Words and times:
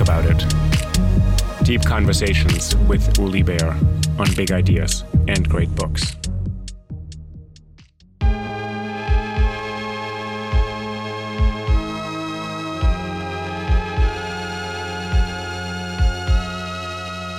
Think 0.00 0.08
about 0.08 0.24
it. 0.24 1.64
Deep 1.64 1.84
conversations 1.84 2.74
with 2.88 3.18
Uli 3.18 3.42
Baer 3.42 3.76
on 4.18 4.32
big 4.34 4.50
ideas 4.50 5.04
and 5.28 5.46
great 5.46 5.68
books. 5.74 6.16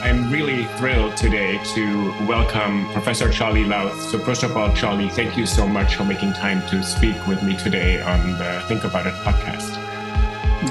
I'm 0.03 0.31
really 0.31 0.65
thrilled 0.77 1.17
today 1.17 1.59
to 1.73 2.11
welcome 2.27 2.87
Professor 2.91 3.31
Charlie 3.31 3.65
Louth. 3.65 3.99
So, 4.03 4.19
first 4.19 4.43
of 4.43 4.55
all, 4.55 4.71
Charlie, 4.75 5.09
thank 5.09 5.35
you 5.35 5.47
so 5.47 5.67
much 5.67 5.95
for 5.95 6.03
making 6.03 6.33
time 6.33 6.61
to 6.67 6.83
speak 6.83 7.15
with 7.25 7.41
me 7.41 7.57
today 7.57 7.99
on 8.03 8.37
the 8.37 8.63
Think 8.67 8.83
About 8.83 9.07
It 9.07 9.15
podcast. 9.15 9.71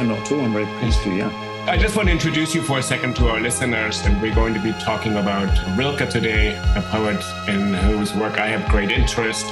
not 0.05 0.19
at 0.19 0.31
all. 0.31 0.43
I'm 0.43 0.53
very 0.53 0.67
pleased 0.79 1.03
to, 1.03 1.17
yeah. 1.17 1.50
I 1.67 1.77
just 1.77 1.95
want 1.95 2.09
to 2.09 2.13
introduce 2.13 2.55
you 2.55 2.63
for 2.63 2.79
a 2.79 2.83
second 2.83 3.15
to 3.17 3.29
our 3.29 3.39
listeners, 3.39 4.01
and 4.05 4.21
we're 4.21 4.35
going 4.35 4.55
to 4.55 4.61
be 4.61 4.73
talking 4.73 5.17
about 5.17 5.49
Rilke 5.77 6.09
today, 6.09 6.57
a 6.75 6.83
poet 6.83 7.23
in 7.49 7.75
whose 7.75 8.15
work 8.15 8.41
I 8.41 8.49
have 8.49 8.69
great 8.71 8.91
interest. 8.91 9.45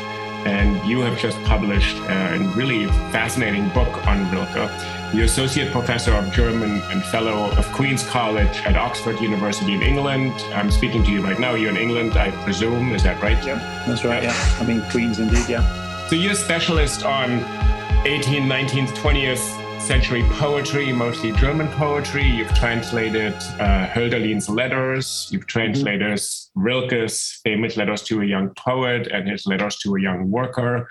And 0.47 0.85
you 0.89 1.01
have 1.01 1.19
just 1.19 1.41
published 1.45 1.97
a 2.09 2.39
really 2.57 2.87
fascinating 3.13 3.69
book 3.69 4.07
on 4.07 4.29
Rilke. 4.31 4.71
You're 5.15 5.27
Associate 5.27 5.71
Professor 5.71 6.13
of 6.15 6.33
German 6.33 6.81
and 6.91 7.05
Fellow 7.05 7.51
of 7.53 7.71
Queen's 7.73 8.09
College 8.09 8.57
at 8.65 8.77
Oxford 8.77 9.21
University 9.21 9.75
in 9.75 9.83
England. 9.83 10.33
I'm 10.55 10.71
speaking 10.71 11.05
to 11.05 11.11
you 11.11 11.23
right 11.23 11.39
now. 11.39 11.55
You're 11.55 11.71
in 11.71 11.77
England, 11.77 12.17
I 12.17 12.31
presume. 12.43 12.95
Is 12.95 13.03
that 13.03 13.23
right? 13.23 13.45
Yeah, 13.45 13.57
that's 13.87 14.05
right. 14.05 14.23
Yeah. 14.23 14.57
I 14.59 14.65
mean, 14.65 14.83
Queen's 14.91 15.19
indeed, 15.19 15.47
yeah. 15.47 16.09
So 16.09 16.17
you're 16.17 16.33
a 16.33 16.37
specialist 16.37 17.05
on 17.05 17.41
18th, 18.05 18.47
19th, 18.47 18.89
20th 18.97 19.58
century 19.89 20.23
poetry, 20.33 20.93
mostly 20.93 21.33
German 21.33 21.67
poetry. 21.69 22.23
You've 22.23 22.53
translated 22.53 23.33
uh, 23.59 23.87
Hölderlin's 23.89 24.47
letters. 24.51 25.31
You've 25.31 25.47
translated 25.47 26.13
mm-hmm. 26.13 26.61
Rilke's 26.61 27.41
famous 27.43 27.79
letters 27.79 28.03
to 28.03 28.21
a 28.21 28.25
young 28.27 28.51
poet 28.51 29.07
and 29.07 29.27
his 29.27 29.47
letters 29.47 29.79
to 29.79 29.97
a 29.97 30.01
young 30.03 30.31
worker. 30.31 30.87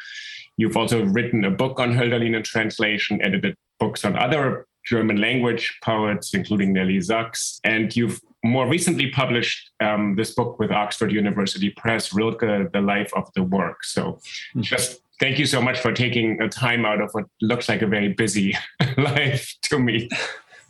You've 0.58 0.76
also 0.76 1.06
written 1.06 1.46
a 1.46 1.52
book 1.52 1.80
on 1.80 1.94
Hölderlin 1.94 2.36
in 2.36 2.42
translation, 2.42 3.22
edited 3.22 3.56
books 3.80 4.04
on 4.04 4.18
other 4.18 4.66
German 4.84 5.22
language 5.22 5.78
poets, 5.84 6.34
including 6.34 6.74
Nelly 6.74 7.00
Sachs. 7.00 7.60
And 7.64 7.96
you've 7.96 8.20
more 8.44 8.68
recently 8.68 9.12
published 9.12 9.70
um, 9.80 10.16
this 10.16 10.34
book 10.34 10.58
with 10.58 10.72
Oxford 10.72 11.12
University 11.12 11.70
Press, 11.70 12.16
Rilke, 12.16 12.72
The 12.74 12.82
Life 12.82 13.12
of 13.16 13.30
the 13.36 13.44
Work. 13.44 13.84
So 13.84 14.14
mm-hmm. 14.14 14.62
just 14.62 15.02
thank 15.20 15.40
you 15.40 15.46
so 15.46 15.62
much 15.62 15.80
for 15.80 15.92
taking 15.92 16.42
a 16.42 16.50
time 16.50 16.86
out 16.86 17.02
of 17.02 17.12
what 17.12 17.26
looks 17.42 17.70
like 17.70 17.82
a 17.82 17.88
very 17.88 18.14
busy 18.14 18.56
life 18.98 19.54
to 19.64 19.80
me. 19.80 20.10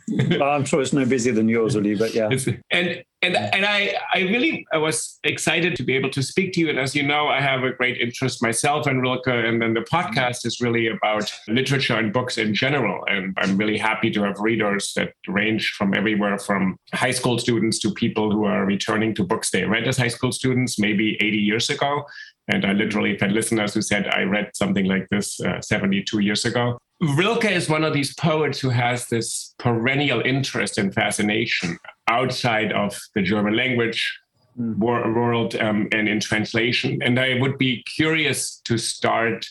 well, 0.08 0.42
I'm 0.50 0.64
sure 0.64 0.80
it's 0.80 0.92
no 0.92 1.04
busier 1.04 1.32
than 1.32 1.48
yours, 1.48 1.74
Uli, 1.74 1.94
but 1.94 2.14
yeah. 2.14 2.30
and 2.70 3.04
and 3.20 3.36
and 3.36 3.66
I 3.66 3.94
I 4.14 4.20
really 4.20 4.66
I 4.72 4.78
was 4.78 5.18
excited 5.24 5.76
to 5.76 5.82
be 5.82 5.94
able 5.96 6.10
to 6.10 6.22
speak 6.22 6.52
to 6.54 6.60
you. 6.60 6.70
And 6.70 6.78
as 6.78 6.94
you 6.94 7.02
know, 7.02 7.28
I 7.28 7.40
have 7.40 7.62
a 7.62 7.72
great 7.72 8.00
interest 8.00 8.42
myself 8.42 8.86
in 8.86 9.00
Rilke, 9.00 9.26
and 9.26 9.60
then 9.60 9.74
the 9.74 9.80
podcast 9.80 10.46
is 10.46 10.60
really 10.60 10.88
about 10.88 11.30
literature 11.46 11.96
and 11.96 12.12
books 12.12 12.38
in 12.38 12.54
general. 12.54 13.04
And 13.06 13.36
I'm 13.38 13.56
really 13.56 13.76
happy 13.76 14.10
to 14.12 14.22
have 14.22 14.38
readers 14.38 14.92
that 14.96 15.12
range 15.26 15.72
from 15.76 15.94
everywhere 15.94 16.38
from 16.38 16.78
high 16.94 17.10
school 17.10 17.38
students 17.38 17.78
to 17.80 17.92
people 17.92 18.32
who 18.32 18.44
are 18.44 18.64
returning 18.64 19.14
to 19.16 19.24
books 19.24 19.50
they 19.50 19.64
read 19.64 19.86
as 19.86 19.98
high 19.98 20.08
school 20.08 20.32
students 20.32 20.78
maybe 20.78 21.16
80 21.20 21.36
years 21.36 21.70
ago 21.70 22.06
and 22.48 22.64
I 22.64 22.72
literally 22.72 23.16
had 23.20 23.32
listeners 23.32 23.74
who 23.74 23.82
said, 23.82 24.08
I 24.08 24.22
read 24.22 24.50
something 24.54 24.86
like 24.86 25.08
this 25.10 25.40
uh, 25.40 25.60
72 25.60 26.20
years 26.20 26.44
ago. 26.44 26.78
Rilke 27.00 27.44
is 27.44 27.68
one 27.68 27.84
of 27.84 27.92
these 27.92 28.14
poets 28.14 28.58
who 28.58 28.70
has 28.70 29.06
this 29.06 29.54
perennial 29.58 30.20
interest 30.20 30.78
and 30.78 30.92
fascination 30.92 31.78
outside 32.08 32.72
of 32.72 32.98
the 33.14 33.22
German 33.22 33.54
language 33.54 34.18
mm. 34.58 34.76
world 34.78 35.54
um, 35.56 35.88
and 35.92 36.08
in 36.08 36.20
translation. 36.20 36.98
And 37.02 37.20
I 37.20 37.38
would 37.40 37.58
be 37.58 37.84
curious 37.84 38.60
to 38.64 38.78
start 38.78 39.46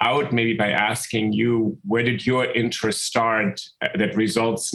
out 0.00 0.32
maybe 0.32 0.54
by 0.54 0.70
asking 0.70 1.32
you, 1.32 1.76
where 1.86 2.02
did 2.02 2.26
your 2.26 2.46
interest 2.52 3.04
start 3.04 3.60
uh, 3.82 3.88
that 3.96 4.16
results 4.16 4.74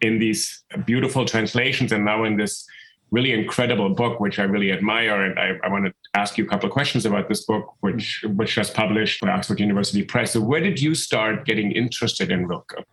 in 0.00 0.18
these 0.18 0.64
beautiful 0.84 1.24
translations 1.24 1.92
and 1.92 2.04
now 2.04 2.24
in 2.24 2.36
this 2.36 2.66
really 3.12 3.32
incredible 3.32 3.90
book, 3.90 4.18
which 4.18 4.40
I 4.40 4.44
really 4.44 4.72
admire. 4.72 5.22
And 5.22 5.38
I, 5.38 5.64
I 5.64 5.70
want 5.70 5.84
to 5.84 5.92
ask 6.14 6.36
you 6.36 6.44
a 6.44 6.48
couple 6.48 6.66
of 6.66 6.72
questions 6.72 7.06
about 7.06 7.28
this 7.28 7.44
book, 7.44 7.74
which 7.80 8.24
which 8.34 8.56
was 8.56 8.70
published 8.70 9.20
by 9.20 9.28
Oxford 9.28 9.60
University 9.60 10.02
Press. 10.02 10.32
So, 10.32 10.40
where 10.40 10.60
did 10.60 10.80
you 10.80 10.94
start 10.96 11.44
getting 11.44 11.70
interested 11.72 12.32
in 12.32 12.46
Rilke? 12.48 12.84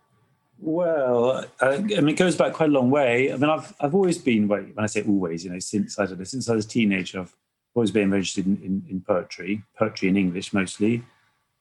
Well, 0.62 1.46
uh, 1.60 1.66
I 1.66 1.78
mean, 1.78 2.10
it 2.10 2.18
goes 2.18 2.36
back 2.36 2.52
quite 2.52 2.68
a 2.68 2.72
long 2.72 2.90
way. 2.90 3.32
I 3.32 3.36
mean, 3.36 3.50
I've 3.50 3.74
I've 3.80 3.94
always 3.94 4.18
been 4.18 4.46
when 4.46 4.74
I 4.76 4.86
say 4.86 5.02
always, 5.02 5.44
you 5.44 5.50
know, 5.50 5.58
since 5.58 5.98
I 5.98 6.06
don't 6.06 6.18
know, 6.18 6.24
since 6.24 6.48
I 6.48 6.54
was 6.54 6.66
a 6.66 6.68
teenager, 6.68 7.20
I've 7.20 7.34
always 7.74 7.90
been 7.90 8.10
very 8.10 8.20
interested 8.20 8.46
in, 8.46 8.56
in, 8.62 8.84
in 8.90 9.00
poetry, 9.00 9.62
poetry 9.78 10.08
in 10.08 10.16
English 10.16 10.52
mostly. 10.52 11.02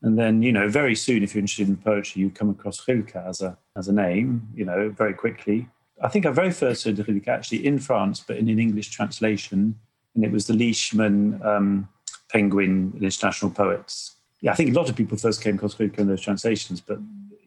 And 0.02 0.18
then, 0.18 0.42
you 0.42 0.54
know, 0.54 0.70
very 0.70 0.96
soon, 0.96 1.24
if 1.24 1.36
you're 1.36 1.42
interested 1.42 1.68
in 1.68 1.76
poetry, 1.76 2.22
you 2.22 2.30
come 2.30 2.50
across 2.50 2.86
Rilke 2.88 3.16
as 3.16 3.42
a 3.42 3.58
as 3.78 3.88
a 3.88 3.94
name, 3.94 4.50
you 4.54 4.66
know, 4.66 4.90
very 4.90 5.14
quickly. 5.14 5.70
I 6.02 6.08
think 6.08 6.26
I 6.26 6.32
very 6.32 6.52
first 6.52 6.84
heard 6.86 7.00
Rilke 7.08 7.28
actually 7.28 7.66
in 7.66 7.80
France, 7.80 8.24
but 8.26 8.38
in 8.38 8.50
an 8.50 8.60
English 8.60 8.90
translation, 8.90 9.76
and 10.16 10.24
it 10.24 10.32
was 10.32 10.48
the 10.48 10.54
Leishman 10.54 11.42
um, 11.44 11.90
Penguin 12.32 12.94
International 13.02 13.52
Poets. 13.52 14.16
Yeah, 14.42 14.52
I 14.52 14.56
think 14.56 14.70
a 14.70 14.74
lot 14.74 14.90
of 14.90 14.96
people 14.96 15.18
first 15.18 15.42
came 15.42 15.56
across 15.56 15.80
Rilke 15.80 15.98
in 16.00 16.08
those 16.08 16.22
translations, 16.22 16.80
but 16.80 17.00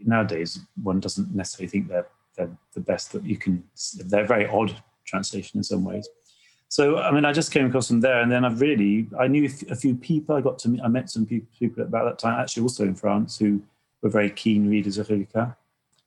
nowadays 0.04 0.58
one 0.82 1.00
doesn't 1.00 1.34
necessarily 1.34 1.68
think 1.68 1.88
they're 1.88 2.06
they're 2.36 2.50
the 2.74 2.80
best 2.80 3.12
that 3.12 3.24
you 3.24 3.36
can. 3.36 3.62
They're 4.06 4.26
very 4.26 4.46
odd 4.46 4.74
translation 5.04 5.58
in 5.58 5.64
some 5.64 5.84
ways. 5.84 6.08
So 6.68 6.98
I 6.98 7.10
mean, 7.10 7.24
I 7.24 7.32
just 7.32 7.52
came 7.52 7.66
across 7.66 7.88
them 7.88 8.00
there, 8.00 8.20
and 8.20 8.30
then 8.30 8.44
I've 8.44 8.60
really 8.60 9.06
I 9.18 9.28
knew 9.28 9.48
a 9.70 9.76
few 9.76 9.94
people. 9.94 10.34
I 10.34 10.40
got 10.40 10.58
to 10.60 10.68
meet, 10.68 10.82
I 10.82 10.88
met 10.88 11.10
some 11.10 11.26
people 11.26 11.82
about 11.82 12.04
that 12.04 12.18
time, 12.18 12.40
actually 12.40 12.64
also 12.64 12.84
in 12.84 12.94
France, 12.94 13.38
who 13.38 13.62
were 14.02 14.10
very 14.10 14.30
keen 14.30 14.68
readers 14.68 14.98
of 14.98 15.08
Rilke 15.08 15.54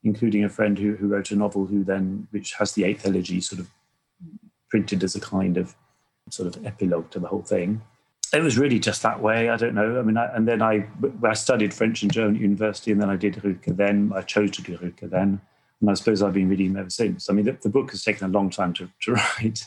including 0.06 0.44
a 0.44 0.50
friend 0.50 0.78
who, 0.78 0.96
who 0.96 1.08
wrote 1.08 1.32
a 1.32 1.36
novel 1.36 1.66
who 1.66 1.84
then, 1.84 2.28
which 2.32 2.54
has 2.54 2.74
the 2.74 2.84
Eighth 2.86 3.06
Elegy 3.06 3.42
sort 3.42 3.60
of 3.60 3.70
printed 4.70 5.04
as 5.04 5.16
a 5.16 5.20
kind 5.20 5.58
of 5.58 5.76
sort 6.30 6.56
of 6.56 6.66
epilogue 6.66 7.10
to 7.10 7.20
the 7.20 7.28
whole 7.28 7.42
thing. 7.42 7.82
It 8.34 8.42
was 8.42 8.58
really 8.58 8.80
just 8.80 9.02
that 9.02 9.22
way. 9.22 9.50
I 9.50 9.58
don't 9.58 9.74
know. 9.74 10.00
I 10.00 10.04
mean, 10.04 10.18
I, 10.18 10.34
and 10.36 10.48
then 10.48 10.62
I, 10.62 10.88
I 11.24 11.34
studied 11.34 11.74
French 11.74 12.04
and 12.04 12.12
German 12.12 12.36
at 12.36 12.42
university, 12.42 12.92
and 12.92 13.02
then 13.02 13.10
I 13.10 13.16
did 13.16 13.44
Rilke. 13.44 13.66
Then 13.66 14.12
I 14.16 14.22
chose 14.22 14.52
to 14.52 14.62
do 14.62 14.78
Rilke 14.78 15.10
then, 15.10 15.42
and 15.82 15.90
I 15.90 15.94
suppose 15.94 16.22
I've 16.22 16.34
been 16.34 16.50
reading 16.50 16.76
ever 16.78 16.90
since. 16.90 17.30
I 17.30 17.34
mean, 17.34 17.46
the, 17.46 17.58
the 17.62 17.70
book 17.70 17.92
has 17.92 18.04
taken 18.04 18.26
a 18.28 18.32
long 18.32 18.50
time 18.50 18.74
to, 18.74 18.90
to 19.02 19.14
write. 19.40 19.66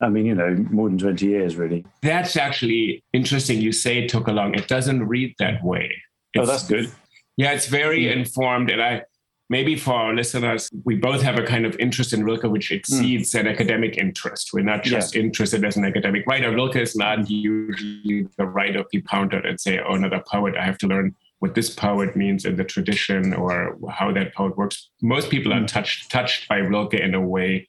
I 0.00 0.08
mean, 0.08 0.26
you 0.26 0.34
know, 0.34 0.54
more 0.70 0.88
than 0.88 0.98
20 0.98 1.26
years, 1.26 1.56
really. 1.56 1.84
That's 2.02 2.36
actually 2.36 3.02
interesting. 3.12 3.60
You 3.60 3.72
say 3.72 3.98
it 3.98 4.08
took 4.08 4.28
a 4.28 4.32
long. 4.32 4.54
It 4.54 4.68
doesn't 4.68 5.06
read 5.06 5.34
that 5.38 5.62
way. 5.64 5.90
It's, 6.34 6.42
oh, 6.42 6.50
that's 6.50 6.66
good. 6.66 6.92
Yeah, 7.36 7.52
it's 7.52 7.66
very 7.66 8.04
mm. 8.04 8.16
informed. 8.16 8.70
And 8.70 8.82
I, 8.82 9.02
maybe 9.48 9.76
for 9.76 9.94
our 9.94 10.14
listeners, 10.14 10.68
we 10.84 10.96
both 10.96 11.22
have 11.22 11.38
a 11.38 11.42
kind 11.42 11.64
of 11.64 11.76
interest 11.78 12.12
in 12.12 12.24
Rilke 12.24 12.44
which 12.44 12.70
exceeds 12.70 13.32
mm. 13.32 13.40
an 13.40 13.48
academic 13.48 13.96
interest. 13.96 14.50
We're 14.52 14.64
not 14.64 14.82
just 14.82 15.14
yeah. 15.14 15.22
interested 15.22 15.64
as 15.64 15.76
an 15.76 15.84
academic 15.84 16.26
writer. 16.26 16.50
Rilke 16.50 16.76
is 16.76 16.96
not 16.96 17.28
usually 17.30 18.28
the 18.36 18.46
writer 18.46 18.84
we 18.92 19.00
pound 19.02 19.34
out 19.34 19.46
and 19.46 19.60
say, 19.60 19.80
oh, 19.80 19.94
another 19.94 20.22
poet, 20.26 20.56
I 20.56 20.64
have 20.64 20.78
to 20.78 20.86
learn 20.86 21.14
what 21.40 21.54
this 21.54 21.70
poet 21.70 22.16
means 22.16 22.44
in 22.44 22.56
the 22.56 22.64
tradition 22.64 23.32
or 23.32 23.78
how 23.90 24.12
that 24.12 24.34
poet 24.34 24.56
works. 24.56 24.90
Most 25.00 25.30
people 25.30 25.52
mm. 25.52 25.64
are 25.64 25.66
touched 25.66 26.10
touched 26.10 26.48
by 26.48 26.58
Rilke 26.58 26.94
in 26.94 27.14
a 27.14 27.20
way 27.20 27.68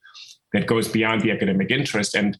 that 0.53 0.65
goes 0.65 0.87
beyond 0.87 1.21
the 1.21 1.31
academic 1.31 1.71
interest. 1.71 2.15
And 2.15 2.37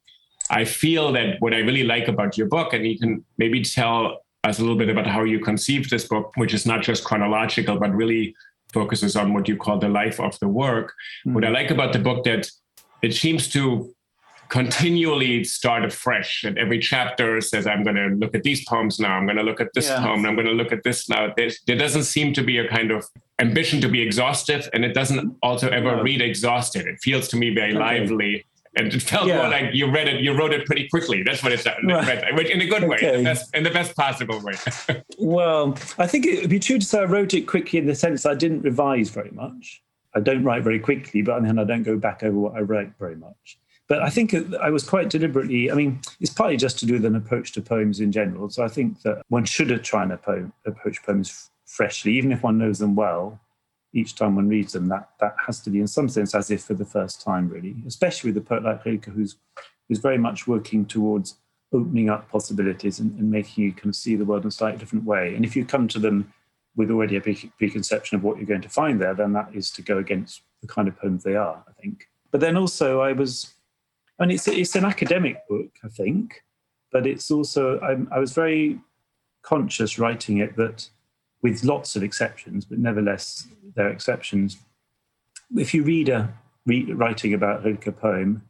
I 0.50 0.66
feel 0.66 1.12
that 1.14 1.36
what 1.40 1.54
I 1.54 1.60
really 1.60 1.84
like 1.84 2.08
about 2.08 2.38
your 2.38 2.48
book, 2.48 2.74
and 2.74 2.86
you 2.86 2.98
can 2.98 3.24
maybe 3.38 3.64
tell 3.64 4.24
us 4.44 4.58
a 4.58 4.62
little 4.62 4.78
bit 4.78 4.90
about 4.90 5.06
how 5.06 5.24
you 5.24 5.40
conceived 5.40 5.90
this 5.90 6.06
book, 6.06 6.32
which 6.36 6.54
is 6.54 6.66
not 6.66 6.82
just 6.82 7.04
chronological, 7.04 7.78
but 7.78 7.94
really 7.94 8.36
focuses 8.74 9.16
on 9.16 9.34
what 9.34 9.48
you 9.48 9.58
call 9.58 9.80
the 9.80 9.90
life 9.90 10.20
of 10.20 10.38
the 10.40 10.48
work. 10.48 10.94
Mm-hmm. 11.26 11.34
What 11.34 11.46
I 11.46 11.50
like 11.50 11.72
about 11.72 11.94
the 11.94 12.00
book 12.00 12.24
that 12.26 12.50
it 13.02 13.14
seems 13.14 13.48
to 13.50 13.94
continually 14.50 15.44
start 15.44 15.86
afresh 15.86 16.44
and 16.44 16.58
every 16.58 16.80
chapter 16.80 17.40
says 17.40 17.68
i'm 17.68 17.84
going 17.84 17.96
to 17.96 18.08
look 18.16 18.34
at 18.34 18.42
these 18.42 18.66
poems 18.66 19.00
now 19.00 19.16
i'm 19.16 19.26
going 19.26 19.38
to 19.38 19.44
look 19.44 19.62
at 19.62 19.72
this 19.76 19.88
yeah. 19.88 20.02
poem 20.02 20.26
i'm 20.26 20.34
going 20.34 20.48
to 20.48 20.54
look 20.54 20.72
at 20.72 20.84
this 20.84 21.08
now 21.08 21.32
There's, 21.38 21.60
there 21.68 21.78
doesn't 21.78 22.04
seem 22.04 22.34
to 22.34 22.44
be 22.44 22.58
a 22.58 22.68
kind 22.68 22.90
of 22.90 23.06
ambition 23.40 23.80
to 23.82 23.88
be 23.88 24.02
exhaustive 24.02 24.68
and 24.74 24.84
it 24.84 24.94
doesn't 24.94 25.38
also 25.44 25.70
ever 25.70 25.98
no. 25.98 26.02
read 26.02 26.22
exhausted 26.22 26.88
it 26.88 26.98
feels 27.00 27.28
to 27.30 27.38
me 27.38 27.54
very 27.54 27.76
okay. 27.76 27.80
lively 27.80 28.46
and 28.76 28.94
it 28.94 29.02
felt 29.02 29.28
yeah. 29.28 29.38
more 29.38 29.48
like 29.48 29.74
you 29.74 29.90
read 29.90 30.08
it 30.08 30.22
you 30.22 30.34
wrote 30.34 30.54
it 30.54 30.66
pretty 30.66 30.88
quickly 30.90 31.24
that's 31.24 31.44
what 31.44 31.52
it 31.52 31.60
sounded 31.60 31.92
right. 31.92 32.50
in 32.50 32.62
a 32.62 32.66
good 32.66 32.84
way 32.84 32.98
okay. 32.98 33.16
in, 33.16 33.18
the 33.18 33.24
best, 33.24 33.56
in 33.56 33.64
the 33.64 33.70
best 33.70 33.96
possible 33.96 34.40
way 34.42 34.54
well 35.18 35.76
i 35.98 36.08
think 36.08 36.26
it 36.26 36.42
would 36.42 36.50
be 36.50 36.60
true 36.60 36.80
to 36.80 36.86
say 36.86 37.00
i 37.00 37.04
wrote 37.04 37.34
it 37.34 37.42
quickly 37.48 37.80
in 37.80 37.86
the 37.86 37.96
sense 37.96 38.26
i 38.26 38.34
didn't 38.34 38.62
revise 38.62 39.10
very 39.10 39.32
much 39.32 39.82
i 40.16 40.20
don't 40.20 40.44
write 40.44 40.64
very 40.64 40.80
quickly 40.80 41.22
but 41.22 41.42
then 41.42 41.58
i 41.58 41.64
don't 41.64 41.84
go 41.84 41.98
back 41.98 42.24
over 42.24 42.38
what 42.38 42.54
i 42.56 42.60
wrote 42.60 42.92
very 43.00 43.16
much 43.16 43.60
but 43.90 44.04
I 44.04 44.12
think 44.12 44.36
I 44.62 44.70
was 44.70 44.88
quite 44.88 45.10
deliberately, 45.10 45.72
I 45.72 45.74
mean, 45.74 46.00
it's 46.22 46.32
partly 46.32 46.58
just 46.58 46.78
to 46.80 46.86
do 46.86 46.94
with 46.94 47.06
an 47.06 47.16
approach 47.16 47.54
to 47.54 47.62
poems 47.62 48.00
in 48.00 48.12
general. 48.12 48.48
So 48.52 48.64
I 48.64 48.68
think 48.68 49.02
that 49.02 49.24
one 49.30 49.46
should 49.46 49.84
try 49.84 50.04
and 50.04 50.12
approach 50.12 51.04
poems 51.04 51.50
freshly, 51.66 52.14
even 52.14 52.32
if 52.32 52.44
one 52.44 52.60
knows 52.60 52.78
them 52.78 52.96
well. 52.96 53.40
Each 53.94 54.16
time 54.16 54.36
one 54.36 54.48
reads 54.48 54.74
them, 54.74 54.88
that, 54.90 55.10
that 55.20 55.36
has 55.46 55.60
to 55.62 55.70
be, 55.70 55.80
in 55.80 55.88
some 55.88 56.10
sense, 56.10 56.36
as 56.36 56.52
if 56.52 56.64
for 56.64 56.76
the 56.76 56.86
first 56.86 57.22
time, 57.22 57.50
really, 57.50 57.76
especially 57.88 58.32
with 58.32 58.38
a 58.38 58.46
poet 58.46 58.64
like 58.64 58.86
Rilke, 58.86 59.06
who's, 59.06 59.38
who's 59.88 60.00
very 60.00 60.18
much 60.18 60.48
working 60.48 60.86
towards 60.86 61.38
opening 61.74 62.10
up 62.10 62.30
possibilities 62.30 63.00
and, 63.00 63.18
and 63.20 63.30
making 63.30 63.64
you 63.64 63.74
kind 63.74 63.90
of 63.90 63.96
see 63.96 64.16
the 64.16 64.26
world 64.26 64.44
in 64.44 64.50
a 64.50 64.52
slightly 64.52 64.80
different 64.80 65.06
way. 65.06 65.36
And 65.36 65.44
if 65.44 65.56
you 65.56 65.66
come 65.66 65.88
to 65.90 66.00
them 66.00 66.32
with 66.76 66.92
already 66.92 67.16
a 67.18 67.22
preconception 67.22 68.16
of 68.16 68.24
what 68.24 68.38
you're 68.38 68.46
going 68.46 68.62
to 68.62 68.70
find 68.70 69.02
there, 69.02 69.14
then 69.14 69.34
that 69.34 69.50
is 69.54 69.72
to 69.72 69.82
go 69.82 69.98
against 69.98 70.42
the 70.62 70.68
kind 70.68 70.88
of 70.88 70.98
poems 70.98 71.24
they 71.24 71.36
are, 71.36 71.64
I 71.68 71.82
think. 71.82 72.08
But 72.32 72.42
then 72.42 72.58
also, 72.58 73.02
I 73.02 73.14
was 73.14 73.54
and 74.20 74.32
it's 74.32 74.48
it's 74.48 74.76
an 74.76 74.86
academic 74.86 75.48
book, 75.48 75.72
I 75.84 75.88
think, 75.88 76.44
but 76.92 77.08
it's 77.08 77.32
also 77.32 77.80
I'm, 77.80 78.08
I 78.12 78.20
was 78.20 78.34
very 78.34 78.80
conscious 79.42 79.98
writing 79.98 80.40
it 80.40 80.56
that 80.58 80.90
with 81.42 81.64
lots 81.64 81.96
of 81.96 82.04
exceptions, 82.04 82.66
but 82.66 82.80
nevertheless 82.80 83.48
there 83.76 83.88
are 83.88 83.92
exceptions. 83.92 84.58
If 85.56 85.74
you 85.74 85.84
read 85.84 86.10
a 86.10 86.34
writing 86.66 87.34
about 87.34 87.64
Rilke 87.64 87.96
poem, 87.98 88.44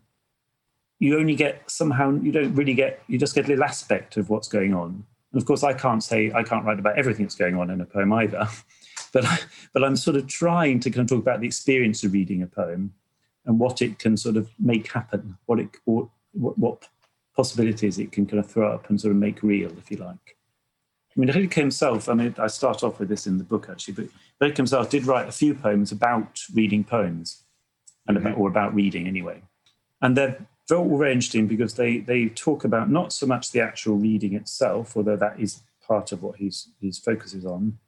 you 1.00 1.18
only 1.18 1.36
get 1.36 1.70
somehow 1.70 2.12
you 2.12 2.32
don't 2.32 2.54
really 2.56 2.74
get 2.74 3.02
you 3.08 3.18
just 3.18 3.36
get 3.36 3.46
a 3.46 3.48
little 3.48 3.64
aspect 3.64 4.18
of 4.18 4.30
what's 4.30 4.48
going 4.48 4.74
on. 4.74 5.06
And 5.32 5.42
of 5.42 5.46
course, 5.46 5.64
I 5.64 5.74
can't 5.74 6.04
say 6.04 6.32
I 6.34 6.44
can't 6.44 6.66
write 6.66 6.80
about 6.80 6.98
everything 6.98 7.26
that's 7.26 7.36
going 7.36 7.56
on 7.56 7.70
in 7.70 7.80
a 7.80 7.86
poem 7.86 8.12
either, 8.14 8.48
but 9.14 9.26
but 9.74 9.84
I'm 9.84 9.96
sort 9.96 10.18
of 10.18 10.28
trying 10.28 10.80
to 10.82 10.90
kind 10.90 11.02
of 11.02 11.08
talk 11.08 11.22
about 11.22 11.40
the 11.40 11.48
experience 11.48 12.04
of 12.04 12.14
reading 12.14 12.44
a 12.44 12.48
poem 12.48 12.94
and 13.46 13.60
what 13.60 13.82
it 13.82 13.98
can 14.00 14.18
sort 14.18 14.36
of 14.36 14.50
make 14.60 14.92
happen, 14.92 15.38
what 15.46 15.60
it 15.60 15.70
what, 15.86 16.10
what 16.34 16.88
possibilities 17.36 18.00
it 18.00 18.12
can 18.12 18.26
kind 18.26 18.40
of 18.40 18.52
throw 18.52 18.74
up 18.74 18.90
and 18.90 19.00
sort 19.00 19.12
of 19.12 19.18
make 19.18 19.42
real, 19.42 19.72
if 19.78 19.90
you 19.90 19.98
like. 19.98 20.38
I 21.19 21.25
mean, 21.25 21.36
Rilke 21.36 21.56
himself, 21.56 22.07
I 22.07 22.13
mean, 22.13 22.33
I 22.38 22.48
start 22.48 22.81
off 22.81 22.98
with 22.98 23.10
this 23.10 23.27
in 23.27 23.38
the 23.38 23.44
book 23.44 23.68
actually, 23.69 23.95
but 23.95 24.06
Rilke 24.39 24.56
himself 24.56 24.89
did 24.89 25.06
write 25.06 25.27
a 25.27 25.33
few 25.33 25.54
poems 25.54 25.92
about 25.92 26.39
reading 26.54 26.86
poems, 26.86 27.44
and 28.07 28.18
mm-hmm. 28.18 28.27
about, 28.27 28.39
or 28.39 28.48
about 28.48 28.74
reading 28.74 29.06
anyway. 29.06 29.42
And 30.01 30.16
they're, 30.16 30.38
all 30.71 31.00
very 31.00 31.12
interesting 31.12 31.48
because 31.48 31.74
they, 31.74 31.98
they 31.98 32.30
talk 32.30 32.63
about 32.63 32.92
not 32.92 33.12
so 33.12 33.25
much 33.25 33.51
the 33.51 33.60
actual 33.60 33.98
reading 33.98 34.36
itself, 34.36 34.95
although 34.95 35.16
that 35.16 35.39
is 35.39 35.63
part 35.86 36.12
of 36.12 36.21
what 36.21 36.36
he's, 36.36 36.69
his 36.80 37.00
focuses 37.00 37.44
on, 37.44 37.80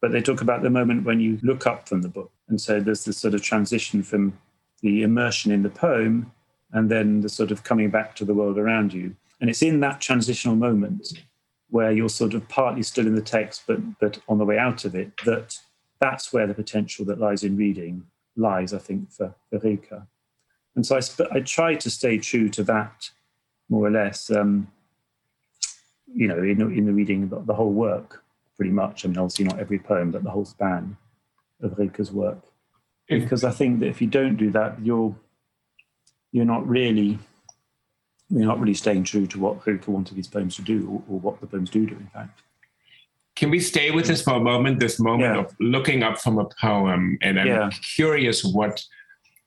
but 0.00 0.12
they 0.12 0.22
talk 0.22 0.40
about 0.40 0.62
the 0.62 0.70
moment 0.70 1.04
when 1.04 1.18
you 1.18 1.40
look 1.42 1.66
up 1.66 1.88
from 1.88 2.02
the 2.02 2.08
book. 2.08 2.30
And 2.48 2.60
so 2.60 2.78
there's 2.78 3.04
this 3.04 3.18
sort 3.18 3.34
of 3.34 3.42
transition 3.42 4.04
from 4.04 4.38
the 4.80 5.02
immersion 5.02 5.50
in 5.50 5.64
the 5.64 5.70
poem 5.70 6.30
and 6.72 6.88
then 6.88 7.20
the 7.20 7.28
sort 7.28 7.50
of 7.50 7.64
coming 7.64 7.90
back 7.90 8.14
to 8.14 8.24
the 8.24 8.32
world 8.32 8.58
around 8.58 8.92
you. 8.92 9.16
And 9.40 9.50
it's 9.50 9.60
in 9.60 9.80
that 9.80 10.00
transitional 10.00 10.54
moment 10.54 11.20
where 11.70 11.92
you're 11.92 12.08
sort 12.08 12.34
of 12.34 12.48
partly 12.48 12.82
still 12.82 13.06
in 13.06 13.14
the 13.14 13.22
text, 13.22 13.62
but 13.66 13.98
but 13.98 14.18
on 14.28 14.38
the 14.38 14.44
way 14.44 14.58
out 14.58 14.84
of 14.84 14.94
it, 14.94 15.12
that 15.24 15.58
that's 16.00 16.32
where 16.32 16.46
the 16.46 16.54
potential 16.54 17.04
that 17.06 17.18
lies 17.18 17.42
in 17.42 17.56
reading 17.56 18.04
lies, 18.36 18.72
I 18.72 18.78
think, 18.78 19.10
for, 19.10 19.34
for 19.50 19.58
Rilke. 19.58 20.02
And 20.76 20.86
so 20.86 20.96
I, 20.96 21.00
sp- 21.04 21.28
I 21.30 21.40
try 21.40 21.74
to 21.74 21.90
stay 21.90 22.16
true 22.16 22.48
to 22.50 22.62
that, 22.64 23.10
more 23.68 23.86
or 23.86 23.90
less, 23.90 24.30
um, 24.30 24.68
you 26.14 26.26
know, 26.26 26.38
in, 26.38 26.60
in 26.72 26.86
the 26.86 26.92
reading 26.92 27.28
the, 27.28 27.40
the 27.40 27.54
whole 27.54 27.72
work, 27.72 28.22
pretty 28.56 28.70
much. 28.70 29.04
I 29.04 29.08
mean, 29.08 29.18
obviously 29.18 29.44
not 29.44 29.58
every 29.58 29.78
poem, 29.78 30.10
but 30.10 30.24
the 30.24 30.30
whole 30.30 30.46
span 30.46 30.96
of 31.60 31.72
Rilke's 31.72 32.10
work 32.10 32.50
because 33.18 33.42
I 33.42 33.50
think 33.50 33.80
that 33.80 33.88
if 33.88 34.00
you 34.00 34.06
don't 34.06 34.36
do 34.36 34.50
that, 34.52 34.78
you're 34.82 35.14
you're 36.32 36.44
not 36.44 36.66
really 36.66 37.18
you're 38.30 38.46
not 38.46 38.60
really 38.60 38.74
staying 38.74 39.04
true 39.04 39.26
to 39.26 39.38
what 39.38 39.66
Rilke 39.66 39.88
wanted 39.88 40.16
these 40.16 40.28
poems 40.28 40.56
to 40.56 40.62
do, 40.62 40.88
or, 40.88 41.14
or, 41.14 41.20
what 41.20 41.40
the 41.40 41.46
poems 41.46 41.70
do 41.70 41.86
do. 41.86 41.96
In 41.96 42.06
fact, 42.12 42.40
can 43.36 43.50
we 43.50 43.60
stay 43.60 43.90
with 43.90 44.06
this 44.06 44.22
for 44.22 44.34
a 44.34 44.40
moment? 44.40 44.80
This 44.80 45.00
moment 45.00 45.34
yeah. 45.34 45.40
of 45.40 45.54
looking 45.60 46.02
up 46.02 46.18
from 46.20 46.38
a 46.38 46.46
poem, 46.60 47.18
and 47.22 47.40
I'm 47.40 47.46
yeah. 47.46 47.70
curious 47.96 48.44
what 48.44 48.82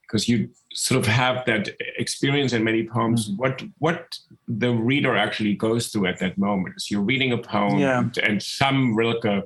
because 0.02 0.28
you 0.28 0.50
sort 0.74 1.00
of 1.00 1.08
have 1.08 1.46
that 1.46 1.70
experience 1.98 2.54
in 2.54 2.64
many 2.64 2.88
poems. 2.88 3.30
Mm-hmm. 3.30 3.38
What 3.38 3.64
what 3.80 4.18
the 4.48 4.72
reader 4.72 5.16
actually 5.16 5.56
goes 5.56 5.88
through 5.88 6.08
at 6.08 6.20
that 6.20 6.38
moment? 6.38 6.82
So 6.82 6.96
you're 6.96 7.04
reading 7.04 7.32
a 7.32 7.38
poem, 7.38 7.80
yeah. 7.80 8.04
and 8.22 8.42
some 8.42 8.96
Rilke 8.96 9.44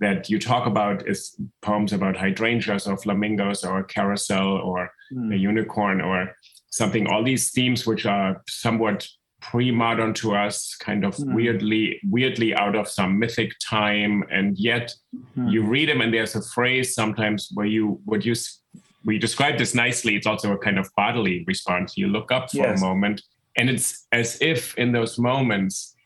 that 0.00 0.30
you 0.30 0.38
talk 0.38 0.66
about 0.66 1.06
is 1.06 1.36
poems 1.60 1.92
about 1.92 2.16
hydrangeas 2.16 2.86
or 2.86 2.96
flamingos 2.96 3.64
or 3.64 3.84
carousel 3.84 4.48
or 4.48 4.90
mm. 5.12 5.34
a 5.34 5.36
unicorn 5.36 6.00
or 6.00 6.34
something 6.70 7.06
all 7.06 7.22
these 7.22 7.50
themes 7.50 7.86
which 7.86 8.06
are 8.06 8.42
somewhat 8.48 9.06
pre-modern 9.40 10.12
to 10.12 10.34
us 10.34 10.74
kind 10.76 11.04
of 11.04 11.16
mm. 11.16 11.34
weirdly 11.34 11.98
weirdly 12.04 12.54
out 12.54 12.76
of 12.76 12.86
some 12.86 13.18
mythic 13.18 13.52
time 13.58 14.22
and 14.30 14.58
yet 14.58 14.92
mm. 15.36 15.50
you 15.50 15.62
read 15.62 15.88
them 15.88 16.00
and 16.00 16.12
there's 16.12 16.36
a 16.36 16.42
phrase 16.42 16.94
sometimes 16.94 17.48
where 17.54 17.66
you 17.66 18.00
would 18.04 18.24
use 18.24 18.60
we 19.04 19.18
describe 19.18 19.56
this 19.56 19.74
nicely 19.74 20.14
it's 20.14 20.26
also 20.26 20.52
a 20.52 20.58
kind 20.58 20.78
of 20.78 20.88
bodily 20.94 21.42
response 21.46 21.96
you 21.96 22.08
look 22.08 22.30
up 22.30 22.50
for 22.50 22.58
yes. 22.58 22.80
a 22.80 22.84
moment 22.84 23.22
and 23.56 23.70
it's 23.70 24.06
as 24.12 24.38
if 24.40 24.76
in 24.76 24.92
those 24.92 25.18
moments 25.18 25.96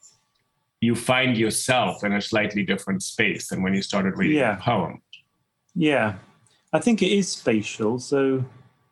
you 0.85 0.95
find 0.95 1.37
yourself 1.37 2.05
in 2.05 2.13
a 2.13 2.21
slightly 2.21 2.63
different 2.63 3.03
space 3.03 3.49
than 3.49 3.63
when 3.63 3.75
you 3.75 3.83
started 3.83 4.19
reading 4.19 4.39
yeah. 4.39 4.59
a 4.59 4.61
poem. 4.61 5.01
Yeah, 5.75 6.17
I 6.73 6.79
think 6.79 7.03
it 7.03 7.11
is 7.11 7.29
spatial. 7.29 7.99
So, 7.99 8.45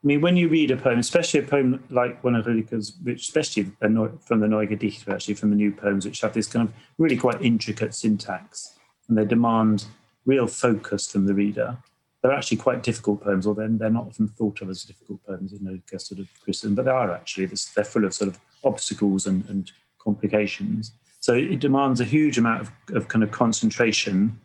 I 0.02 0.06
mean, 0.06 0.20
when 0.20 0.36
you 0.36 0.48
read 0.48 0.72
a 0.72 0.76
poem, 0.76 0.98
especially 0.98 1.40
a 1.40 1.44
poem 1.44 1.82
like 1.88 2.24
one 2.24 2.34
of 2.34 2.46
Rilke's, 2.46 2.94
which 3.04 3.28
especially 3.28 3.64
from 3.80 4.40
the 4.40 4.48
Neue 4.48 4.66
Gedichte, 4.66 5.08
actually 5.08 5.34
from 5.34 5.50
the 5.50 5.56
new 5.56 5.70
poems, 5.70 6.04
which 6.04 6.20
have 6.22 6.32
this 6.32 6.48
kind 6.48 6.68
of 6.68 6.74
really 6.98 7.16
quite 7.16 7.40
intricate 7.40 7.94
syntax, 7.94 8.74
and 9.08 9.16
they 9.16 9.24
demand 9.24 9.84
real 10.26 10.48
focus 10.48 11.10
from 11.10 11.26
the 11.26 11.34
reader. 11.34 11.76
They're 12.20 12.32
actually 12.32 12.56
quite 12.56 12.82
difficult 12.82 13.22
poems, 13.22 13.46
or 13.46 13.54
then 13.54 13.78
they're 13.78 13.90
not 13.90 14.06
often 14.06 14.26
thought 14.26 14.60
of 14.60 14.70
as 14.70 14.82
difficult 14.82 15.24
poems 15.24 15.52
in 15.52 15.64
Rilke 15.64 16.00
sort 16.00 16.20
of 16.20 16.28
criticism, 16.42 16.74
but 16.74 16.84
they 16.84 16.90
are 16.90 17.12
actually. 17.12 17.46
They're 17.46 17.84
full 17.84 18.04
of 18.04 18.12
sort 18.12 18.28
of 18.28 18.40
obstacles 18.64 19.26
and, 19.26 19.48
and 19.48 19.70
complications. 19.98 20.92
So 21.20 21.34
it 21.34 21.60
demands 21.60 22.00
a 22.00 22.04
huge 22.04 22.38
amount 22.38 22.62
of, 22.62 22.72
of 22.96 23.06
kind 23.06 23.22
of 23.22 23.30
concentration 23.30 24.40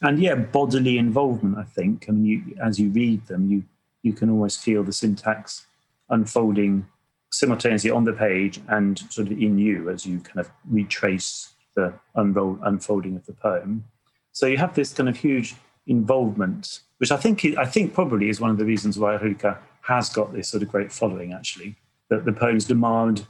and 0.00 0.18
yeah, 0.18 0.34
bodily 0.34 0.96
involvement. 0.96 1.58
I 1.58 1.64
think. 1.64 2.06
I 2.08 2.12
mean, 2.12 2.24
you, 2.24 2.56
as 2.62 2.78
you 2.80 2.88
read 2.90 3.26
them, 3.26 3.50
you 3.50 3.64
you 4.02 4.12
can 4.12 4.30
almost 4.30 4.60
feel 4.60 4.82
the 4.82 4.92
syntax 4.92 5.66
unfolding 6.10 6.86
simultaneously 7.30 7.90
on 7.90 8.04
the 8.04 8.12
page 8.12 8.60
and 8.68 8.98
sort 9.10 9.28
of 9.28 9.32
in 9.32 9.58
you 9.58 9.88
as 9.88 10.04
you 10.04 10.20
kind 10.20 10.40
of 10.40 10.50
retrace 10.68 11.54
the 11.74 11.92
unroll, 12.14 12.58
unfolding 12.62 13.16
of 13.16 13.24
the 13.26 13.32
poem. 13.32 13.84
So 14.32 14.46
you 14.46 14.58
have 14.58 14.74
this 14.74 14.92
kind 14.92 15.08
of 15.08 15.16
huge 15.16 15.54
involvement, 15.86 16.80
which 16.98 17.10
I 17.10 17.16
think 17.16 17.44
I 17.56 17.64
think 17.64 17.94
probably 17.94 18.28
is 18.28 18.40
one 18.40 18.50
of 18.50 18.58
the 18.58 18.64
reasons 18.64 18.98
why 18.98 19.14
Rilke 19.14 19.58
has 19.82 20.08
got 20.08 20.32
this 20.32 20.48
sort 20.48 20.62
of 20.62 20.70
great 20.70 20.92
following. 20.92 21.32
Actually, 21.32 21.76
that 22.08 22.24
the 22.24 22.32
poems 22.32 22.66
demand 22.66 23.26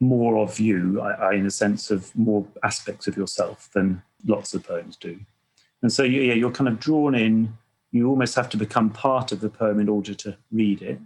more 0.00 0.38
of 0.38 0.58
you, 0.58 1.00
I, 1.00 1.12
I, 1.12 1.32
in 1.34 1.46
a 1.46 1.50
sense 1.50 1.90
of 1.90 2.14
more 2.16 2.46
aspects 2.62 3.06
of 3.06 3.16
yourself 3.16 3.70
than 3.72 4.02
lots 4.26 4.52
of 4.54 4.66
poems 4.66 4.96
do. 4.96 5.18
And 5.82 5.92
so 5.92 6.02
you, 6.02 6.20
yeah, 6.22 6.34
you're 6.34 6.50
kind 6.50 6.68
of 6.68 6.80
drawn 6.80 7.14
in. 7.14 7.56
You 7.92 8.08
almost 8.08 8.34
have 8.34 8.48
to 8.50 8.56
become 8.56 8.90
part 8.90 9.32
of 9.32 9.40
the 9.40 9.48
poem 9.48 9.80
in 9.80 9.88
order 9.88 10.14
to 10.14 10.36
read 10.50 10.82
it. 10.82 11.00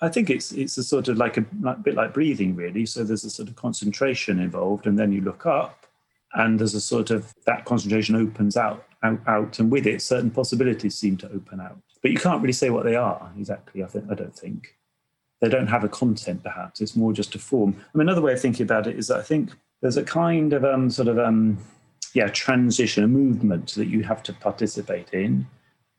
I 0.00 0.08
think 0.08 0.28
it's 0.28 0.52
it's 0.52 0.76
a 0.76 0.82
sort 0.82 1.08
of 1.08 1.16
like 1.16 1.38
a 1.38 1.44
like, 1.60 1.82
bit 1.82 1.94
like 1.94 2.12
breathing, 2.12 2.54
really. 2.54 2.84
So 2.86 3.04
there's 3.04 3.24
a 3.24 3.30
sort 3.30 3.48
of 3.48 3.56
concentration 3.56 4.38
involved, 4.40 4.86
and 4.86 4.98
then 4.98 5.12
you 5.12 5.22
look 5.22 5.46
up, 5.46 5.86
and 6.34 6.58
there's 6.58 6.74
a 6.74 6.80
sort 6.80 7.10
of 7.10 7.32
that 7.46 7.64
concentration 7.64 8.14
opens 8.14 8.56
out, 8.56 8.84
out, 9.02 9.20
out, 9.26 9.58
and 9.58 9.70
with 9.70 9.86
it, 9.86 10.02
certain 10.02 10.30
possibilities 10.30 10.96
seem 10.96 11.16
to 11.18 11.30
open 11.32 11.60
out. 11.60 11.78
But 12.02 12.10
you 12.10 12.18
can't 12.18 12.42
really 12.42 12.52
say 12.52 12.70
what 12.70 12.84
they 12.84 12.96
are 12.96 13.32
exactly. 13.38 13.82
I 13.82 13.86
think 13.86 14.10
I 14.10 14.14
don't 14.14 14.36
think 14.36 14.76
they 15.40 15.48
don't 15.48 15.66
have 15.66 15.84
a 15.84 15.88
content. 15.88 16.42
Perhaps 16.42 16.80
it's 16.80 16.96
more 16.96 17.12
just 17.12 17.34
a 17.34 17.38
form. 17.38 17.74
I 17.78 17.98
mean, 17.98 18.08
another 18.08 18.22
way 18.22 18.34
of 18.34 18.40
thinking 18.40 18.64
about 18.64 18.86
it 18.86 18.98
is 18.98 19.08
that 19.08 19.18
I 19.18 19.22
think 19.22 19.52
there's 19.80 19.96
a 19.96 20.02
kind 20.02 20.52
of 20.52 20.64
um, 20.64 20.90
sort 20.90 21.08
of 21.08 21.18
um, 21.18 21.58
yeah 22.12 22.28
transition, 22.28 23.02
a 23.02 23.08
movement 23.08 23.74
that 23.74 23.86
you 23.86 24.02
have 24.02 24.22
to 24.24 24.32
participate 24.34 25.14
in, 25.14 25.46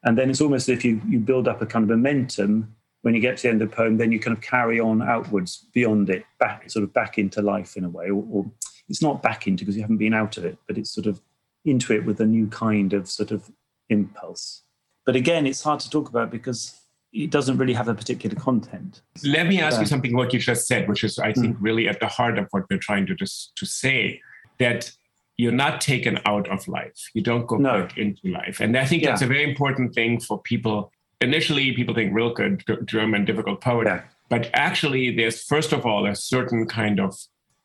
and 0.04 0.18
then 0.18 0.30
it's 0.30 0.42
almost 0.42 0.70
as 0.70 0.78
if 0.78 0.86
you 0.86 1.02
you 1.08 1.20
build 1.20 1.48
up 1.48 1.62
a 1.62 1.66
kind 1.66 1.84
of 1.84 1.90
momentum 1.90 2.76
when 3.02 3.14
you 3.14 3.22
get 3.22 3.38
to 3.38 3.44
the 3.44 3.50
end 3.50 3.62
of 3.62 3.70
the 3.70 3.76
poem, 3.76 3.98
then 3.98 4.12
you 4.12 4.20
kind 4.20 4.36
of 4.36 4.44
carry 4.44 4.80
on 4.80 5.02
outwards 5.02 5.68
beyond 5.74 6.10
it, 6.10 6.26
back 6.40 6.70
sort 6.70 6.84
of 6.84 6.92
back 6.94 7.18
into 7.18 7.42
life 7.42 7.78
in 7.78 7.86
a 7.86 7.90
way, 7.90 8.10
or, 8.10 8.26
or 8.30 8.52
it's 8.90 9.02
not 9.02 9.22
back 9.22 9.48
into 9.48 9.64
because 9.64 9.76
you 9.76 9.82
haven't 9.82 9.98
been 9.98 10.14
out 10.14 10.38
of 10.38 10.46
it, 10.46 10.58
but 10.68 10.78
it's 10.78 10.92
sort 10.92 11.08
of 11.08 11.22
into 11.64 11.94
it 11.94 12.06
with 12.06 12.20
a 12.20 12.26
new 12.26 12.48
kind 12.48 12.94
of 12.94 13.10
sort 13.10 13.32
of 13.32 13.50
impulse. 13.90 14.64
But 15.06 15.16
again, 15.16 15.46
it's 15.46 15.62
hard 15.62 15.80
to 15.82 15.90
talk 15.90 16.10
about 16.10 16.32
because 16.32 16.82
it 17.14 17.30
doesn't 17.30 17.58
really 17.58 17.74
have 17.74 17.88
a 17.88 17.96
particular 17.96 18.36
content. 18.36 19.02
Let 19.24 19.48
me 19.48 19.62
ask 19.62 19.80
you 19.80 19.86
something 19.86 20.16
what 20.16 20.34
you 20.34 20.40
just 20.40 20.68
said, 20.68 20.90
which 20.90 21.04
is 21.04 21.18
I 21.20 21.34
think 21.34 21.58
mm. 21.58 21.62
really 21.62 21.88
at 21.88 22.00
the 22.00 22.08
heart 22.08 22.38
of 22.38 22.48
what 22.52 22.66
we're 22.70 22.78
trying 22.78 23.06
to 23.08 23.16
just 23.16 23.56
to 23.56 23.66
say 23.66 24.22
that 24.60 24.92
you're 25.38 25.52
not 25.52 25.80
taken 25.80 26.20
out 26.26 26.48
of 26.50 26.68
life. 26.68 27.10
You 27.14 27.22
don't 27.22 27.46
go 27.46 27.58
no. 27.58 27.84
back 27.84 27.98
into 27.98 28.28
life. 28.28 28.60
And 28.60 28.76
I 28.76 28.86
think 28.86 29.04
yeah. 29.04 29.10
that's 29.10 29.22
a 29.22 29.28
very 29.28 29.48
important 29.48 29.94
thing 29.94 30.20
for 30.20 30.42
people. 30.42 30.92
Initially, 31.22 31.74
people 31.74 31.94
think 31.94 32.14
Rilke, 32.14 32.64
German 32.86 33.26
difficult 33.26 33.62
poet. 33.62 33.88
Yeah. 33.88 34.02
But 34.30 34.50
actually, 34.54 35.16
there's 35.16 35.44
first 35.44 35.72
of 35.72 35.86
all 35.86 36.06
a 36.06 36.16
certain 36.16 36.68
kind 36.68 37.00
of 37.00 37.16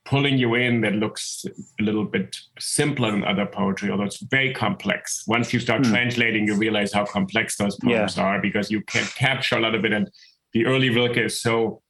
pulling 0.05 0.37
you 0.37 0.55
in 0.55 0.81
that 0.83 0.95
looks 0.95 1.45
a 1.81 1.83
little 1.83 2.05
bit 2.05 2.37
simpler 2.59 3.11
than 3.11 3.25
other 3.25 3.47
poetry, 3.47 3.91
although 3.91 4.05
it's 4.05 4.21
very 4.21 4.53
complex. 4.53 5.25
Once 5.27 5.53
you 5.53 5.61
start 5.61 5.83
mm. 5.83 5.91
translating, 5.91 6.47
you 6.47 6.57
realize 6.57 6.93
how 6.93 7.05
complex 7.05 7.57
those 7.57 7.77
poems 7.77 8.17
yeah. 8.17 8.23
are 8.23 8.41
because 8.41 8.71
you 8.71 8.83
can 8.83 9.05
capture 9.17 9.57
a 9.57 9.61
lot 9.61 9.75
of 9.75 9.85
it. 9.85 9.93
And 9.93 10.11
the 10.53 10.67
early 10.67 10.91
Rilke 10.91 11.19
is 11.19 11.41
so 11.41 11.83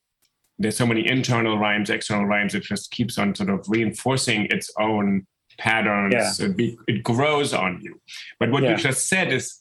there's 0.58 0.76
so 0.76 0.86
many 0.86 1.08
internal 1.08 1.58
rhymes, 1.58 1.90
external 1.90 2.26
rhymes. 2.26 2.54
It 2.54 2.62
just 2.62 2.90
keeps 2.92 3.18
on 3.18 3.34
sort 3.34 3.50
of 3.50 3.64
reinforcing 3.68 4.46
its 4.50 4.70
own 4.78 5.26
patterns. 5.58 6.14
Yeah. 6.14 6.46
It, 6.46 6.56
be, 6.56 6.78
it, 6.86 7.02
grows 7.02 7.52
on 7.52 7.80
you. 7.80 8.00
But 8.38 8.50
what 8.50 8.62
yeah. 8.62 8.70
you 8.70 8.76
just 8.76 9.08
said 9.08 9.32
is 9.32 9.58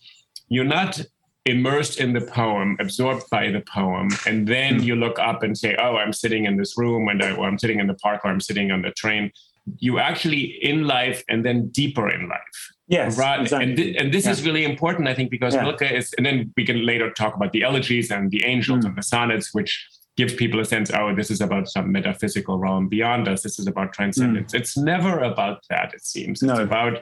you're 0.49 0.63
not 0.63 1.01
immersed 1.45 1.99
in 1.99 2.13
the 2.13 2.21
poem, 2.21 2.77
absorbed 2.79 3.29
by 3.29 3.49
the 3.49 3.61
poem, 3.61 4.09
and 4.27 4.47
then 4.47 4.77
hmm. 4.77 4.83
you 4.83 4.95
look 4.95 5.17
up 5.19 5.43
and 5.43 5.57
say, 5.57 5.75
"Oh, 5.79 5.97
I'm 5.97 6.13
sitting 6.13 6.45
in 6.45 6.57
this 6.57 6.77
room, 6.77 7.07
and 7.07 7.21
I, 7.23 7.31
or 7.31 7.47
I'm 7.47 7.57
sitting 7.57 7.79
in 7.79 7.87
the 7.87 7.95
park, 7.95 8.21
or 8.23 8.31
I'm 8.31 8.41
sitting 8.41 8.71
on 8.71 8.81
the 8.81 8.91
train." 8.91 9.31
You 9.77 9.99
actually 9.99 10.43
in 10.63 10.87
life, 10.87 11.23
and 11.29 11.45
then 11.45 11.69
deeper 11.69 12.09
in 12.09 12.27
life. 12.27 12.71
Yes, 12.87 13.17
right. 13.17 13.39
Exactly. 13.39 13.69
And, 13.69 13.77
th- 13.77 13.95
and 13.95 14.13
this 14.13 14.25
yeah. 14.25 14.31
is 14.31 14.43
really 14.43 14.65
important, 14.65 15.07
I 15.07 15.13
think, 15.13 15.29
because. 15.31 15.55
Rilke 15.55 15.83
is, 15.83 16.13
and 16.17 16.25
then 16.25 16.51
we 16.57 16.65
can 16.65 16.85
later 16.85 17.09
talk 17.11 17.35
about 17.35 17.53
the 17.53 17.63
elegies 17.63 18.11
and 18.11 18.29
the 18.31 18.43
angels 18.43 18.83
mm. 18.83 18.89
and 18.89 18.97
the 18.97 19.03
sonnets, 19.03 19.53
which 19.53 19.87
gives 20.17 20.33
people 20.33 20.59
a 20.59 20.65
sense, 20.65 20.91
oh, 20.93 21.15
this 21.15 21.31
is 21.31 21.41
about 21.41 21.69
some 21.69 21.91
metaphysical 21.91 22.57
realm 22.57 22.87
beyond 22.87 23.27
us. 23.27 23.43
This 23.43 23.59
is 23.59 23.67
about 23.67 23.93
transcendence. 23.93 24.53
Mm. 24.53 24.59
It's 24.59 24.77
never 24.77 25.19
about 25.19 25.63
that, 25.69 25.93
it 25.93 26.05
seems. 26.05 26.41
no. 26.41 26.53
It's 26.53 26.61
about 26.61 26.99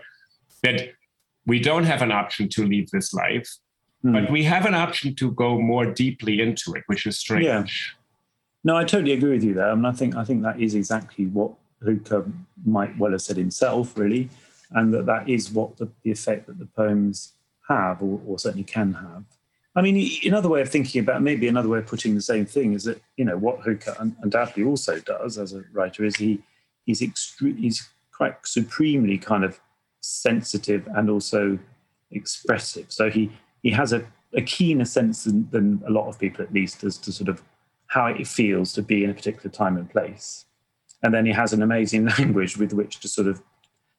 that 0.63 0.89
we 1.45 1.59
don't 1.59 1.85
have 1.85 2.01
an 2.01 2.11
option 2.11 2.49
to 2.49 2.65
leave 2.65 2.89
this 2.91 3.13
life 3.13 3.49
Mm. 4.05 4.13
But 4.13 4.31
we 4.31 4.43
have 4.43 4.65
an 4.65 4.75
option 4.75 5.13
to 5.15 5.31
go 5.31 5.59
more 5.59 5.85
deeply 5.85 6.41
into 6.41 6.73
it, 6.73 6.83
which 6.87 7.05
is 7.05 7.19
strange. 7.19 7.45
Yeah. 7.45 7.65
No, 8.63 8.77
I 8.77 8.83
totally 8.83 9.13
agree 9.13 9.31
with 9.31 9.43
you 9.43 9.53
there. 9.53 9.69
I 9.69 9.75
mean, 9.75 9.85
I 9.85 9.91
think 9.91 10.15
I 10.15 10.23
think 10.23 10.43
that 10.43 10.59
is 10.59 10.75
exactly 10.75 11.25
what 11.25 11.51
Rilke 11.81 12.25
might 12.65 12.97
well 12.97 13.11
have 13.11 13.21
said 13.21 13.37
himself, 13.37 13.97
really, 13.97 14.29
and 14.71 14.93
that 14.93 15.05
that 15.05 15.29
is 15.29 15.51
what 15.51 15.77
the, 15.77 15.89
the 16.03 16.11
effect 16.11 16.47
that 16.47 16.59
the 16.59 16.65
poems 16.65 17.33
have, 17.69 18.01
or, 18.01 18.19
or, 18.27 18.39
certainly 18.39 18.63
can 18.63 18.93
have. 18.93 19.23
I 19.79 19.81
mean, 19.81 20.11
another 20.25 20.49
way 20.49 20.59
of 20.59 20.67
thinking 20.67 20.99
about 20.99 21.21
maybe 21.21 21.47
another 21.47 21.69
way 21.69 21.79
of 21.79 21.87
putting 21.87 22.13
the 22.13 22.21
same 22.21 22.45
thing 22.45 22.73
is 22.73 22.83
that 22.83 23.01
you 23.15 23.23
know 23.23 23.37
what 23.37 23.65
Rilke 23.65 23.87
undoubtedly 23.97 24.65
also 24.65 24.99
does 24.99 25.37
as 25.37 25.53
a 25.53 25.63
writer 25.71 26.03
is 26.03 26.17
he 26.17 26.43
he's 26.85 26.99
extre- 26.99 27.57
he's 27.57 27.87
quite 28.11 28.35
supremely 28.45 29.17
kind 29.17 29.45
of 29.45 29.57
sensitive 30.01 30.85
and 30.95 31.09
also 31.09 31.57
expressive. 32.11 32.87
So 32.89 33.09
he 33.09 33.31
he 33.63 33.69
has 33.69 33.93
a, 33.93 34.05
a 34.33 34.41
keener 34.41 34.83
sense 34.83 35.23
than, 35.23 35.49
than 35.49 35.81
a 35.87 35.91
lot 35.91 36.09
of 36.09 36.19
people, 36.19 36.43
at 36.43 36.53
least, 36.53 36.83
as 36.83 36.97
to 36.97 37.13
sort 37.13 37.29
of 37.29 37.41
how 37.87 38.07
it 38.07 38.27
feels 38.27 38.73
to 38.73 38.81
be 38.81 39.05
in 39.05 39.09
a 39.09 39.13
particular 39.13 39.49
time 39.49 39.77
and 39.77 39.89
place. 39.89 40.43
And 41.03 41.13
then 41.13 41.25
he 41.25 41.31
has 41.31 41.53
an 41.53 41.63
amazing 41.63 42.05
language 42.17 42.57
with 42.57 42.73
which 42.73 42.99
to 42.99 43.07
sort 43.07 43.29
of 43.29 43.41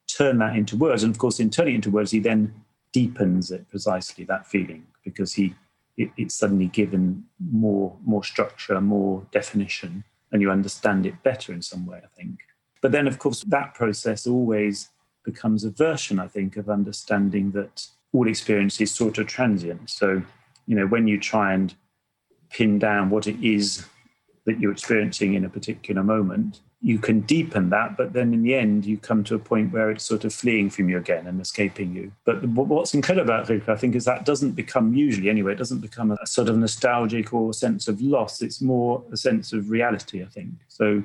turn 0.05 0.37
that 0.37 0.55
into 0.55 0.77
words. 0.77 1.01
And 1.01 1.11
of 1.11 1.17
course, 1.17 1.39
in 1.39 1.49
turning 1.49 1.73
it 1.73 1.77
into 1.77 1.89
words, 1.89 2.11
he 2.11 2.19
then 2.19 2.53
deepens 2.93 3.49
it 3.49 3.67
precisely 3.67 4.25
that 4.25 4.45
feeling 4.45 4.85
because 5.03 5.33
he 5.33 5.55
it, 5.97 6.09
it's 6.17 6.35
suddenly 6.35 6.67
given 6.67 7.25
more 7.51 7.97
more 8.03 8.23
structure, 8.23 8.79
more 8.81 9.25
definition, 9.31 10.03
and 10.31 10.41
you 10.41 10.51
understand 10.51 11.05
it 11.05 11.21
better 11.23 11.53
in 11.53 11.61
some 11.61 11.85
way. 11.85 12.01
I 12.03 12.07
think. 12.15 12.39
But 12.81 12.91
then, 12.91 13.07
of 13.07 13.19
course, 13.19 13.43
that 13.47 13.75
process 13.75 14.25
always 14.25 14.89
becomes 15.23 15.63
a 15.63 15.69
version, 15.69 16.19
I 16.19 16.27
think, 16.27 16.57
of 16.57 16.69
understanding 16.69 17.51
that 17.51 17.87
all 18.11 18.27
experience 18.27 18.81
is 18.81 18.91
sort 18.91 19.19
of 19.19 19.27
transient. 19.27 19.89
So, 19.89 20.23
you 20.65 20.75
know, 20.75 20.87
when 20.87 21.07
you 21.07 21.19
try 21.19 21.53
and 21.53 21.73
pin 22.49 22.79
down 22.79 23.09
what 23.09 23.27
it 23.27 23.41
is 23.45 23.85
that 24.45 24.59
you're 24.59 24.71
experiencing 24.71 25.35
in 25.35 25.45
a 25.45 25.49
particular 25.49 26.03
moment, 26.03 26.61
you 26.83 26.97
can 26.97 27.21
deepen 27.21 27.69
that, 27.69 27.95
but 27.95 28.13
then 28.13 28.33
in 28.33 28.41
the 28.41 28.55
end, 28.55 28.85
you 28.85 28.97
come 28.97 29.23
to 29.25 29.35
a 29.35 29.39
point 29.39 29.71
where 29.71 29.91
it's 29.91 30.03
sort 30.03 30.25
of 30.25 30.33
fleeing 30.33 30.69
from 30.69 30.89
you 30.89 30.97
again 30.97 31.27
and 31.27 31.39
escaping 31.39 31.93
you. 31.93 32.11
But 32.25 32.43
what's 32.43 32.95
incredible 32.95 33.31
about 33.31 33.49
Rilke, 33.49 33.69
I 33.69 33.75
think, 33.75 33.95
is 33.95 34.05
that 34.05 34.25
doesn't 34.25 34.53
become 34.53 34.93
usually 34.93 35.29
anyway, 35.29 35.51
it 35.53 35.59
doesn't 35.59 35.81
become 35.81 36.11
a 36.11 36.25
sort 36.25 36.49
of 36.49 36.57
nostalgic 36.57 37.33
or 37.33 37.53
sense 37.53 37.87
of 37.87 38.01
loss. 38.01 38.41
It's 38.41 38.61
more 38.61 39.03
a 39.11 39.17
sense 39.17 39.53
of 39.53 39.69
reality, 39.69 40.23
I 40.23 40.25
think. 40.25 40.53
So 40.69 41.03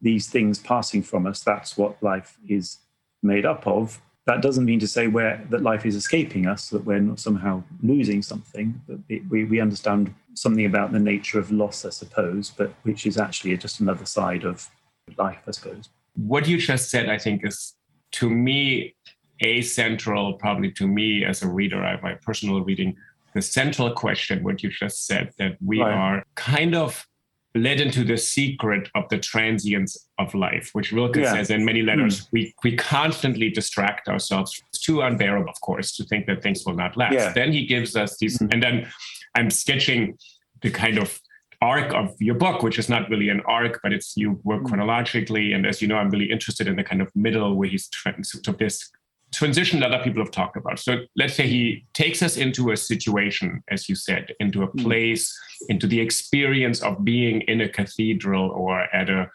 these 0.00 0.28
things 0.28 0.58
passing 0.58 1.02
from 1.02 1.26
us, 1.26 1.40
that's 1.40 1.76
what 1.76 2.02
life 2.02 2.38
is 2.48 2.78
made 3.22 3.44
up 3.44 3.66
of 3.66 4.00
that 4.26 4.40
doesn't 4.40 4.64
mean 4.64 4.78
to 4.78 4.86
say 4.86 5.08
where 5.08 5.44
that 5.50 5.62
life 5.62 5.84
is 5.84 5.96
escaping 5.96 6.46
us, 6.46 6.68
that 6.68 6.84
we're 6.84 7.00
not 7.00 7.18
somehow 7.18 7.62
losing 7.82 8.22
something. 8.22 8.80
But 8.86 8.98
it, 9.08 9.22
we, 9.28 9.44
we 9.44 9.60
understand 9.60 10.14
something 10.34 10.64
about 10.64 10.92
the 10.92 11.00
nature 11.00 11.38
of 11.40 11.50
loss, 11.50 11.84
I 11.84 11.90
suppose, 11.90 12.50
but 12.50 12.72
which 12.84 13.04
is 13.04 13.18
actually 13.18 13.56
just 13.56 13.80
another 13.80 14.06
side 14.06 14.44
of 14.44 14.70
life, 15.16 15.38
I 15.46 15.50
suppose. 15.50 15.88
What 16.14 16.46
you 16.46 16.58
just 16.58 16.90
said, 16.90 17.08
I 17.08 17.18
think, 17.18 17.46
is 17.46 17.74
to 18.12 18.30
me 18.30 18.94
a 19.40 19.62
central, 19.62 20.34
probably 20.34 20.70
to 20.72 20.86
me 20.86 21.24
as 21.24 21.42
a 21.42 21.48
reader, 21.48 21.82
I 21.84 22.00
my 22.00 22.14
personal 22.14 22.62
reading, 22.62 22.96
the 23.34 23.42
central 23.42 23.90
question, 23.92 24.44
what 24.44 24.62
you 24.62 24.70
just 24.70 25.06
said, 25.06 25.32
that 25.38 25.56
we 25.64 25.80
right. 25.80 25.92
are 25.92 26.24
kind 26.34 26.74
of 26.74 27.06
led 27.54 27.80
into 27.80 28.02
the 28.04 28.16
secret 28.16 28.88
of 28.94 29.08
the 29.10 29.18
transience 29.18 30.08
of 30.18 30.34
life, 30.34 30.70
which 30.72 30.92
Rilke 30.92 31.16
yeah. 31.16 31.32
says 31.32 31.50
in 31.50 31.64
many 31.64 31.82
letters. 31.82 32.22
Mm. 32.22 32.28
We 32.32 32.54
we 32.64 32.76
constantly 32.76 33.50
distract 33.50 34.08
ourselves. 34.08 34.62
It's 34.68 34.80
too 34.80 35.02
unbearable, 35.02 35.50
of 35.50 35.60
course, 35.60 35.94
to 35.96 36.04
think 36.04 36.26
that 36.26 36.42
things 36.42 36.64
will 36.64 36.74
not 36.74 36.96
last. 36.96 37.14
Yeah. 37.14 37.32
Then 37.32 37.52
he 37.52 37.66
gives 37.66 37.96
us 37.96 38.16
these, 38.18 38.38
mm. 38.38 38.52
and 38.52 38.62
then 38.62 38.88
I'm 39.34 39.50
sketching 39.50 40.16
the 40.62 40.70
kind 40.70 40.98
of 40.98 41.20
arc 41.62 41.94
of 41.94 42.14
your 42.18 42.34
book, 42.34 42.62
which 42.62 42.78
is 42.78 42.88
not 42.88 43.08
really 43.08 43.28
an 43.28 43.40
arc, 43.46 43.80
but 43.82 43.92
it's 43.92 44.16
you 44.16 44.40
work 44.42 44.62
mm. 44.62 44.68
chronologically. 44.68 45.52
And 45.52 45.64
as 45.64 45.80
you 45.80 45.88
know, 45.88 45.96
I'm 45.96 46.10
really 46.10 46.30
interested 46.30 46.66
in 46.66 46.76
the 46.76 46.84
kind 46.84 47.00
of 47.00 47.14
middle 47.14 47.54
where 47.54 47.68
he's 47.68 47.88
to 47.88 48.52
this 48.52 48.90
transition 49.32 49.80
that 49.80 49.92
other 49.92 50.04
people 50.04 50.22
have 50.22 50.32
talked 50.32 50.56
about. 50.56 50.78
So 50.78 50.98
let's 51.16 51.34
say 51.34 51.46
he 51.46 51.86
takes 51.94 52.20
us 52.22 52.36
into 52.36 52.72
a 52.72 52.76
situation, 52.76 53.62
as 53.70 53.88
you 53.88 53.94
said, 53.94 54.34
into 54.40 54.62
a 54.62 54.66
hmm. 54.66 54.82
place, 54.82 55.34
into 55.68 55.86
the 55.86 56.00
experience 56.00 56.82
of 56.82 57.04
being 57.04 57.40
in 57.42 57.60
a 57.62 57.68
cathedral 57.68 58.50
or 58.50 58.82
at 58.94 59.08
a 59.08 59.30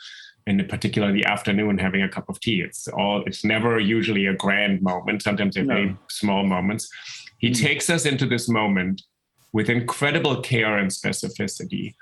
in 0.45 0.65
particular 0.65 1.11
the 1.11 1.25
afternoon 1.25 1.77
having 1.77 2.01
a 2.01 2.09
cup 2.09 2.29
of 2.29 2.39
tea. 2.39 2.61
It's 2.61 2.87
all 2.87 3.23
it's 3.25 3.43
never 3.43 3.79
usually 3.79 4.27
a 4.27 4.33
grand 4.33 4.81
moment. 4.81 5.23
Sometimes 5.23 5.55
they're 5.55 5.65
no. 5.65 5.73
very 5.73 5.97
small 6.09 6.43
moments. 6.45 6.89
He 7.39 7.49
mm. 7.49 7.61
takes 7.61 7.89
us 7.89 8.05
into 8.05 8.25
this 8.25 8.47
moment 8.47 9.01
with 9.51 9.69
incredible 9.69 10.41
care 10.41 10.77
and 10.77 10.89
specificity. 10.89 11.95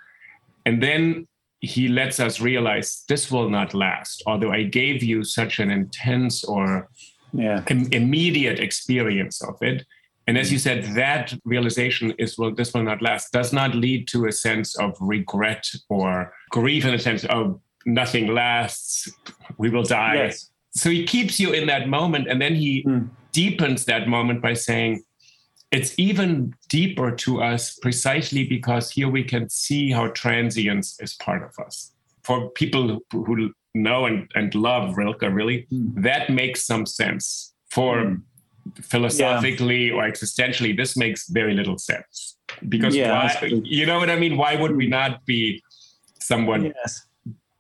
And 0.65 0.81
then 0.81 1.27
he 1.60 1.88
lets 1.88 2.19
us 2.19 2.39
realize 2.39 3.03
this 3.07 3.31
will 3.31 3.50
not 3.50 3.74
last. 3.74 4.24
Although 4.25 4.51
I 4.51 4.63
gave 4.63 5.03
you 5.03 5.24
such 5.24 5.60
an 5.60 5.72
intense 5.72 6.43
or 6.43 6.89
yeah. 7.34 7.63
Im- 7.67 7.91
immediate 7.91 8.60
experience 8.60 9.41
of 9.41 9.55
it. 9.62 9.86
And 10.27 10.38
as 10.38 10.51
you 10.51 10.57
said, 10.57 10.95
that 10.95 11.34
realization 11.43 12.13
is, 12.17 12.38
well, 12.38 12.51
this 12.51 12.74
will 12.74 12.84
not 12.84 13.01
last, 13.01 13.31
does 13.31 13.53
not 13.53 13.75
lead 13.75 14.07
to 14.10 14.25
a 14.25 14.31
sense 14.31 14.75
of 14.77 14.95
regret 15.00 15.69
or 15.89 16.34
grief 16.50 16.86
in 16.86 16.93
a 16.93 17.00
sense 17.00 17.25
of 17.25 17.60
nothing 17.86 18.27
lasts, 18.27 19.12
we 19.57 19.69
will 19.69 19.84
die. 19.84 20.15
Yes. 20.15 20.50
So 20.72 20.89
he 20.89 21.05
keeps 21.05 21.39
you 21.39 21.53
in 21.53 21.67
that 21.67 21.88
moment 21.88 22.27
and 22.27 22.41
then 22.41 22.55
he 22.55 22.84
mm. 22.84 23.07
deepens 23.31 23.86
that 23.86 24.07
moment 24.07 24.41
by 24.41 24.53
saying, 24.53 25.03
it's 25.75 25.94
even 25.98 26.53
deeper 26.70 27.12
to 27.12 27.41
us 27.41 27.77
precisely 27.82 28.46
because 28.46 28.89
here 28.89 29.10
we 29.10 29.24
can 29.24 29.50
see 29.50 29.91
how 29.91 30.08
transience 30.08 30.98
is 31.01 31.15
part 31.15 31.44
of 31.44 31.53
us. 31.65 31.91
For 32.24 32.50
people 32.51 33.01
who 33.12 33.51
know 33.74 34.05
and, 34.05 34.32
and 34.36 34.55
love 34.55 34.98
Rilke, 34.98 35.24
really, 35.24 35.67
mm. 35.72 36.01
that 36.01 36.29
makes 36.29 36.65
some 36.65 36.86
sense. 36.86 37.53
For 37.70 37.98
mm. 37.98 38.22
philosophically 38.82 39.88
yeah. 39.88 39.96
or 39.96 40.10
existentially, 40.10 40.75
this 40.77 40.96
makes 40.96 41.27
very 41.27 41.53
little 41.53 41.77
sense. 41.77 42.38
Because 42.70 42.96
yeah, 42.96 43.12
why, 43.12 43.51
you 43.65 43.86
know 43.86 44.00
what 44.00 44.10
I 44.10 44.15
mean? 44.15 44.38
Why 44.38 44.55
would 44.55 44.77
we 44.77 44.88
not 44.88 45.25
be 45.25 45.62
someone 46.22 46.65
yes. 46.65 47.05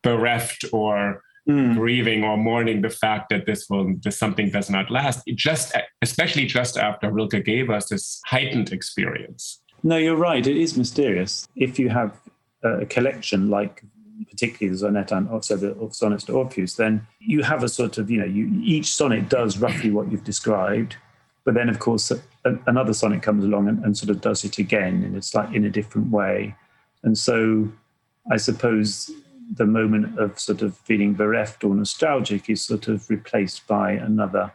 bereft 0.03 0.63
or 0.71 1.21
mm. 1.47 1.75
grieving 1.75 2.23
or 2.23 2.37
mourning 2.37 2.81
the 2.81 2.89
fact 2.89 3.29
that 3.29 3.45
this 3.45 3.67
will 3.69 3.95
this 4.03 4.17
something 4.17 4.49
does 4.49 4.69
not 4.69 4.91
last. 4.91 5.21
It 5.25 5.35
just 5.35 5.75
especially 6.01 6.45
just 6.45 6.77
after 6.77 7.11
rilke 7.11 7.43
gave 7.43 7.69
us 7.69 7.89
this 7.89 8.21
heightened 8.25 8.71
experience. 8.71 9.61
No 9.83 9.97
you're 9.97 10.15
right. 10.15 10.45
It 10.45 10.57
is 10.57 10.77
mysterious. 10.77 11.47
If 11.55 11.79
you 11.79 11.89
have 11.89 12.19
a 12.63 12.85
collection 12.85 13.49
like 13.49 13.83
particularly 14.29 14.71
the 14.73 14.79
sonnet 14.79 15.11
and 15.11 15.29
also 15.29 15.57
the 15.57 15.89
sonnets 15.91 16.23
to 16.23 16.33
orpheus 16.33 16.75
then 16.75 17.05
you 17.19 17.43
have 17.43 17.63
a 17.63 17.69
sort 17.69 17.97
of 17.97 18.09
you 18.09 18.17
know 18.17 18.25
you, 18.25 18.49
each 18.63 18.93
sonnet 18.93 19.29
does 19.29 19.57
roughly 19.57 19.91
what 19.91 20.09
you've 20.09 20.23
described 20.23 20.95
but 21.43 21.53
then 21.53 21.69
of 21.69 21.79
course 21.79 22.11
a, 22.11 22.19
another 22.65 22.93
sonnet 22.93 23.21
comes 23.21 23.43
along 23.43 23.67
and, 23.67 23.83
and 23.85 23.97
sort 23.97 24.09
of 24.09 24.21
does 24.21 24.43
it 24.43 24.57
again 24.57 25.03
and 25.03 25.15
it's 25.15 25.35
like 25.35 25.53
in 25.53 25.65
a 25.65 25.69
different 25.69 26.11
way. 26.11 26.55
And 27.03 27.17
so 27.17 27.69
i 28.31 28.37
suppose 28.37 29.11
the 29.53 29.65
moment 29.65 30.17
of 30.17 30.39
sort 30.39 30.61
of 30.61 30.75
feeling 30.77 31.13
bereft 31.13 31.63
or 31.63 31.75
nostalgic 31.75 32.49
is 32.49 32.63
sort 32.63 32.87
of 32.87 33.09
replaced 33.09 33.67
by 33.67 33.91
another 33.91 34.51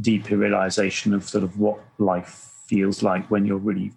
deeper 0.00 0.36
realization 0.36 1.14
of 1.14 1.28
sort 1.28 1.44
of 1.44 1.58
what 1.58 1.78
life 1.98 2.52
feels 2.66 3.02
like 3.02 3.30
when 3.30 3.44
you're 3.44 3.58
really 3.58 3.92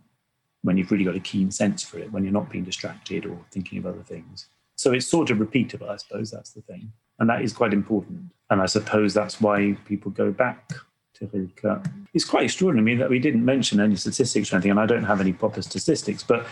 when 0.63 0.75
you've 0.75 0.91
really 0.91 1.05
got 1.05 1.15
a 1.15 1.19
keen 1.19 1.49
sense 1.51 1.83
for 1.83 1.99
it 1.99 2.11
when 2.11 2.23
you're 2.23 2.33
not 2.33 2.49
being 2.49 2.63
distracted 2.63 3.25
or 3.25 3.37
thinking 3.51 3.77
of 3.77 3.85
other 3.85 4.03
things. 4.03 4.47
So 4.75 4.91
it's 4.91 5.07
sort 5.07 5.29
of 5.29 5.37
repeatable 5.37 5.89
i 5.89 5.95
suppose 5.95 6.29
that's 6.29 6.51
the 6.51 6.61
thing. 6.61 6.91
And 7.19 7.29
that 7.29 7.41
is 7.41 7.53
quite 7.53 7.73
important. 7.73 8.31
And 8.49 8.61
i 8.61 8.65
suppose 8.65 9.13
that's 9.13 9.39
why 9.41 9.77
people 9.85 10.11
go 10.11 10.31
back 10.31 10.73
to 11.15 11.27
Rilke. 11.33 11.85
It's 12.13 12.25
quite 12.25 12.43
extraordinary 12.43 12.95
that 12.97 13.09
we 13.09 13.19
didn't 13.19 13.43
mention 13.43 13.79
any 13.79 13.95
statistics 13.95 14.51
or 14.51 14.57
anything, 14.57 14.71
and 14.71 14.79
I 14.79 14.85
don't 14.85 15.03
have 15.03 15.21
any 15.21 15.33
proper 15.33 15.61
statistics, 15.61 16.23
but 16.23 16.45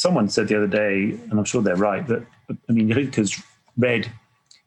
someone 0.00 0.28
said 0.28 0.48
the 0.48 0.56
other 0.56 0.66
day, 0.66 1.18
and 1.30 1.32
I'm 1.32 1.44
sure 1.44 1.62
they're 1.62 1.76
right, 1.76 2.06
that 2.06 2.24
I 2.68 2.72
mean 2.72 2.88
Rilke's 2.92 3.42
read 3.76 4.10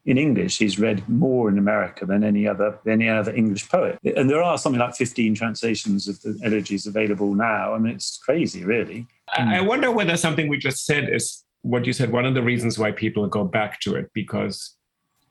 in 0.05 0.17
English. 0.17 0.57
He's 0.57 0.79
read 0.79 1.07
more 1.07 1.49
in 1.49 1.57
America 1.57 2.05
than 2.05 2.23
any 2.23 2.47
other 2.47 2.79
any 2.87 3.07
other 3.09 3.33
English 3.33 3.69
poet. 3.69 3.99
And 4.03 4.29
there 4.29 4.41
are 4.41 4.57
something 4.57 4.79
like 4.79 4.95
15 4.95 5.35
translations 5.35 6.07
of 6.07 6.21
the 6.21 6.39
elegies 6.43 6.87
available 6.87 7.33
now. 7.35 7.73
I 7.73 7.77
mean, 7.77 7.93
it's 7.93 8.17
crazy, 8.17 8.63
really. 8.63 9.07
I 9.37 9.61
wonder 9.61 9.91
whether 9.91 10.17
something 10.17 10.49
we 10.49 10.57
just 10.57 10.85
said 10.85 11.07
is 11.09 11.43
what 11.61 11.85
you 11.85 11.93
said. 11.93 12.11
One 12.11 12.25
of 12.25 12.33
the 12.33 12.41
reasons 12.41 12.77
why 12.77 12.91
people 12.91 13.25
go 13.27 13.43
back 13.45 13.79
to 13.81 13.95
it 13.95 14.09
because 14.13 14.75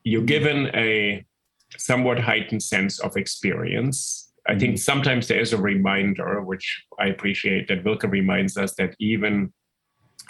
you're 0.04 0.22
given 0.22 0.70
a 0.74 1.24
somewhat 1.76 2.18
heightened 2.18 2.62
sense 2.62 2.98
of 3.00 3.16
experience. 3.16 4.32
I 4.46 4.58
think 4.58 4.74
mm-hmm. 4.74 4.90
sometimes 4.90 5.28
there 5.28 5.38
is 5.38 5.52
a 5.52 5.58
reminder, 5.58 6.40
which 6.40 6.82
I 6.98 7.06
appreciate, 7.08 7.68
that 7.68 7.84
Rilke 7.84 8.04
reminds 8.04 8.56
us 8.56 8.74
that 8.76 8.94
even 8.98 9.52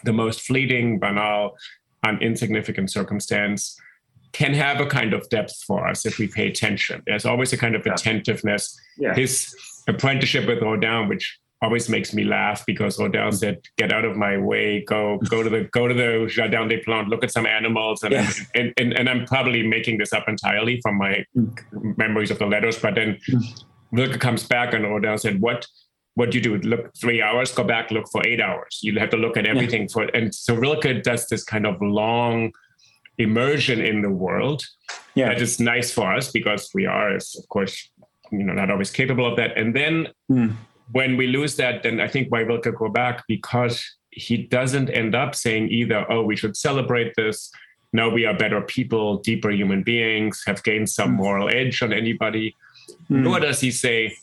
the 0.04 0.12
most 0.12 0.40
fleeting, 0.42 0.98
banal, 0.98 1.56
and 2.02 2.22
insignificant 2.22 2.90
circumstance 2.90 3.78
can 4.32 4.54
have 4.54 4.80
a 4.80 4.86
kind 4.86 5.12
of 5.12 5.28
depth 5.28 5.62
for 5.66 5.86
us 5.86 6.06
if 6.06 6.18
we 6.18 6.26
pay 6.26 6.48
attention. 6.48 7.02
There's 7.06 7.24
always 7.24 7.52
a 7.52 7.56
kind 7.56 7.74
of 7.74 7.84
attentiveness. 7.84 8.78
Yeah. 8.96 9.14
His 9.14 9.54
apprenticeship 9.88 10.46
with 10.46 10.62
Rodin, 10.62 11.08
which 11.08 11.38
always 11.62 11.88
makes 11.88 12.14
me 12.14 12.24
laugh 12.24 12.64
because 12.64 12.98
Rodin 12.98 13.32
said, 13.32 13.58
"Get 13.76 13.92
out 13.92 14.04
of 14.04 14.16
my 14.16 14.38
way. 14.38 14.82
Go, 14.84 15.18
go 15.28 15.42
to 15.42 15.50
the 15.50 15.64
go 15.72 15.88
to 15.88 15.94
the 15.94 16.26
Jardin 16.28 16.68
des 16.68 16.78
Plantes. 16.78 17.10
Look 17.10 17.24
at 17.24 17.32
some 17.32 17.46
animals." 17.46 18.02
And, 18.02 18.12
yes. 18.12 18.40
and, 18.54 18.72
and, 18.76 18.92
and 18.94 19.08
I'm 19.08 19.26
probably 19.26 19.66
making 19.66 19.98
this 19.98 20.12
up 20.12 20.28
entirely 20.28 20.80
from 20.80 20.96
my 20.96 21.24
mm. 21.36 21.98
memories 21.98 22.30
of 22.30 22.38
the 22.38 22.46
letters. 22.46 22.78
But 22.78 22.94
then 22.94 23.18
mm. 23.28 23.64
Rilke 23.92 24.20
comes 24.20 24.46
back 24.46 24.72
and 24.72 24.84
Rodin 24.84 25.18
said, 25.18 25.40
"What 25.40 25.66
what 26.20 26.30
do 26.30 26.36
you 26.36 26.44
do? 26.44 26.58
Look 26.58 26.94
three 26.94 27.22
hours, 27.22 27.50
go 27.50 27.64
back, 27.64 27.90
look 27.90 28.06
for 28.12 28.20
eight 28.26 28.42
hours. 28.42 28.80
You 28.82 28.98
have 28.98 29.08
to 29.08 29.16
look 29.16 29.38
at 29.38 29.46
everything 29.46 29.82
yeah. 29.82 29.92
for 29.92 30.02
and 30.18 30.34
so 30.34 30.54
Rilke 30.54 31.02
does 31.02 31.26
this 31.28 31.42
kind 31.42 31.66
of 31.66 31.80
long 31.80 32.52
immersion 33.16 33.80
in 33.80 34.02
the 34.02 34.10
world. 34.10 34.62
Yeah. 35.14 35.28
That 35.28 35.40
is 35.40 35.58
nice 35.58 35.90
for 35.90 36.14
us 36.14 36.30
because 36.30 36.68
we 36.74 36.84
are, 36.84 37.14
of 37.14 37.48
course, 37.48 37.74
you 38.30 38.44
know, 38.44 38.52
not 38.52 38.70
always 38.70 38.90
capable 38.90 39.26
of 39.26 39.36
that. 39.36 39.56
And 39.56 39.74
then 39.74 40.08
mm. 40.30 40.54
when 40.92 41.16
we 41.16 41.26
lose 41.26 41.56
that, 41.56 41.84
then 41.84 42.00
I 42.00 42.08
think 42.08 42.30
why 42.30 42.40
Rilke 42.40 42.76
go 42.76 42.90
back 42.90 43.24
because 43.26 43.82
he 44.10 44.36
doesn't 44.36 44.90
end 44.90 45.14
up 45.14 45.34
saying 45.34 45.70
either, 45.70 46.04
oh, 46.12 46.22
we 46.22 46.36
should 46.36 46.54
celebrate 46.54 47.14
this. 47.16 47.50
No, 47.94 48.10
we 48.10 48.26
are 48.26 48.36
better 48.36 48.60
people, 48.60 49.18
deeper 49.30 49.50
human 49.50 49.82
beings, 49.82 50.42
have 50.46 50.62
gained 50.64 50.90
some 50.90 51.12
mm. 51.12 51.22
moral 51.24 51.48
edge 51.48 51.82
on 51.82 51.94
anybody. 51.94 52.54
Mm. 53.10 53.22
Nor 53.24 53.40
does 53.40 53.60
he 53.60 53.70
say, 53.70 54.14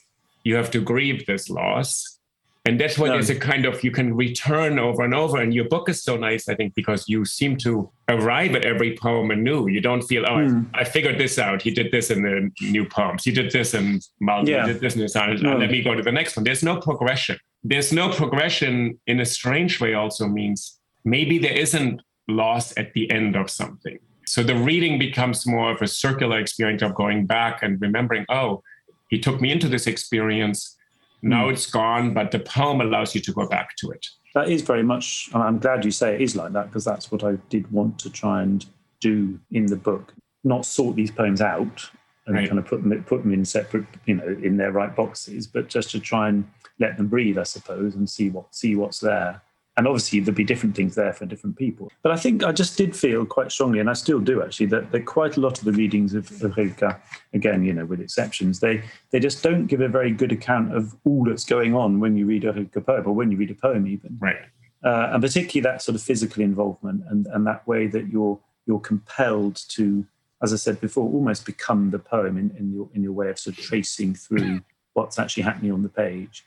you 0.47 0.55
have 0.55 0.71
to 0.71 0.79
grieve 0.79 1.25
this 1.25 1.49
loss. 1.49 2.19
And 2.65 2.79
that's 2.79 2.97
what 2.97 3.11
what 3.11 3.19
is 3.19 3.29
a 3.29 3.39
kind 3.51 3.65
of 3.65 3.81
you 3.81 3.91
can 3.91 4.13
return 4.13 4.77
over 4.77 5.01
and 5.03 5.13
over. 5.13 5.37
And 5.41 5.53
your 5.53 5.67
book 5.73 5.87
is 5.87 6.03
so 6.03 6.17
nice 6.17 6.49
i 6.49 6.55
think 6.55 6.75
because 6.75 7.07
you 7.07 7.23
seem 7.23 7.55
to 7.65 7.89
arrive 8.09 8.55
at 8.55 8.65
every 8.65 8.97
poem 8.97 9.31
anew. 9.31 9.67
You 9.67 9.81
don't 9.89 10.01
feel 10.01 10.23
oh 10.25 10.37
mm. 10.37 10.65
I, 10.73 10.81
I, 10.81 10.83
figured 10.83 11.17
this 11.17 11.39
out. 11.39 11.61
He 11.61 11.71
did 11.71 11.91
this 11.91 12.09
in 12.09 12.19
the 12.23 12.35
new 12.75 12.85
poems. 12.85 13.23
He 13.23 13.31
did 13.31 13.51
this 13.51 13.73
in 13.73 14.01
Malte 14.19 14.51
yeah. 14.51 14.65
he 14.65 14.73
did 14.73 14.81
this 14.81 14.95
in 14.95 15.01
the 15.01 15.09
sound 15.09 15.41
no. 15.41 15.57
let 15.57 15.71
me 15.71 15.81
go 15.81 15.93
to 15.95 16.03
the 16.03 16.11
next 16.19 16.35
one. 16.35 16.43
There's 16.43 16.63
no 16.71 16.75
progression. 16.87 17.37
There's 17.63 17.91
no 18.01 18.05
progression 18.21 18.99
in 19.07 19.19
a 19.19 19.25
strange 19.25 19.79
way 19.81 19.93
also 19.93 20.27
means 20.27 20.59
maybe 21.05 21.37
there 21.45 21.57
isn't 21.65 22.01
loss 22.27 22.77
at 22.77 22.93
the 22.93 23.09
end 23.11 23.35
of 23.35 23.49
something. 23.49 23.97
So 24.25 24.43
the 24.43 24.57
reading 24.69 24.99
becomes 24.99 25.47
more 25.47 25.71
of 25.71 25.81
a 25.81 25.87
circular 25.87 26.37
experience 26.39 26.81
of 26.81 26.95
going 26.95 27.25
back 27.25 27.63
and 27.63 27.79
remembering 27.79 28.25
oh 28.27 28.61
he 29.07 29.19
took 29.19 29.41
me 29.41 29.51
into 29.51 29.67
this 29.67 29.87
experience. 29.87 30.75
Now 31.21 31.47
mm. 31.47 31.53
it's 31.53 31.65
gone, 31.65 32.13
but 32.13 32.31
the 32.31 32.39
poem 32.39 32.81
allows 32.81 33.15
you 33.15 33.21
to 33.21 33.31
go 33.31 33.47
back 33.47 33.75
to 33.77 33.91
it. 33.91 34.05
That 34.33 34.49
is 34.49 34.61
very 34.61 34.83
much, 34.83 35.29
I'm 35.33 35.57
glad 35.57 35.83
you 35.83 35.91
say 35.91 36.15
it 36.15 36.21
is 36.21 36.35
like 36.35 36.53
that 36.53 36.67
because 36.67 36.85
that's 36.85 37.11
what 37.11 37.23
I 37.23 37.37
did 37.49 37.71
want 37.71 37.97
to 37.99 38.09
try 38.09 38.43
and 38.43 38.65
do 38.99 39.39
in 39.51 39.65
the 39.65 39.75
book. 39.75 40.13
Not 40.43 40.65
sort 40.65 40.95
these 40.95 41.11
poems 41.11 41.41
out 41.41 41.89
and 42.27 42.35
right. 42.35 42.47
kind 42.47 42.59
of 42.59 42.65
put 42.65 42.83
them 42.83 43.03
put 43.03 43.23
them 43.23 43.33
in 43.33 43.45
separate, 43.45 43.85
you 44.05 44.15
know, 44.15 44.37
in 44.43 44.57
their 44.57 44.71
right 44.71 44.95
boxes, 44.95 45.47
but 45.47 45.69
just 45.69 45.89
to 45.91 45.99
try 45.99 46.29
and 46.29 46.47
let 46.79 46.97
them 46.97 47.07
breathe, 47.07 47.37
I 47.37 47.43
suppose, 47.43 47.95
and 47.95 48.07
see 48.07 48.29
what 48.29 48.53
see 48.53 48.75
what's 48.75 48.99
there 48.99 49.41
and 49.77 49.87
obviously 49.87 50.19
there'll 50.19 50.35
be 50.35 50.43
different 50.43 50.75
things 50.75 50.95
there 50.95 51.13
for 51.13 51.25
different 51.25 51.55
people. 51.55 51.91
But 52.01 52.11
I 52.11 52.17
think 52.17 52.43
I 52.43 52.51
just 52.51 52.77
did 52.77 52.95
feel 52.95 53.25
quite 53.25 53.51
strongly, 53.51 53.79
and 53.79 53.89
I 53.89 53.93
still 53.93 54.19
do 54.19 54.41
actually, 54.41 54.65
that, 54.67 54.91
that 54.91 55.05
quite 55.05 55.37
a 55.37 55.39
lot 55.39 55.59
of 55.59 55.65
the 55.65 55.71
readings 55.71 56.15
of, 56.15 56.29
of 56.43 56.57
Rilke, 56.57 56.99
again, 57.33 57.63
you 57.63 57.73
know, 57.73 57.85
with 57.85 58.01
exceptions, 58.01 58.59
they 58.59 58.83
they 59.11 59.19
just 59.19 59.43
don't 59.43 59.67
give 59.67 59.81
a 59.81 59.87
very 59.87 60.11
good 60.11 60.31
account 60.31 60.75
of 60.75 60.95
all 61.05 61.23
that's 61.23 61.45
going 61.45 61.75
on 61.75 61.99
when 61.99 62.17
you 62.17 62.25
read 62.25 62.43
a 62.43 62.51
Rilke 62.51 62.85
poem 62.85 63.07
or 63.07 63.13
when 63.13 63.31
you 63.31 63.37
read 63.37 63.51
a 63.51 63.55
poem 63.55 63.87
even. 63.87 64.17
Right. 64.19 64.37
Uh, 64.83 65.09
and 65.13 65.21
particularly 65.21 65.61
that 65.61 65.81
sort 65.81 65.95
of 65.95 66.01
physical 66.01 66.43
involvement 66.43 67.03
and, 67.09 67.27
and 67.27 67.45
that 67.47 67.67
way 67.67 67.87
that 67.87 68.07
you're 68.07 68.39
you're 68.65 68.79
compelled 68.79 69.55
to, 69.69 70.05
as 70.43 70.53
I 70.53 70.57
said 70.57 70.81
before, 70.81 71.09
almost 71.09 71.45
become 71.45 71.91
the 71.91 71.99
poem 71.99 72.37
in, 72.37 72.55
in 72.57 72.73
your 72.73 72.89
in 72.93 73.03
your 73.03 73.13
way 73.13 73.29
of 73.29 73.37
sort 73.37 73.57
of 73.57 73.63
tracing 73.63 74.15
through 74.15 74.61
what's 74.93 75.19
actually 75.19 75.43
happening 75.43 75.71
on 75.71 75.83
the 75.83 75.89
page. 75.89 76.43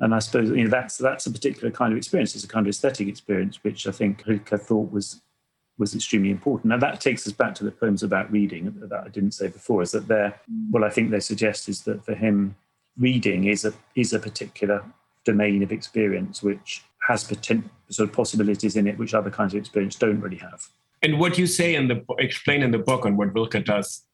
And 0.00 0.14
I 0.14 0.18
suppose 0.18 0.48
you 0.48 0.64
know 0.64 0.70
that's 0.70 0.96
that's 0.96 1.26
a 1.26 1.30
particular 1.30 1.70
kind 1.70 1.92
of 1.92 1.98
experience. 1.98 2.34
It's 2.34 2.44
a 2.44 2.48
kind 2.48 2.66
of 2.66 2.70
aesthetic 2.70 3.06
experience, 3.08 3.62
which 3.62 3.86
I 3.86 3.92
think 3.92 4.24
Rilke 4.26 4.58
thought 4.60 4.90
was 4.90 5.20
was 5.78 5.94
extremely 5.94 6.30
important. 6.30 6.72
And 6.72 6.82
that 6.82 7.00
takes 7.00 7.26
us 7.26 7.32
back 7.32 7.54
to 7.56 7.64
the 7.64 7.70
poems 7.70 8.02
about 8.02 8.30
reading 8.30 8.74
that 8.80 8.92
I 8.92 9.08
didn't 9.08 9.32
say 9.32 9.48
before. 9.48 9.82
Is 9.82 9.92
that 9.92 10.08
there? 10.08 10.38
What 10.70 10.84
I 10.84 10.90
think 10.90 11.10
they 11.10 11.20
suggest 11.20 11.68
is 11.68 11.82
that 11.84 12.04
for 12.04 12.14
him, 12.14 12.56
reading 12.98 13.44
is 13.44 13.64
a 13.64 13.72
is 13.94 14.12
a 14.12 14.18
particular 14.18 14.84
domain 15.24 15.62
of 15.62 15.72
experience 15.72 16.42
which 16.42 16.82
has 17.08 17.24
potent, 17.24 17.68
sort 17.90 18.08
of 18.08 18.14
possibilities 18.14 18.76
in 18.76 18.86
it 18.86 18.98
which 18.98 19.14
other 19.14 19.30
kinds 19.30 19.54
of 19.54 19.60
experience 19.60 19.96
don't 19.96 20.20
really 20.20 20.36
have. 20.36 20.68
and 21.02 21.18
what 21.18 21.38
you 21.38 21.46
say 21.46 21.74
in 21.74 21.88
the 21.88 22.04
explain 22.18 22.62
in 22.62 22.70
the 22.70 22.78
book 22.78 23.04
on 23.06 23.16
what 23.16 23.34
Rilke 23.34 23.64
does, 23.64 24.04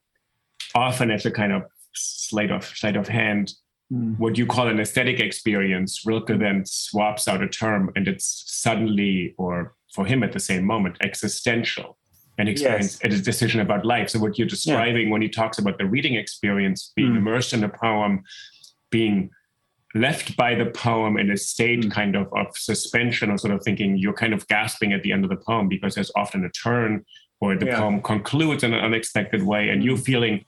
often 0.75 1.11
as 1.11 1.25
a 1.25 1.31
kind 1.31 1.51
of 1.51 1.63
sleight 1.93 2.51
of 2.51 2.65
sleight 2.65 2.95
of 2.95 3.07
hand, 3.07 3.53
mm. 3.91 4.17
what 4.17 4.37
you 4.37 4.45
call 4.45 4.67
an 4.67 4.79
aesthetic 4.79 5.19
experience, 5.19 6.05
Rilke 6.05 6.37
then 6.39 6.65
swaps 6.65 7.27
out 7.27 7.41
a 7.41 7.47
term, 7.47 7.91
and 7.95 8.07
it's 8.07 8.43
suddenly, 8.47 9.35
or 9.37 9.75
for 9.93 10.05
him 10.05 10.23
at 10.23 10.33
the 10.33 10.39
same 10.39 10.65
moment, 10.65 10.97
existential. 11.01 11.97
and 12.39 12.47
experience, 12.47 12.99
yes. 13.03 13.19
a 13.19 13.21
decision 13.23 13.61
about 13.61 13.83
life. 13.83 14.09
So 14.09 14.19
what 14.19 14.37
you're 14.37 14.47
describing 14.47 15.07
yeah. 15.07 15.11
when 15.11 15.23
he 15.23 15.29
talks 15.29 15.57
about 15.57 15.79
the 15.79 15.87
reading 15.87 16.15
experience, 16.15 16.93
being 16.95 17.13
mm. 17.13 17.17
immersed 17.17 17.51
in 17.51 17.63
a 17.63 17.69
poem, 17.69 18.23
being 18.91 19.31
left 19.95 20.35
by 20.37 20.55
the 20.55 20.65
poem 20.67 21.17
in 21.17 21.31
a 21.31 21.37
state 21.37 21.81
mm. 21.81 21.91
kind 21.91 22.15
of 22.15 22.27
of 22.33 22.47
suspension 22.55 23.31
or 23.31 23.37
sort 23.37 23.53
of 23.53 23.63
thinking 23.63 23.97
you're 23.97 24.13
kind 24.13 24.33
of 24.33 24.47
gasping 24.47 24.93
at 24.93 25.01
the 25.03 25.11
end 25.11 25.23
of 25.23 25.29
the 25.29 25.37
poem 25.37 25.67
because 25.67 25.95
there's 25.95 26.11
often 26.15 26.43
a 26.45 26.49
turn 26.49 27.05
or 27.39 27.55
the 27.55 27.65
yeah. 27.65 27.79
poem 27.79 28.01
concludes 28.01 28.63
in 28.63 28.73
an 28.73 28.83
unexpected 28.83 29.43
way 29.43 29.69
and 29.69 29.83
you 29.83 29.95
hmm. 29.95 30.01
feeling 30.01 30.45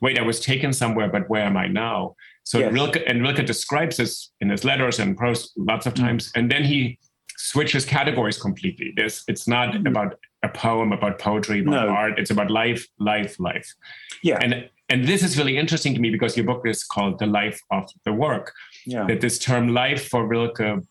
wait 0.00 0.18
i 0.18 0.22
was 0.22 0.40
taken 0.40 0.72
somewhere 0.72 1.08
but 1.08 1.28
where 1.30 1.44
am 1.44 1.56
i 1.56 1.66
now 1.66 2.14
so 2.44 2.58
yes. 2.58 2.72
Rilke, 2.72 3.02
and 3.06 3.22
Rilke 3.22 3.46
describes 3.46 3.96
this 3.96 4.32
in 4.40 4.50
his 4.50 4.64
letters 4.64 4.98
and 4.98 5.16
prose 5.16 5.52
lots 5.56 5.86
of 5.86 5.94
hmm. 5.96 6.04
times 6.04 6.28
mm. 6.28 6.40
and 6.40 6.50
then 6.50 6.64
he 6.64 6.98
switches 7.36 7.84
categories 7.84 8.38
completely 8.38 8.92
this 8.96 9.24
it's 9.26 9.48
not 9.48 9.74
mm. 9.74 9.88
about 9.88 10.18
a 10.42 10.48
poem 10.48 10.92
about 10.92 11.18
poetry 11.18 11.60
about 11.60 11.86
no. 11.86 11.88
art 11.88 12.18
it's 12.18 12.30
about 12.30 12.50
life 12.50 12.86
life 12.98 13.38
life 13.40 13.74
yeah 14.22 14.38
and 14.40 14.68
and 14.88 15.06
this 15.06 15.22
is 15.22 15.38
really 15.38 15.56
interesting 15.56 15.94
to 15.94 16.00
me 16.00 16.10
because 16.10 16.36
your 16.36 16.44
book 16.44 16.66
is 16.66 16.84
called 16.84 17.18
the 17.18 17.26
life 17.26 17.58
of 17.70 17.88
the 18.04 18.12
work 18.12 18.52
yeah. 18.84 19.06
that 19.06 19.22
this 19.22 19.38
term 19.38 19.68
life 19.68 20.08
for 20.08 20.26
Rilke 20.26 20.84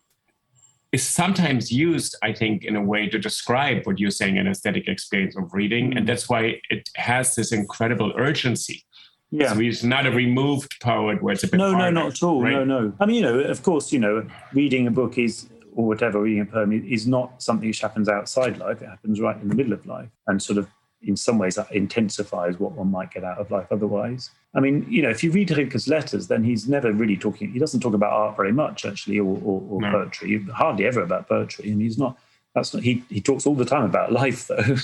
is 0.91 1.03
sometimes 1.03 1.71
used, 1.71 2.17
I 2.21 2.33
think, 2.33 2.65
in 2.65 2.75
a 2.75 2.81
way 2.81 3.07
to 3.07 3.17
describe 3.17 3.85
what 3.85 3.99
you're 3.99 4.11
saying 4.11 4.37
an 4.37 4.47
aesthetic 4.47 4.87
experience 4.87 5.37
of 5.37 5.53
reading. 5.53 5.89
Mm-hmm. 5.89 5.97
And 5.97 6.07
that's 6.07 6.27
why 6.27 6.59
it 6.69 6.89
has 6.95 7.35
this 7.35 7.51
incredible 7.51 8.11
urgency. 8.17 8.83
Yeah. 9.31 9.53
So 9.53 9.59
he's 9.59 9.83
not 9.83 10.05
a 10.05 10.11
removed 10.11 10.79
poet 10.81 11.23
where 11.23 11.33
it's 11.33 11.43
a 11.43 11.47
bit. 11.47 11.57
No, 11.57 11.71
harder, 11.71 11.91
no, 11.91 12.03
not 12.03 12.13
at 12.13 12.23
all. 12.23 12.43
Right? 12.43 12.51
No, 12.51 12.63
no. 12.63 12.93
I 12.99 13.05
mean, 13.05 13.15
you 13.15 13.21
know, 13.21 13.39
of 13.39 13.63
course, 13.63 13.91
you 13.91 13.99
know, 13.99 14.27
reading 14.53 14.87
a 14.87 14.91
book 14.91 15.17
is, 15.17 15.47
or 15.73 15.87
whatever, 15.87 16.21
reading 16.21 16.41
a 16.41 16.45
poem 16.45 16.73
is 16.73 17.07
not 17.07 17.41
something 17.41 17.67
which 17.67 17.79
happens 17.79 18.09
outside 18.09 18.57
life. 18.57 18.81
It 18.81 18.89
happens 18.89 19.21
right 19.21 19.41
in 19.41 19.47
the 19.47 19.55
middle 19.55 19.73
of 19.73 19.85
life 19.85 20.09
and 20.27 20.41
sort 20.43 20.57
of 20.57 20.67
in 21.03 21.15
some 21.17 21.37
ways 21.37 21.55
that 21.55 21.71
intensifies 21.71 22.59
what 22.59 22.73
one 22.73 22.91
might 22.91 23.11
get 23.11 23.23
out 23.23 23.37
of 23.37 23.49
life 23.49 23.67
otherwise. 23.71 24.29
I 24.53 24.59
mean, 24.59 24.85
you 24.89 25.01
know, 25.01 25.09
if 25.09 25.23
you 25.23 25.31
read 25.31 25.49
Rilke's 25.49 25.87
letters, 25.87 26.27
then 26.27 26.43
he's 26.43 26.67
never 26.67 26.91
really 26.91 27.17
talking, 27.17 27.51
he 27.51 27.59
doesn't 27.59 27.79
talk 27.79 27.93
about 27.93 28.11
art 28.11 28.37
very 28.37 28.51
much, 28.51 28.85
actually, 28.85 29.19
or, 29.19 29.39
or, 29.43 29.63
or 29.69 29.81
no. 29.81 29.91
poetry, 29.91 30.45
hardly 30.53 30.85
ever 30.85 31.01
about 31.01 31.27
poetry. 31.27 31.71
And 31.71 31.81
he's 31.81 31.97
not, 31.97 32.19
that's 32.53 32.73
not, 32.73 32.83
he, 32.83 33.03
he 33.09 33.21
talks 33.21 33.47
all 33.47 33.55
the 33.55 33.65
time 33.65 33.83
about 33.83 34.11
life, 34.11 34.47
though. 34.47 34.57
um, 34.63 34.77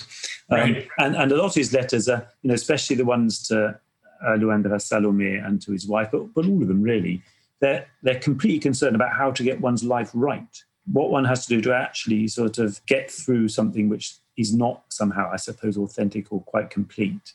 right. 0.49 0.88
and, 0.97 1.15
and 1.15 1.31
a 1.31 1.36
lot 1.36 1.47
of 1.47 1.55
his 1.55 1.73
letters 1.73 2.10
are, 2.10 2.27
you 2.41 2.47
know, 2.47 2.53
especially 2.53 2.95
the 2.95 3.05
ones 3.05 3.45
to 3.49 3.79
uh, 4.25 4.36
Lou 4.36 4.51
Andreas-Salomé 4.51 5.45
and 5.45 5.62
to 5.62 5.71
his 5.71 5.88
wife, 5.88 6.10
but, 6.12 6.34
but 6.34 6.45
all 6.45 6.62
of 6.62 6.67
them 6.67 6.82
really, 6.82 7.21
they're, 7.60 7.88
they're 8.03 8.19
completely 8.19 8.60
concerned 8.60 8.95
about 8.95 9.13
how 9.13 9.32
to 9.32 9.43
get 9.43 9.62
one's 9.62 9.84
life 9.84 10.12
right. 10.13 10.63
What 10.86 11.10
one 11.10 11.25
has 11.25 11.45
to 11.45 11.56
do 11.56 11.62
to 11.62 11.75
actually 11.75 12.27
sort 12.27 12.58
of 12.60 12.86
get 12.86 13.12
through 13.12 13.49
something 13.49 13.89
which 13.89 14.15
is 14.38 14.53
not 14.53 14.84
somehow, 14.89 15.30
I 15.32 15.38
suppose, 15.38 15.77
authentic 15.77 16.32
or 16.32 16.41
quite 16.41 16.69
complete, 16.69 17.34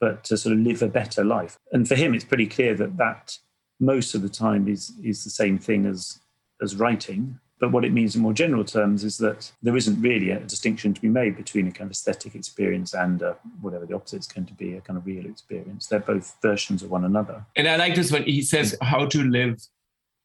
but 0.00 0.24
to 0.24 0.36
sort 0.36 0.54
of 0.54 0.60
live 0.60 0.82
a 0.82 0.88
better 0.88 1.24
life. 1.24 1.58
And 1.72 1.86
for 1.86 1.96
him, 1.96 2.14
it's 2.14 2.24
pretty 2.24 2.46
clear 2.46 2.74
that 2.76 2.96
that 2.96 3.38
most 3.80 4.14
of 4.14 4.22
the 4.22 4.28
time 4.28 4.68
is 4.68 4.92
is 5.02 5.24
the 5.24 5.30
same 5.30 5.58
thing 5.58 5.84
as 5.84 6.20
as 6.62 6.76
writing. 6.76 7.38
But 7.64 7.72
what 7.72 7.86
it 7.86 7.94
means 7.94 8.14
in 8.14 8.20
more 8.20 8.34
general 8.34 8.62
terms 8.62 9.04
is 9.04 9.16
that 9.16 9.50
there 9.62 9.74
isn't 9.74 9.98
really 9.98 10.28
a 10.28 10.38
distinction 10.38 10.92
to 10.92 11.00
be 11.00 11.08
made 11.08 11.34
between 11.34 11.66
a 11.66 11.72
kind 11.72 11.86
of 11.86 11.92
aesthetic 11.92 12.34
experience 12.34 12.92
and 12.92 13.22
uh, 13.22 13.32
whatever 13.62 13.86
the 13.86 13.94
opposite 13.94 14.20
is 14.20 14.26
going 14.26 14.44
to 14.44 14.52
be, 14.52 14.74
a 14.74 14.82
kind 14.82 14.98
of 14.98 15.06
real 15.06 15.24
experience. 15.24 15.86
They're 15.86 16.00
both 16.00 16.36
versions 16.42 16.82
of 16.82 16.90
one 16.90 17.06
another. 17.06 17.46
And 17.56 17.66
I 17.66 17.76
like 17.76 17.94
this 17.94 18.12
when 18.12 18.24
he 18.24 18.42
says 18.42 18.76
how 18.82 19.06
to 19.06 19.22
live 19.22 19.66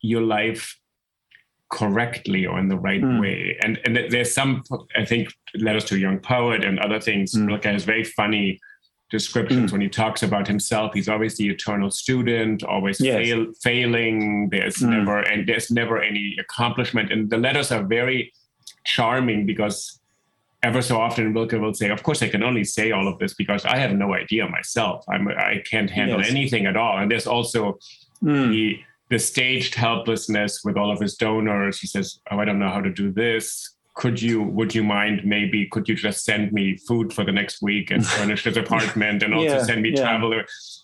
your 0.01 0.21
life 0.21 0.77
correctly 1.71 2.45
or 2.45 2.59
in 2.59 2.67
the 2.67 2.77
right 2.77 3.01
mm. 3.01 3.21
way. 3.21 3.57
And 3.61 3.79
and 3.85 3.95
there's 4.11 4.33
some 4.33 4.61
I 4.97 5.05
think 5.05 5.29
letters 5.55 5.85
to 5.85 5.95
a 5.95 5.97
young 5.97 6.19
poet 6.19 6.65
and 6.65 6.77
other 6.79 6.99
things. 6.99 7.33
Mm. 7.33 7.47
Rilke 7.47 7.63
has 7.63 7.85
very 7.85 8.03
funny 8.03 8.59
descriptions 9.09 9.69
mm. 9.69 9.73
when 9.73 9.81
he 9.81 9.89
talks 9.89 10.23
about 10.23 10.47
himself. 10.47 10.93
He's 10.93 11.09
always 11.09 11.37
the 11.37 11.49
eternal 11.49 11.91
student, 11.91 12.63
always 12.63 12.99
yes. 12.99 13.15
fail, 13.15 13.45
failing. 13.61 14.49
There's 14.49 14.77
mm. 14.77 14.89
never 14.89 15.19
and 15.19 15.47
there's 15.47 15.71
never 15.71 16.01
any 16.01 16.35
accomplishment. 16.39 17.11
And 17.11 17.29
the 17.29 17.37
letters 17.37 17.71
are 17.71 17.83
very 17.83 18.33
charming 18.85 19.45
because 19.45 19.99
ever 20.63 20.81
so 20.81 20.99
often 20.99 21.33
Rilke 21.33 21.53
will 21.53 21.73
say, 21.73 21.89
"Of 21.89 22.03
course, 22.03 22.21
I 22.21 22.29
can 22.29 22.43
only 22.43 22.63
say 22.63 22.91
all 22.91 23.07
of 23.07 23.17
this 23.19 23.33
because 23.33 23.65
I 23.65 23.77
have 23.77 23.93
no 23.93 24.13
idea 24.13 24.47
myself. 24.47 25.05
I'm 25.09 25.27
I 25.27 25.63
can't 25.69 25.89
handle 25.89 26.19
yes. 26.19 26.29
anything 26.29 26.65
at 26.65 26.77
all." 26.77 26.97
And 26.97 27.09
there's 27.09 27.27
also 27.27 27.79
mm. 28.23 28.51
the 28.51 28.79
the 29.09 29.17
staged 29.17 29.73
helplessness 29.73 30.63
with 30.63 30.77
all 30.77 30.91
of 30.91 30.99
his 30.99 31.15
donors. 31.15 31.79
He 31.79 31.87
says, 31.87 32.19
"Oh, 32.29 32.39
I 32.39 32.45
don't 32.45 32.59
know 32.59 32.69
how 32.69 32.81
to 32.81 32.91
do 32.91 33.11
this. 33.11 33.75
Could 33.99 34.21
you? 34.21 34.41
Would 34.41 34.73
you 34.73 34.83
mind? 34.83 35.25
Maybe 35.25 35.67
could 35.67 35.89
you 35.89 35.95
just 35.95 36.23
send 36.23 36.53
me 36.53 36.77
food 36.77 37.11
for 37.11 37.25
the 37.25 37.33
next 37.33 37.61
week 37.61 37.91
and 37.91 38.05
furnish 38.15 38.45
his 38.45 38.55
apartment 38.55 39.23
and 39.23 39.33
also 39.33 39.57
yeah, 39.57 39.63
send 39.63 39.81
me 39.81 39.89
yeah. 39.89 40.01
travel?" 40.01 40.41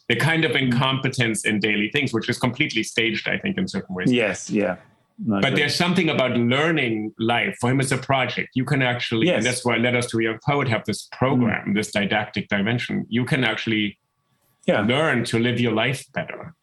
The 0.10 0.18
kind 0.18 0.44
of 0.44 0.52
incompetence 0.52 1.46
in 1.46 1.60
daily 1.60 1.90
things, 1.90 2.14
which 2.14 2.28
is 2.28 2.38
completely 2.38 2.84
staged, 2.84 3.30
I 3.30 3.38
think, 3.38 3.58
in 3.58 3.70
certain 3.70 3.96
ways. 3.96 4.12
Yes, 4.12 4.50
yeah. 4.50 4.76
No, 5.18 5.40
but 5.40 5.56
there's 5.56 5.76
something 5.76 6.10
about 6.10 6.32
learning 6.32 7.14
life. 7.18 7.56
For 7.62 7.72
him, 7.72 7.80
it's 7.80 7.94
a 7.94 7.98
project. 7.98 8.50
You 8.54 8.66
can 8.66 8.82
actually, 8.82 9.28
yes. 9.28 9.38
and 9.38 9.46
that's 9.46 9.64
why 9.64 9.78
Letters 9.78 10.08
to 10.08 10.20
a 10.20 10.24
Young 10.24 10.40
Poet 10.46 10.68
have 10.68 10.84
this 10.84 11.08
program, 11.14 11.70
mm. 11.70 11.74
this 11.74 11.92
didactic 11.92 12.50
dimension. 12.50 13.06
You 13.08 13.24
can 13.24 13.46
actually 13.46 13.98
yeah. 14.68 14.82
learn 14.82 15.24
to 15.26 15.40
live 15.40 15.60
your 15.60 15.72
life 15.72 16.04
better. 16.12 16.54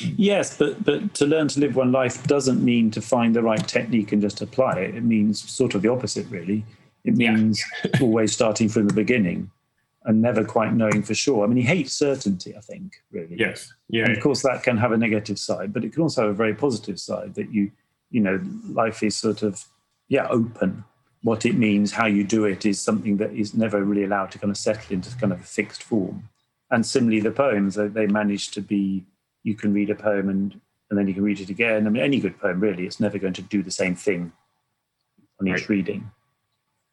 Yes, 0.00 0.56
but 0.56 0.84
but 0.84 1.14
to 1.14 1.26
learn 1.26 1.48
to 1.48 1.60
live 1.60 1.76
one 1.76 1.92
life 1.92 2.26
doesn't 2.26 2.64
mean 2.64 2.90
to 2.92 3.00
find 3.00 3.34
the 3.34 3.42
right 3.42 3.66
technique 3.66 4.12
and 4.12 4.22
just 4.22 4.40
apply 4.40 4.80
it. 4.80 4.94
It 4.94 5.04
means 5.04 5.48
sort 5.50 5.74
of 5.74 5.82
the 5.82 5.88
opposite, 5.88 6.26
really. 6.30 6.64
It 7.04 7.16
means 7.16 7.62
yeah. 7.84 8.00
always 8.00 8.32
starting 8.32 8.68
from 8.68 8.86
the 8.88 8.94
beginning 8.94 9.50
and 10.04 10.20
never 10.20 10.44
quite 10.44 10.74
knowing 10.74 11.02
for 11.02 11.14
sure. 11.14 11.44
I 11.44 11.46
mean, 11.46 11.56
he 11.56 11.62
hates 11.62 11.92
certainty. 11.92 12.56
I 12.56 12.60
think 12.60 12.96
really. 13.10 13.36
Yes. 13.38 13.72
Yeah. 13.88 14.04
And 14.04 14.16
of 14.16 14.22
course, 14.22 14.42
that 14.42 14.62
can 14.62 14.76
have 14.76 14.92
a 14.92 14.98
negative 14.98 15.38
side, 15.38 15.72
but 15.72 15.84
it 15.84 15.92
can 15.92 16.02
also 16.02 16.22
have 16.22 16.30
a 16.30 16.34
very 16.34 16.54
positive 16.54 16.98
side 16.98 17.34
that 17.34 17.52
you, 17.52 17.70
you 18.10 18.20
know, 18.20 18.40
life 18.68 19.02
is 19.02 19.16
sort 19.16 19.42
of 19.42 19.64
yeah 20.08 20.26
open. 20.28 20.84
What 21.22 21.46
it 21.46 21.54
means, 21.54 21.90
how 21.92 22.06
you 22.06 22.22
do 22.22 22.44
it, 22.44 22.66
is 22.66 22.78
something 22.80 23.16
that 23.16 23.32
is 23.32 23.54
never 23.54 23.82
really 23.82 24.04
allowed 24.04 24.30
to 24.32 24.38
kind 24.38 24.50
of 24.50 24.58
settle 24.58 24.92
into 24.92 25.14
kind 25.16 25.32
of 25.32 25.40
a 25.40 25.44
fixed 25.44 25.82
form. 25.82 26.28
And 26.70 26.84
similarly, 26.84 27.20
the 27.20 27.30
poems 27.30 27.76
they 27.76 28.06
manage 28.06 28.50
to 28.52 28.60
be 28.60 29.04
you 29.44 29.54
can 29.54 29.72
read 29.72 29.90
a 29.90 29.94
poem 29.94 30.28
and 30.28 30.60
and 30.90 30.98
then 30.98 31.08
you 31.08 31.14
can 31.14 31.22
read 31.22 31.40
it 31.40 31.48
again. 31.48 31.86
I 31.86 31.90
mean, 31.90 32.02
any 32.02 32.20
good 32.20 32.38
poem 32.38 32.60
really, 32.60 32.86
it's 32.86 33.00
never 33.00 33.18
going 33.18 33.32
to 33.34 33.42
do 33.42 33.62
the 33.62 33.70
same 33.70 33.96
thing 33.96 34.32
on 35.40 35.48
each 35.48 35.62
right. 35.62 35.68
reading. 35.68 36.10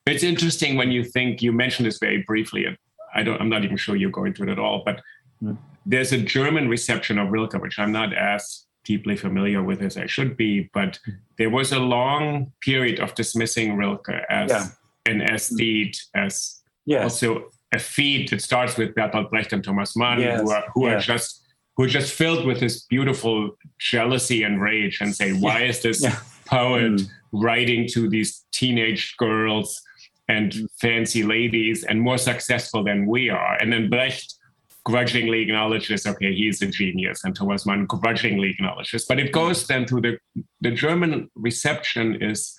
It's 0.06 0.24
interesting 0.24 0.78
when 0.78 0.92
you 0.92 1.04
think 1.04 1.42
you 1.42 1.52
mentioned 1.52 1.86
this 1.86 2.00
very 2.00 2.24
briefly, 2.24 2.66
and 2.66 2.78
I 3.14 3.24
don't, 3.24 3.40
I'm 3.40 3.50
not 3.50 3.64
even 3.64 3.78
sure 3.78 3.96
you're 3.96 4.10
going 4.10 4.34
to 4.36 4.44
it 4.44 4.50
at 4.50 4.60
all. 4.60 4.82
But 4.86 5.02
mm. 5.44 5.58
there's 5.86 6.14
a 6.14 6.18
German 6.18 6.70
reception 6.70 7.20
of 7.20 7.30
Rilke, 7.30 7.62
which 7.62 7.78
I'm 7.78 7.92
not 7.92 8.14
as 8.14 8.66
deeply 8.84 9.16
familiar 9.16 9.62
with 9.62 9.82
as 9.82 9.98
I 9.98 10.08
should 10.08 10.36
be. 10.36 10.70
But 10.74 11.00
hmm. 11.06 11.12
there 11.38 11.52
was 11.52 11.72
a 11.72 11.80
long 11.80 12.52
period 12.62 13.00
of 13.00 13.14
dismissing 13.14 13.78
Rilke 13.78 14.10
as 14.30 14.50
yeah. 14.50 14.68
an 15.06 15.22
aesthete, 15.22 16.02
as 16.16 16.62
yes. 16.86 17.04
also 17.04 17.52
a 17.72 17.78
feat. 17.78 18.34
It 18.34 18.42
starts 18.42 18.78
with 18.78 18.96
Bertolt 18.96 19.30
Brecht 19.30 19.54
and 19.54 19.64
Thomas 19.64 19.96
Mann, 19.96 20.20
yes. 20.20 20.42
who 20.42 20.52
are 20.52 20.64
who 20.74 20.88
yeah. 20.88 20.96
are 20.96 21.00
just 21.00 21.41
who 21.76 21.84
are 21.84 21.88
just 21.88 22.14
filled 22.14 22.46
with 22.46 22.60
this 22.60 22.86
beautiful 22.86 23.58
jealousy 23.80 24.44
and 24.44 24.62
rage 24.62 25.00
and 25.02 25.16
say, 25.16 25.32
why 25.34 25.64
is 25.64 25.82
this 25.82 26.04
yeah. 26.04 26.20
poet 26.46 26.92
mm. 26.92 27.10
writing 27.32 27.88
to 27.94 28.10
these 28.10 28.46
teenage 28.52 29.16
girls 29.18 29.82
and 30.28 30.52
mm. 30.52 30.68
fancy 30.80 31.24
ladies 31.24 31.84
and 31.84 32.02
more 32.02 32.18
successful 32.18 32.84
than 32.84 33.06
we 33.06 33.30
are? 33.30 33.58
And 33.62 33.72
then 33.72 33.90
Brecht 33.90 34.36
grudgingly 34.84 35.42
acknowledges, 35.42 36.06
okay, 36.06 36.34
he's 36.34 36.62
a 36.62 36.68
genius, 36.68 37.24
and 37.24 37.36
Thomas 37.36 37.66
Mann 37.66 37.86
grudgingly 37.86 38.50
acknowledges. 38.50 39.06
But 39.06 39.20
it 39.20 39.32
goes 39.32 39.68
then 39.68 39.86
to 39.86 40.02
the 40.02 40.18
the 40.60 40.72
German 40.72 41.30
reception 41.36 42.22
is 42.22 42.58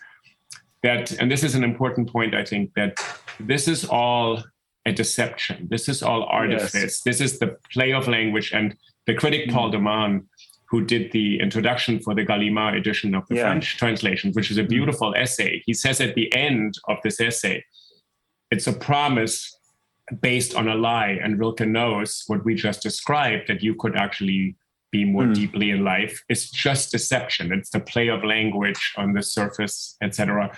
that, 0.83 1.13
and 1.13 1.31
this 1.31 1.45
is 1.45 1.55
an 1.55 1.65
important 1.65 2.11
point, 2.11 2.35
I 2.35 2.45
think, 2.45 2.73
that 2.75 2.97
this 3.39 3.69
is 3.69 3.85
all 3.85 4.43
a 4.87 4.93
deception. 4.93 5.69
This 5.71 5.89
is 5.89 6.03
all 6.03 6.25
artifice. 6.25 6.75
Yes. 6.75 7.01
This 7.03 7.21
is 7.21 7.39
the 7.39 7.57
play 7.73 7.93
of 7.93 8.09
language 8.09 8.53
and 8.53 8.77
the 9.07 9.15
critic 9.15 9.51
Paul 9.51 9.69
mm. 9.69 9.73
de 9.73 9.81
Man, 9.81 10.27
who 10.69 10.85
did 10.85 11.13
the 11.13 11.41
introduction 11.41 12.01
for 12.01 12.15
the 12.15 12.25
Gallimard 12.25 12.77
edition 12.77 13.15
of 13.15 13.27
the 13.29 13.37
yeah. 13.37 13.43
French 13.43 13.77
translation, 13.77 14.33
which 14.33 14.51
is 14.51 14.59
a 14.59 14.65
mm. 14.65 14.69
beautiful 14.69 15.15
essay, 15.15 15.63
he 15.67 15.75
says 15.75 16.01
at 16.01 16.15
the 16.15 16.35
end 16.35 16.79
of 16.89 16.99
this 17.03 17.21
essay, 17.21 17.65
it's 18.51 18.67
a 18.67 18.73
promise 18.73 19.55
based 20.21 20.55
on 20.55 20.69
a 20.69 20.75
lie. 20.75 21.19
And 21.23 21.39
Rilke 21.39 21.67
knows 21.67 22.25
what 22.27 22.45
we 22.45 22.55
just 22.55 22.83
described 22.83 23.49
that 23.49 23.63
you 23.63 23.75
could 23.75 23.97
actually 23.97 24.57
be 24.91 25.05
more 25.05 25.25
mm. 25.25 25.35
deeply 25.35 25.71
in 25.71 25.85
life. 25.85 26.23
It's 26.29 26.51
just 26.51 26.93
deception. 26.93 27.53
It's 27.53 27.71
the 27.71 27.81
play 27.81 28.09
of 28.09 28.25
language 28.25 28.93
on 28.97 29.15
the 29.15 29.23
surface, 29.23 29.97
etc. 30.03 30.57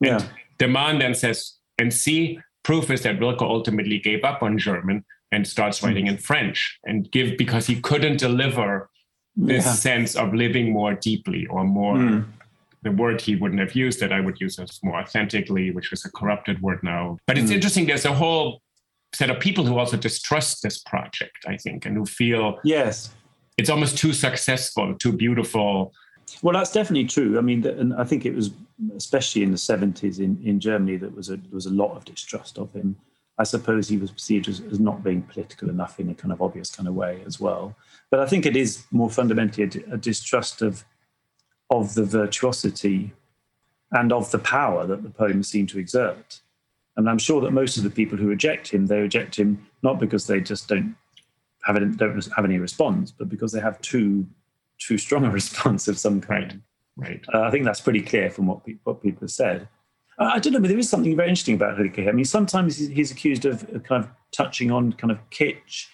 Yeah. 0.00 0.18
And 0.18 0.30
de 0.58 0.68
Man 0.68 0.98
then 0.98 1.14
says, 1.14 1.54
and 1.78 1.92
see, 1.92 2.40
proof 2.62 2.90
is 2.90 3.02
that 3.02 3.20
Rilke 3.20 3.42
ultimately 3.42 3.98
gave 3.98 4.24
up 4.24 4.42
on 4.42 4.58
German 4.58 5.04
and 5.36 5.46
starts 5.46 5.82
writing 5.82 6.06
in 6.06 6.16
French 6.16 6.78
and 6.88 7.10
give 7.16 7.36
because 7.36 7.66
he 7.66 7.76
couldn't 7.88 8.16
deliver 8.28 8.88
this 9.50 9.66
Yeah. 9.66 9.72
sense 9.88 10.16
of 10.16 10.32
living 10.44 10.72
more 10.72 10.94
deeply 10.94 11.46
or 11.54 11.62
more 11.64 11.96
Mm. 11.96 12.24
the 12.82 12.90
word 13.02 13.20
he 13.20 13.34
wouldn't 13.40 13.60
have 13.60 13.74
used 13.84 13.98
that 14.00 14.12
I 14.18 14.20
would 14.24 14.38
use 14.40 14.58
as 14.58 14.78
more 14.82 14.96
authentically, 15.02 15.66
which 15.76 15.92
is 15.92 16.02
a 16.06 16.10
corrupted 16.18 16.56
word 16.62 16.80
now. 16.82 17.18
But 17.26 17.36
it's 17.38 17.50
Mm. 17.50 17.56
interesting, 17.56 17.84
there's 17.86 18.06
a 18.06 18.14
whole 18.14 18.62
set 19.20 19.28
of 19.28 19.38
people 19.46 19.64
who 19.66 19.76
also 19.78 19.96
distrust 20.08 20.62
this 20.62 20.78
project, 20.92 21.38
I 21.46 21.56
think, 21.64 21.84
and 21.86 21.92
who 21.98 22.06
feel 22.06 22.44
Yes. 22.64 22.94
it's 23.58 23.68
almost 23.74 23.98
too 23.98 24.12
successful, 24.14 24.94
too 25.04 25.12
beautiful. 25.12 25.92
Well, 26.42 26.54
that's 26.58 26.72
definitely 26.72 27.08
true. 27.16 27.30
I 27.38 27.42
mean, 27.42 27.60
and 27.82 27.92
I 28.02 28.04
think 28.04 28.24
it 28.24 28.34
was 28.34 28.50
especially 28.96 29.42
in 29.46 29.50
the 29.56 29.58
seventies 29.72 30.18
in, 30.26 30.32
in 30.50 30.60
Germany 30.60 30.96
that 31.02 31.12
was 31.18 31.26
a 31.34 31.36
there 31.36 31.54
was 31.60 31.66
a 31.66 31.76
lot 31.82 31.92
of 31.96 32.04
distrust 32.04 32.54
of 32.58 32.68
him. 32.78 32.88
I 33.38 33.44
suppose 33.44 33.88
he 33.88 33.98
was 33.98 34.10
perceived 34.10 34.48
as, 34.48 34.60
as 34.60 34.80
not 34.80 35.04
being 35.04 35.22
political 35.22 35.68
enough 35.68 36.00
in 36.00 36.08
a 36.08 36.14
kind 36.14 36.32
of 36.32 36.40
obvious 36.40 36.70
kind 36.70 36.88
of 36.88 36.94
way 36.94 37.22
as 37.26 37.38
well. 37.38 37.76
But 38.10 38.20
I 38.20 38.26
think 38.26 38.46
it 38.46 38.56
is 38.56 38.84
more 38.90 39.10
fundamentally 39.10 39.64
a, 39.64 39.94
a 39.94 39.96
distrust 39.96 40.62
of 40.62 40.84
of 41.70 41.94
the 41.94 42.04
virtuosity 42.04 43.12
and 43.92 44.12
of 44.12 44.30
the 44.30 44.38
power 44.38 44.86
that 44.86 45.02
the 45.02 45.10
poems 45.10 45.48
seem 45.48 45.66
to 45.66 45.78
exert. 45.78 46.40
And 46.96 47.10
I'm 47.10 47.18
sure 47.18 47.40
that 47.42 47.50
most 47.50 47.76
of 47.76 47.82
the 47.82 47.90
people 47.90 48.16
who 48.16 48.28
reject 48.28 48.68
him, 48.68 48.86
they 48.86 49.00
reject 49.00 49.36
him 49.36 49.66
not 49.82 49.98
because 49.98 50.26
they 50.26 50.40
just 50.40 50.68
don't 50.68 50.96
have 51.64 51.76
any, 51.76 51.86
don't 51.94 52.14
have 52.36 52.44
any 52.44 52.58
response, 52.58 53.10
but 53.10 53.28
because 53.28 53.52
they 53.52 53.60
have 53.60 53.80
too 53.80 54.26
too 54.78 54.98
strong 54.98 55.24
a 55.24 55.30
response 55.40 55.88
of 55.88 55.98
some 55.98 56.20
kind. 56.20 56.62
Right. 56.96 57.22
Uh, 57.32 57.42
I 57.42 57.50
think 57.50 57.64
that's 57.64 57.80
pretty 57.80 58.00
clear 58.00 58.30
from 58.30 58.46
what, 58.46 58.64
pe- 58.64 58.76
what 58.84 59.02
people 59.02 59.20
have 59.20 59.30
said. 59.30 59.68
I 60.18 60.38
don't 60.38 60.54
know, 60.54 60.60
but 60.60 60.68
there 60.68 60.78
is 60.78 60.88
something 60.88 61.14
very 61.14 61.28
interesting 61.28 61.56
about 61.56 61.78
Rilke. 61.78 62.08
I 62.08 62.12
mean, 62.12 62.24
sometimes 62.24 62.78
he's, 62.78 62.88
he's 62.88 63.10
accused 63.10 63.44
of 63.44 63.66
kind 63.84 64.02
of 64.02 64.10
touching 64.32 64.70
on 64.70 64.92
kind 64.94 65.10
of 65.10 65.18
kitsch, 65.30 65.86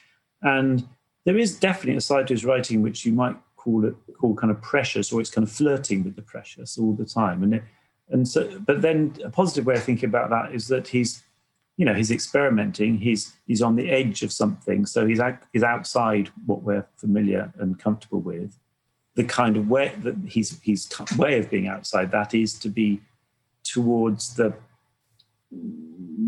and 0.42 0.87
there 1.24 1.37
is 1.37 1.58
definitely 1.58 1.96
a 1.96 2.00
side 2.00 2.28
to 2.28 2.35
his 2.35 2.44
writing 2.44 2.82
which 2.82 3.04
you 3.04 3.12
might 3.12 3.37
call 3.56 3.85
it 3.85 3.94
call 4.18 4.35
kind 4.35 4.50
of 4.50 4.61
precious, 4.62 5.12
or 5.12 5.20
it's 5.20 5.30
kind 5.30 5.46
of 5.46 5.52
flirting 5.52 6.04
with 6.04 6.14
the 6.14 6.22
precious 6.22 6.78
all 6.78 6.92
the 6.92 7.04
time. 7.04 7.42
And 7.42 7.54
it, 7.54 7.64
and 8.11 8.28
so, 8.28 8.61
but 8.61 8.82
then 8.82 9.16
a 9.24 9.30
positive 9.30 9.66
way 9.66 9.74
of 9.74 9.82
thinking 9.82 10.08
about 10.08 10.30
that 10.30 10.54
is 10.54 10.68
that 10.68 10.88
he's, 10.88 11.22
you 11.76 11.85
know, 11.85 11.94
he's 11.94 12.11
experimenting. 12.11 12.98
He's 12.98 13.32
he's 13.46 13.62
on 13.62 13.74
the 13.74 13.90
edge 13.90 14.22
of 14.22 14.32
something, 14.32 14.87
so 14.87 15.06
he's 15.06 15.20
out, 15.20 15.38
he's 15.52 15.64
outside 15.64 16.30
what 16.46 16.62
we're 16.62 16.87
familiar 16.96 17.52
and 17.58 17.78
comfortable 17.78 18.20
with 18.20 18.58
the 19.14 19.24
kind 19.24 19.56
of 19.56 19.68
way 19.68 19.94
that 19.98 20.16
he's 20.26 20.61
his 20.62 20.88
way 21.16 21.38
of 21.38 21.50
being 21.50 21.68
outside 21.68 22.11
that 22.11 22.35
is 22.35 22.58
to 22.58 22.68
be 22.68 23.00
towards 23.64 24.35
the 24.35 24.55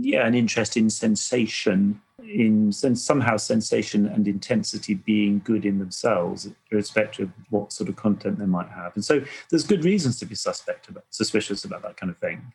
yeah 0.01 0.27
an 0.27 0.35
interest 0.35 0.77
in 0.77 0.91
sensation 0.91 2.01
in 2.23 2.73
somehow 2.73 3.37
sensation 3.37 4.07
and 4.07 4.27
intensity 4.27 4.95
being 4.95 5.41
good 5.45 5.65
in 5.65 5.79
themselves 5.79 6.49
irrespective 6.71 7.29
of 7.29 7.45
what 7.51 7.73
sort 7.73 7.89
of 7.89 7.97
content 7.97 8.39
they 8.39 8.47
might 8.47 8.69
have. 8.69 8.95
And 8.95 9.05
so 9.05 9.23
there's 9.51 9.65
good 9.65 9.85
reasons 9.85 10.19
to 10.21 10.27
be 10.27 10.35
suspect 10.35 10.89
about 10.89 11.05
suspicious 11.11 11.65
about 11.65 11.83
that 11.83 11.97
kind 11.97 12.11
of 12.11 12.19
thing. 12.19 12.53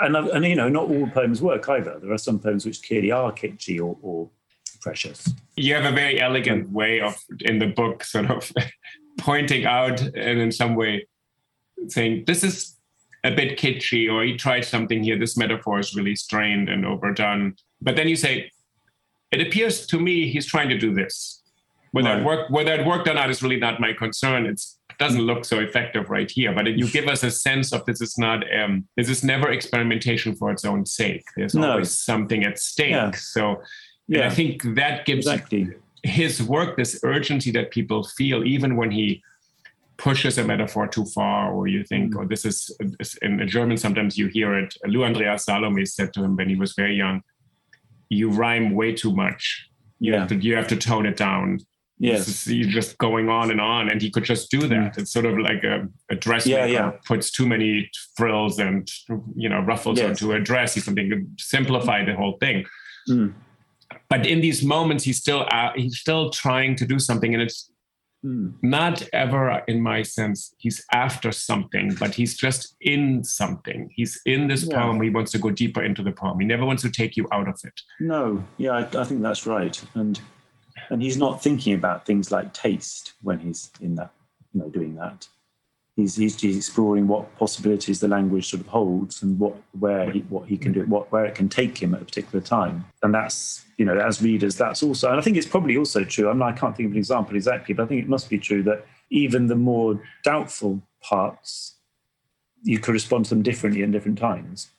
And, 0.00 0.16
and 0.16 0.44
you 0.44 0.54
know 0.54 0.68
not 0.68 0.88
all 0.88 1.08
poems 1.08 1.42
work 1.42 1.68
either. 1.68 1.98
There 1.98 2.12
are 2.12 2.18
some 2.18 2.38
poems 2.38 2.64
which 2.64 2.86
clearly 2.86 3.10
are 3.10 3.32
kitschy 3.32 3.78
or, 3.78 3.96
or 4.00 4.30
precious. 4.80 5.28
You 5.56 5.74
have 5.74 5.84
a 5.84 5.94
very 5.94 6.20
elegant 6.20 6.70
way 6.70 7.00
of, 7.00 7.16
in 7.40 7.58
the 7.58 7.66
book, 7.66 8.04
sort 8.04 8.30
of 8.30 8.50
pointing 9.18 9.66
out 9.66 10.00
and 10.00 10.40
in 10.40 10.52
some 10.52 10.74
way 10.74 11.06
saying, 11.88 12.24
this 12.26 12.44
is 12.44 12.76
a 13.24 13.30
bit 13.34 13.58
kitschy, 13.58 14.10
or 14.10 14.22
he 14.24 14.36
tried 14.36 14.64
something 14.64 15.02
here. 15.02 15.18
This 15.18 15.36
metaphor 15.36 15.78
is 15.78 15.94
really 15.94 16.16
strained 16.16 16.68
and 16.68 16.86
overdone. 16.86 17.54
But 17.82 17.96
then 17.96 18.08
you 18.08 18.16
say, 18.16 18.50
it 19.30 19.40
appears 19.46 19.86
to 19.88 20.00
me 20.00 20.28
he's 20.28 20.46
trying 20.46 20.68
to 20.70 20.78
do 20.78 20.94
this. 20.94 21.42
Whether, 21.92 22.08
Right. 22.10 22.20
it, 22.20 22.24
work, 22.24 22.50
whether 22.50 22.72
it 22.74 22.86
worked 22.86 23.08
or 23.08 23.14
not 23.14 23.30
is 23.30 23.42
really 23.42 23.58
not 23.58 23.80
my 23.80 23.92
concern. 23.92 24.46
It's, 24.46 24.78
it 24.90 24.96
doesn't 24.98 25.20
look 25.20 25.44
so 25.44 25.58
effective 25.58 26.08
right 26.08 26.30
here. 26.30 26.52
But 26.54 26.66
you 26.68 26.88
give 26.88 27.08
us 27.08 27.22
a 27.24 27.30
sense 27.30 27.72
of 27.72 27.84
this 27.84 28.00
is 28.00 28.16
not, 28.16 28.44
um, 28.58 28.86
this 28.96 29.08
is 29.08 29.22
never 29.24 29.50
experimentation 29.50 30.34
for 30.36 30.50
its 30.50 30.64
own 30.64 30.86
sake. 30.86 31.24
There's 31.36 31.54
No. 31.54 31.72
always 31.72 31.90
something 31.90 32.44
at 32.44 32.58
stake. 32.58 32.90
Yeah. 32.90 33.10
So 33.12 33.62
and 34.08 34.22
I 34.22 34.30
think 34.30 34.62
that 34.76 35.04
gives 35.04 35.26
exactly 35.26 35.68
his 36.02 36.42
work 36.42 36.76
this 36.76 36.98
urgency 37.04 37.50
that 37.52 37.70
people 37.70 38.04
feel 38.04 38.44
even 38.44 38.76
when 38.76 38.90
he 38.90 39.22
pushes 40.06 40.38
a 40.38 40.44
metaphor 40.52 40.84
too 40.96 41.04
far 41.16 41.52
or 41.54 41.62
you 41.74 41.82
think 41.84 42.06
oh 42.18 42.24
this 42.32 42.44
is 42.50 42.56
in 43.26 43.32
german 43.56 43.76
sometimes 43.76 44.12
you 44.20 44.26
hear 44.36 44.50
it 44.62 44.70
lou 44.92 45.02
andreas 45.08 45.44
salome 45.44 45.84
said 45.84 46.10
to 46.14 46.20
him 46.24 46.32
when 46.38 46.48
he 46.52 46.56
was 46.64 46.72
very 46.82 46.96
young 47.04 47.16
you 48.08 48.26
rhyme 48.42 48.66
way 48.80 48.90
too 49.02 49.12
much 49.24 49.42
you, 50.04 50.12
Yeah. 50.12 50.20
have, 50.20 50.28
to, 50.30 50.36
you 50.46 50.56
have 50.60 50.68
to 50.68 50.76
tone 50.88 51.04
it 51.10 51.16
down 51.26 51.44
yes 51.98 52.22
is- 52.28 52.46
you're 52.58 52.74
just 52.80 52.96
going 53.06 53.28
on 53.38 53.46
and 53.50 53.60
on 53.60 53.82
and 53.90 53.98
he 54.04 54.08
could 54.14 54.24
just 54.34 54.50
do 54.56 54.62
that 54.72 54.96
it's 55.00 55.12
sort 55.16 55.26
of 55.30 55.34
like 55.48 55.62
a, 55.74 55.76
a 56.14 56.16
dressmaker 56.24 56.66
Yeah, 56.66 56.78
yeah. 56.78 56.90
puts 57.10 57.30
too 57.30 57.46
many 57.54 57.70
frills 58.16 58.58
and 58.66 58.82
you 59.42 59.48
know 59.50 59.60
ruffles 59.72 59.98
Yes. 59.98 60.08
onto 60.08 60.32
a 60.32 60.40
dress 60.50 60.68
he's 60.74 60.84
something 60.88 61.10
to 61.10 61.16
simplify 61.54 61.98
the 62.04 62.14
whole 62.20 62.36
thing 62.44 62.58
Mm. 63.08 63.32
but 64.12 64.22
in 64.32 64.38
these 64.46 64.60
moments 64.76 65.02
he's 65.04 65.18
still 65.24 65.42
uh, 65.58 65.70
he's 65.82 65.96
still 66.04 66.24
trying 66.44 66.72
to 66.80 66.84
do 66.92 66.98
something 67.08 67.32
and 67.34 67.42
it's 67.46 67.60
Mm. 68.22 68.52
not 68.62 69.02
ever 69.14 69.62
in 69.66 69.80
my 69.80 70.02
sense 70.02 70.54
he's 70.58 70.84
after 70.92 71.32
something 71.32 71.94
but 71.98 72.14
he's 72.14 72.36
just 72.36 72.76
in 72.82 73.24
something 73.24 73.88
he's 73.96 74.20
in 74.26 74.46
this 74.46 74.64
Yeah. 74.68 74.76
poem 74.82 75.00
he 75.00 75.08
wants 75.08 75.32
to 75.32 75.38
go 75.38 75.50
deeper 75.50 75.82
into 75.82 76.02
the 76.02 76.12
poem 76.12 76.38
he 76.38 76.44
never 76.46 76.66
wants 76.66 76.82
to 76.82 76.90
take 76.90 77.16
you 77.16 77.26
out 77.32 77.48
of 77.48 77.58
it 77.64 77.80
No, 77.98 78.44
yeah, 78.58 78.72
I, 78.72 79.00
I 79.00 79.04
think 79.04 79.22
that's 79.22 79.46
right, 79.46 79.82
and 79.94 80.20
and 80.90 81.00
he's 81.00 81.16
not 81.16 81.42
thinking 81.42 81.72
about 81.74 82.04
things 82.04 82.30
like 82.30 82.52
taste 82.52 83.14
when 83.22 83.38
he's 83.38 83.70
in 83.80 83.94
that, 83.94 84.10
you 84.52 84.60
know, 84.60 84.68
doing 84.68 84.96
that. 84.96 85.26
He's 86.00 86.16
he's, 86.16 86.56
exploring 86.56 87.06
what 87.06 87.36
possibilities 87.38 88.00
the 88.00 88.08
language 88.08 88.48
sort 88.48 88.60
of 88.60 88.66
holds 88.66 89.22
and 89.22 89.38
what 89.38 89.56
where 89.78 90.10
he, 90.10 90.20
what 90.20 90.48
he 90.48 90.56
can 90.56 90.72
do, 90.72 90.84
what 90.86 91.10
where 91.12 91.24
it 91.24 91.34
can 91.34 91.48
take 91.48 91.76
him 91.78 91.94
at 91.94 92.02
a 92.02 92.04
particular 92.04 92.44
time, 92.44 92.84
and 93.02 93.14
that's 93.14 93.64
you 93.76 93.84
know 93.84 93.96
as 93.98 94.22
readers 94.22 94.56
that's 94.56 94.82
also, 94.82 95.10
and 95.10 95.18
I 95.18 95.22
think 95.22 95.36
it's 95.36 95.46
probably 95.46 95.76
also 95.76 96.04
true. 96.04 96.28
I 96.28 96.32
mean, 96.32 96.42
I 96.42 96.52
can't 96.52 96.76
think 96.76 96.86
of 96.88 96.92
an 96.92 96.98
example 96.98 97.36
exactly, 97.36 97.74
but 97.74 97.84
I 97.84 97.86
think 97.86 98.02
it 98.02 98.08
must 98.08 98.28
be 98.30 98.38
true 98.38 98.62
that 98.64 98.86
even 99.10 99.48
the 99.48 99.56
more 99.56 100.00
doubtful 100.24 100.82
parts, 101.02 101.76
you 102.62 102.78
could 102.78 102.92
respond 102.92 103.26
to 103.26 103.30
them 103.30 103.42
differently 103.42 103.82
at 103.82 103.90
different 103.90 104.18
times. 104.18 104.70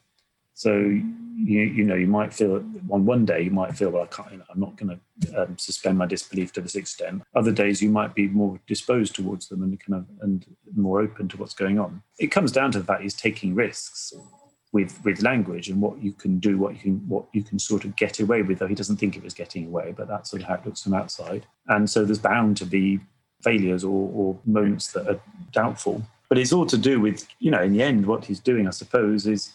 So 0.62 0.74
you 0.74 1.62
you 1.78 1.84
know 1.84 1.96
you 1.96 2.06
might 2.06 2.32
feel 2.32 2.64
on 2.92 3.04
one 3.04 3.26
day 3.26 3.42
you 3.42 3.50
might 3.50 3.76
feel 3.76 3.90
well 3.90 4.04
I 4.04 4.16
can't 4.16 4.32
you 4.32 4.38
know, 4.38 4.44
I'm 4.48 4.60
not 4.60 4.76
going 4.78 5.00
to 5.22 5.42
um, 5.42 5.58
suspend 5.58 5.98
my 5.98 6.06
disbelief 6.06 6.54
to 6.54 6.62
this 6.62 6.76
extent. 6.76 7.24
Other 7.34 7.52
days 7.52 7.82
you 7.82 7.90
might 7.90 8.14
be 8.14 8.28
more 8.28 8.60
disposed 8.68 9.16
towards 9.16 9.48
them 9.48 9.64
and 9.64 9.80
kind 9.80 9.96
of 10.00 10.06
and 10.22 10.46
more 10.76 11.02
open 11.02 11.28
to 11.30 11.38
what's 11.38 11.56
going 11.56 11.80
on. 11.80 12.04
It 12.20 12.28
comes 12.28 12.52
down 12.52 12.72
to 12.74 12.80
the 12.80 12.86
fact 12.86 13.02
he's 13.02 13.16
taking 13.16 13.56
risks 13.56 14.14
with 14.72 15.04
with 15.04 15.24
language 15.24 15.68
and 15.68 15.82
what 15.82 15.98
you 16.00 16.12
can 16.12 16.38
do, 16.38 16.60
what 16.60 16.76
you 16.76 16.80
can 16.80 16.96
what 17.08 17.26
you 17.34 17.44
can 17.44 17.58
sort 17.58 17.84
of 17.84 17.96
get 17.96 18.20
away 18.20 18.44
with. 18.44 18.60
Though 18.60 18.68
he 18.68 18.76
doesn't 18.76 18.98
think 18.98 19.18
it 19.18 19.24
was 19.24 19.34
getting 19.34 19.66
away, 19.66 19.96
but 19.98 20.08
that's 20.08 20.30
sort 20.30 20.44
of 20.44 20.48
how 20.48 20.56
it 20.56 20.66
looks 20.68 20.84
from 20.84 20.94
outside. 20.94 21.48
And 21.70 21.90
so 21.90 22.06
there's 22.06 22.20
bound 22.20 22.58
to 22.58 22.66
be 22.66 23.00
failures 23.42 23.84
or, 23.84 24.12
or 24.14 24.40
moments 24.46 24.92
that 24.92 25.08
are 25.08 25.20
doubtful. 25.52 26.04
But 26.30 26.38
it's 26.38 26.54
all 26.54 26.68
to 26.68 26.78
do 26.78 27.02
with 27.02 27.28
you 27.40 27.50
know 27.50 27.64
in 27.64 27.74
the 27.74 27.82
end 27.82 28.06
what 28.06 28.26
he's 28.26 28.40
doing, 28.40 28.68
I 28.68 28.72
suppose, 28.72 29.26
is 29.26 29.54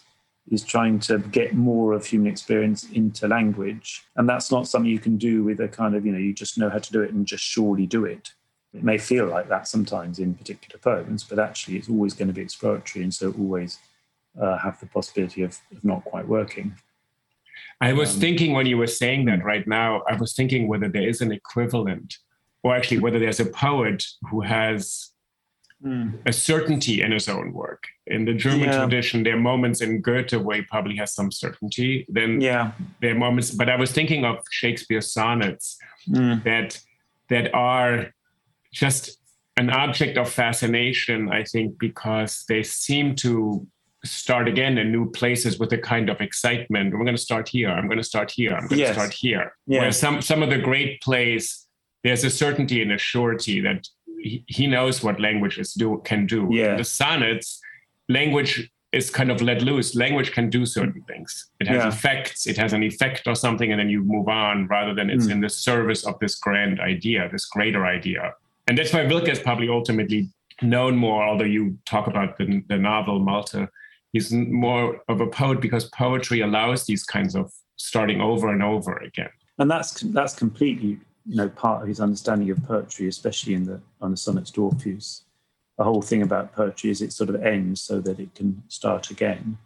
is 0.49 0.63
trying 0.63 0.99
to 0.99 1.19
get 1.19 1.53
more 1.53 1.93
of 1.93 2.05
human 2.05 2.31
experience 2.31 2.89
into 2.91 3.27
language. 3.27 4.03
And 4.15 4.27
that's 4.29 4.51
not 4.51 4.67
something 4.67 4.89
you 4.89 4.99
can 4.99 5.17
do 5.17 5.43
with 5.43 5.59
a 5.59 5.67
kind 5.67 5.95
of, 5.95 6.05
you 6.05 6.11
know, 6.11 6.17
you 6.17 6.33
just 6.33 6.57
know 6.57 6.69
how 6.69 6.79
to 6.79 6.91
do 6.91 7.01
it 7.01 7.11
and 7.11 7.25
just 7.25 7.43
surely 7.43 7.85
do 7.85 8.05
it. 8.05 8.31
It 8.73 8.83
may 8.83 8.97
feel 8.97 9.25
like 9.27 9.49
that 9.49 9.67
sometimes 9.67 10.19
in 10.19 10.35
particular 10.35 10.79
poems, 10.79 11.23
but 11.23 11.39
actually 11.39 11.77
it's 11.77 11.89
always 11.89 12.13
going 12.13 12.27
to 12.27 12.33
be 12.33 12.41
exploratory 12.41 13.03
and 13.03 13.13
so 13.13 13.33
always 13.37 13.79
uh, 14.41 14.57
have 14.57 14.79
the 14.79 14.85
possibility 14.85 15.43
of, 15.43 15.57
of 15.71 15.83
not 15.83 16.03
quite 16.05 16.27
working. 16.27 16.75
i 17.81 17.91
was 17.91 18.13
Um, 18.13 18.21
thinking 18.21 18.53
when 18.53 18.67
you 18.67 18.77
were 18.77 18.93
saying 19.01 19.25
that 19.25 19.43
right 19.43 19.67
now 19.67 19.89
i 20.11 20.15
was 20.15 20.33
thinking 20.33 20.67
whether 20.67 20.89
there 20.89 21.07
is 21.07 21.21
an 21.21 21.31
equivalent 21.31 22.09
or 22.63 22.75
actually 22.75 22.99
whether 22.99 23.19
there's 23.19 23.39
a 23.39 23.45
poet 23.67 24.03
who 24.29 24.41
has 24.41 25.11
a 26.25 26.33
certainty 26.33 27.01
in 27.01 27.11
his 27.11 27.29
own 27.29 27.53
work 27.53 27.83
in 28.07 28.25
the 28.25 28.33
german 28.33 28.61
Yeah. 28.69 28.79
tradition 28.79 29.21
there 29.23 29.35
are 29.35 29.39
moments 29.39 29.79
in 29.81 30.01
goethe 30.01 30.33
where 30.33 30.55
he 30.57 30.61
probably 30.63 30.95
has 30.95 31.13
some 31.13 31.31
certainty 31.31 32.05
then 32.09 32.41
Yeah. 32.41 32.71
there 32.99 33.11
are 33.11 33.19
moments 33.19 33.51
but 33.51 33.69
i 33.69 33.75
was 33.75 33.91
thinking 33.91 34.25
of 34.25 34.37
shakespeare's 34.51 35.11
sonnets 35.13 35.77
Mm. 36.09 36.43
that 36.45 36.79
that 37.29 37.53
are 37.53 38.13
just 38.73 39.19
an 39.57 39.69
object 39.69 40.17
of 40.17 40.27
fascination 40.29 41.29
i 41.31 41.43
think 41.43 41.77
because 41.79 42.43
they 42.49 42.63
seem 42.63 43.15
to 43.15 43.67
start 44.05 44.47
again 44.47 44.77
in 44.77 44.91
new 44.91 45.11
places 45.11 45.59
with 45.59 45.71
a 45.73 45.77
kind 45.77 46.09
of 46.09 46.21
excitement 46.21 46.93
we're 46.93 47.03
going 47.03 47.15
to 47.15 47.21
start 47.21 47.47
here 47.49 47.69
i'm 47.69 47.87
going 47.87 47.97
to 47.97 48.03
start 48.03 48.31
here 48.31 48.53
i'm 48.55 48.67
going 48.67 48.79
Yes. 48.79 48.89
to 48.89 48.93
start 48.99 49.13
here 49.13 49.51
Yeah. 49.67 49.81
where 49.81 49.91
some 49.91 50.21
some 50.21 50.41
of 50.43 50.49
the 50.49 50.57
great 50.57 51.01
plays 51.01 51.67
there's 52.03 52.23
a 52.23 52.29
certainty 52.29 52.81
and 52.81 52.91
a 52.91 52.97
surety 52.97 53.59
that 53.61 53.87
he, 54.21 54.67
knows 54.67 55.03
what 55.03 55.19
language 55.19 55.57
is 55.59 55.73
do 55.73 56.01
can 56.05 56.25
do 56.25 56.47
Yeah. 56.51 56.75
the 56.75 56.83
sonnets 56.83 57.61
language 58.09 58.69
is 58.93 59.09
kind 59.09 59.29
of 59.31 59.41
let 59.41 59.61
loose. 59.61 59.95
Language 59.95 60.31
can 60.31 60.49
do 60.49 60.65
certain 60.65 61.01
things. 61.09 61.49
It 61.59 61.67
has 61.67 61.83
Yeah. 61.83 61.89
effects. 61.89 62.47
It 62.47 62.57
has 62.57 62.71
an 62.71 62.83
effect 62.83 63.27
or 63.27 63.35
something, 63.35 63.69
and 63.71 63.79
then 63.79 63.89
you 63.89 64.01
move 64.01 64.29
on, 64.29 64.65
rather 64.67 64.93
than 64.93 65.09
it's 65.09 65.27
Mm. 65.27 65.31
in 65.33 65.39
the 65.41 65.49
service 65.49 66.05
of 66.05 66.17
this 66.19 66.35
grand 66.35 66.79
idea, 66.79 67.27
this 67.29 67.45
greater 67.45 67.85
idea. 67.85 68.33
And 68.67 68.77
that's 68.77 68.93
why 68.93 69.01
Rilke 69.01 69.27
is 69.29 69.39
probably 69.39 69.67
ultimately 69.69 70.29
known 70.61 70.95
more. 70.95 71.21
Although 71.23 71.45
you 71.57 71.77
talk 71.85 72.07
about 72.07 72.37
the, 72.37 72.63
the 72.69 72.77
novel 72.77 73.19
Malte, 73.19 73.67
he's 74.13 74.31
more 74.31 75.01
of 75.09 75.19
a 75.19 75.27
poet 75.27 75.59
because 75.59 75.85
poetry 75.89 76.39
allows 76.39 76.85
these 76.85 77.03
kinds 77.03 77.35
of 77.35 77.51
starting 77.75 78.21
over 78.21 78.47
and 78.53 78.63
over 78.63 78.93
again. 79.09 79.29
and 79.59 79.69
that's 79.69 80.01
that's 80.17 80.33
completely 80.35 80.97
you 81.27 81.35
know 81.35 81.49
part 81.49 81.81
of 81.81 81.87
his 81.87 81.99
understanding 81.99 82.49
of 82.49 82.63
poetry, 82.65 83.07
especially 83.07 83.53
in 83.53 83.65
the 83.65 83.81
on 84.01 84.11
the 84.11 84.17
sonnets 84.17 84.51
d'Orpheus. 84.51 85.23
The 85.77 85.83
whole 85.83 86.01
thing 86.01 86.23
about 86.23 86.53
poetry 86.53 86.89
is 86.89 87.01
it 87.01 87.13
sort 87.13 87.29
of 87.29 87.43
ends 87.43 87.81
so 87.81 87.99
that 87.99 88.19
it 88.19 88.33
can 88.33 88.63
start 88.67 89.11
again, 89.11 89.57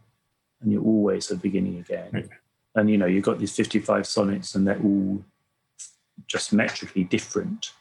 and 0.62 0.72
you're 0.72 0.84
always 0.84 1.30
at 1.32 1.38
the 1.38 1.42
beginning 1.42 1.78
again. 1.78 2.10
Right. 2.12 2.30
And 2.76 2.90
you 2.90 2.98
know 2.98 3.06
you've 3.06 3.24
got 3.24 3.40
these 3.40 3.56
55 3.56 4.08
sonnets, 4.08 4.56
and 4.56 4.68
they're 4.68 4.82
all 4.82 5.24
just 6.28 6.52
metrically 6.52 7.04
different. 7.04 7.74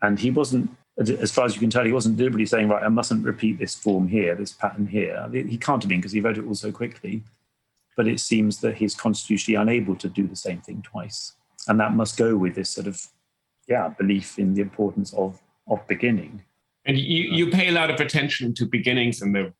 And 0.00 0.18
he 0.18 0.30
wasn't, 0.30 0.70
as 0.98 1.32
far 1.32 1.44
as 1.44 1.54
you 1.54 1.60
can 1.60 1.70
tell, 1.70 1.84
he 1.84 1.92
wasn't 1.92 2.16
deliberately 2.16 2.46
saying, 2.46 2.68
right, 2.68 2.84
I 2.84 2.88
mustn't 2.88 3.24
repeat 3.24 3.58
this 3.58 3.74
form 3.74 4.06
here, 4.06 4.36
this 4.36 4.52
pattern 4.52 4.86
here. 4.86 5.28
He 5.32 5.58
can't 5.58 5.82
have 5.82 5.88
been 5.88 5.98
because 5.98 6.12
he 6.12 6.20
wrote 6.20 6.38
it 6.38 6.46
all 6.46 6.54
so 6.54 6.70
quickly. 6.70 7.24
But 7.96 8.06
it 8.06 8.20
seems 8.20 8.60
that 8.60 8.76
he's 8.76 8.94
constitutionally 8.94 9.60
unable 9.60 9.96
to 9.96 10.08
do 10.08 10.28
the 10.28 10.36
same 10.36 10.60
thing 10.60 10.82
twice 10.82 11.32
and 11.66 11.80
that 11.80 11.94
must 11.94 12.16
go 12.16 12.36
with 12.36 12.54
this 12.54 12.70
sort 12.70 12.86
of 12.86 13.00
yeah 13.66 13.88
belief 13.88 14.38
in 14.38 14.54
the 14.54 14.62
importance 14.62 15.12
of 15.14 15.40
of 15.68 15.86
beginning 15.86 16.42
And 16.88 16.96
you, 16.96 17.24
you 17.38 17.50
pay 17.50 17.68
a 17.68 17.72
lot 17.72 17.90
of 17.90 18.00
attention 18.00 18.54
to 18.54 18.64
beginnings 18.64 19.20
in 19.20 19.32
the 19.32 19.52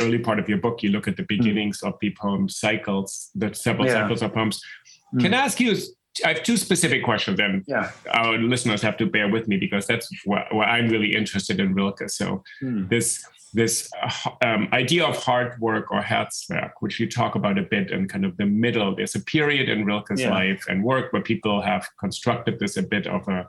early 0.00 0.18
part 0.18 0.38
of 0.38 0.48
your 0.48 0.56
book. 0.56 0.82
You 0.82 0.90
look 0.90 1.06
at 1.08 1.16
the 1.16 1.24
hmm. 1.24 1.36
beginnings 1.36 1.82
of 1.82 1.94
the 2.00 2.14
poem 2.18 2.48
cycles, 2.48 3.30
the 3.34 3.52
several 3.52 3.86
Yeah. 3.86 4.00
cycles 4.00 4.22
of 4.22 4.32
poems. 4.32 4.62
Hmm. 5.10 5.20
Can 5.20 5.34
I 5.34 5.44
ask 5.44 5.60
you? 5.60 5.76
I 6.24 6.28
have 6.34 6.42
two 6.42 6.56
specific 6.56 7.04
questions, 7.04 7.38
and 7.40 7.64
yeah 7.66 7.90
our 8.12 8.36
listeners 8.38 8.82
have 8.82 8.96
to 8.98 9.06
bear 9.06 9.28
with 9.28 9.46
me 9.48 9.56
because 9.56 9.86
that's 9.86 10.08
what, 10.24 10.52
what 10.54 10.68
I'm 10.68 10.88
really 10.88 11.14
interested 11.14 11.60
in 11.60 11.74
Rilke. 11.74 12.08
So 12.10 12.42
Hmm. 12.60 12.86
this 12.88 13.24
this 13.52 13.90
uh, 14.00 14.30
um, 14.46 14.68
idea 14.72 15.04
of 15.04 15.16
hard 15.16 15.58
work 15.60 15.90
or 15.90 16.00
Herzwerk, 16.00 16.70
which 16.80 17.00
you 17.00 17.08
talk 17.08 17.34
about 17.34 17.58
a 17.58 17.62
bit 17.62 17.90
in 17.90 18.06
kind 18.06 18.24
of 18.24 18.36
the 18.36 18.46
middle. 18.46 18.94
There's 18.94 19.16
a 19.16 19.24
period 19.24 19.68
in 19.68 19.84
Rilke's 19.84 20.20
Yeah. 20.20 20.30
life 20.30 20.64
and 20.68 20.84
work 20.84 21.12
where 21.12 21.22
people 21.22 21.60
have 21.62 21.84
constructed 21.98 22.60
this 22.60 22.76
a 22.76 22.82
bit 22.82 23.06
of 23.06 23.26
a 23.28 23.48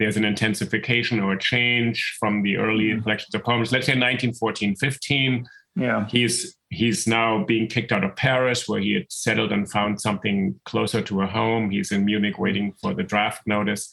there's 0.00 0.16
an 0.16 0.24
intensification 0.24 1.18
or 1.20 1.32
a 1.32 1.38
change 1.38 2.16
from 2.20 2.42
the 2.42 2.56
early 2.56 2.88
Mhm. 2.90 3.02
collections 3.02 3.34
of 3.34 3.42
poems. 3.42 3.72
Let's 3.72 3.86
say 3.86 3.94
1914, 3.96 4.76
15 4.76 5.44
yeah 5.78 6.06
he's 6.08 6.56
he's 6.70 7.06
now 7.06 7.44
being 7.44 7.66
kicked 7.66 7.92
out 7.92 8.04
of 8.04 8.14
Paris, 8.16 8.68
where 8.68 8.80
he 8.80 8.94
had 8.94 9.10
settled 9.10 9.52
and 9.52 9.70
found 9.70 10.00
something 10.00 10.54
closer 10.64 11.00
to 11.00 11.22
a 11.22 11.26
home. 11.26 11.70
He's 11.70 11.92
in 11.92 12.04
Munich 12.04 12.38
waiting 12.38 12.74
for 12.80 12.92
the 12.94 13.02
draft 13.02 13.46
notice, 13.46 13.90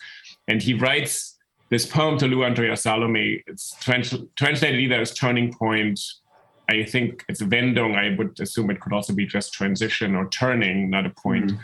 and 0.48 0.62
he 0.62 0.74
writes 0.74 1.38
this 1.70 1.86
poem 1.86 2.18
to 2.20 2.28
Lou 2.28 2.44
Andreas-Salomé. 2.44 3.44
It's 3.48 3.76
trans- 3.80 4.14
translated 4.36 4.80
either 4.80 5.02
as 5.02 5.14
turning 5.14 5.54
point. 5.54 6.00
I 6.70 6.84
think 6.84 7.24
it's 7.30 7.42
Wendung. 7.42 7.96
I 7.96 8.16
would 8.18 8.40
assume 8.40 8.70
it 8.70 8.80
could 8.82 8.94
also 8.94 9.14
be 9.14 9.26
just 9.26 9.54
transition 9.54 10.16
or 10.16 10.30
turning, 10.30 10.90
not 10.90 11.06
a 11.06 11.12
point. 11.12 11.52
Mm-hmm. 11.52 11.62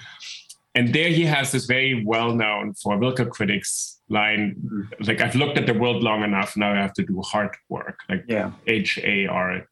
And 0.76 0.94
there 0.94 1.10
he 1.10 1.26
has 1.26 1.52
this 1.52 1.66
very 1.66 2.04
well 2.06 2.34
known 2.34 2.74
for 2.74 2.98
Rilke 2.98 3.30
critics 3.30 4.00
line 4.10 4.56
mm-hmm. 4.64 5.04
like, 5.06 5.22
I've 5.22 5.36
looked 5.36 5.58
at 5.58 5.66
the 5.66 5.74
world 5.74 6.04
long 6.04 6.24
enough, 6.24 6.56
now 6.56 6.72
I 6.74 6.78
have 6.78 6.94
to 6.94 7.04
do 7.04 7.22
hard 7.22 7.56
work. 7.70 8.00
Like, 8.10 8.26
yeah 8.28 8.52
H 8.68 8.98
A 9.04 9.28
R 9.28 9.68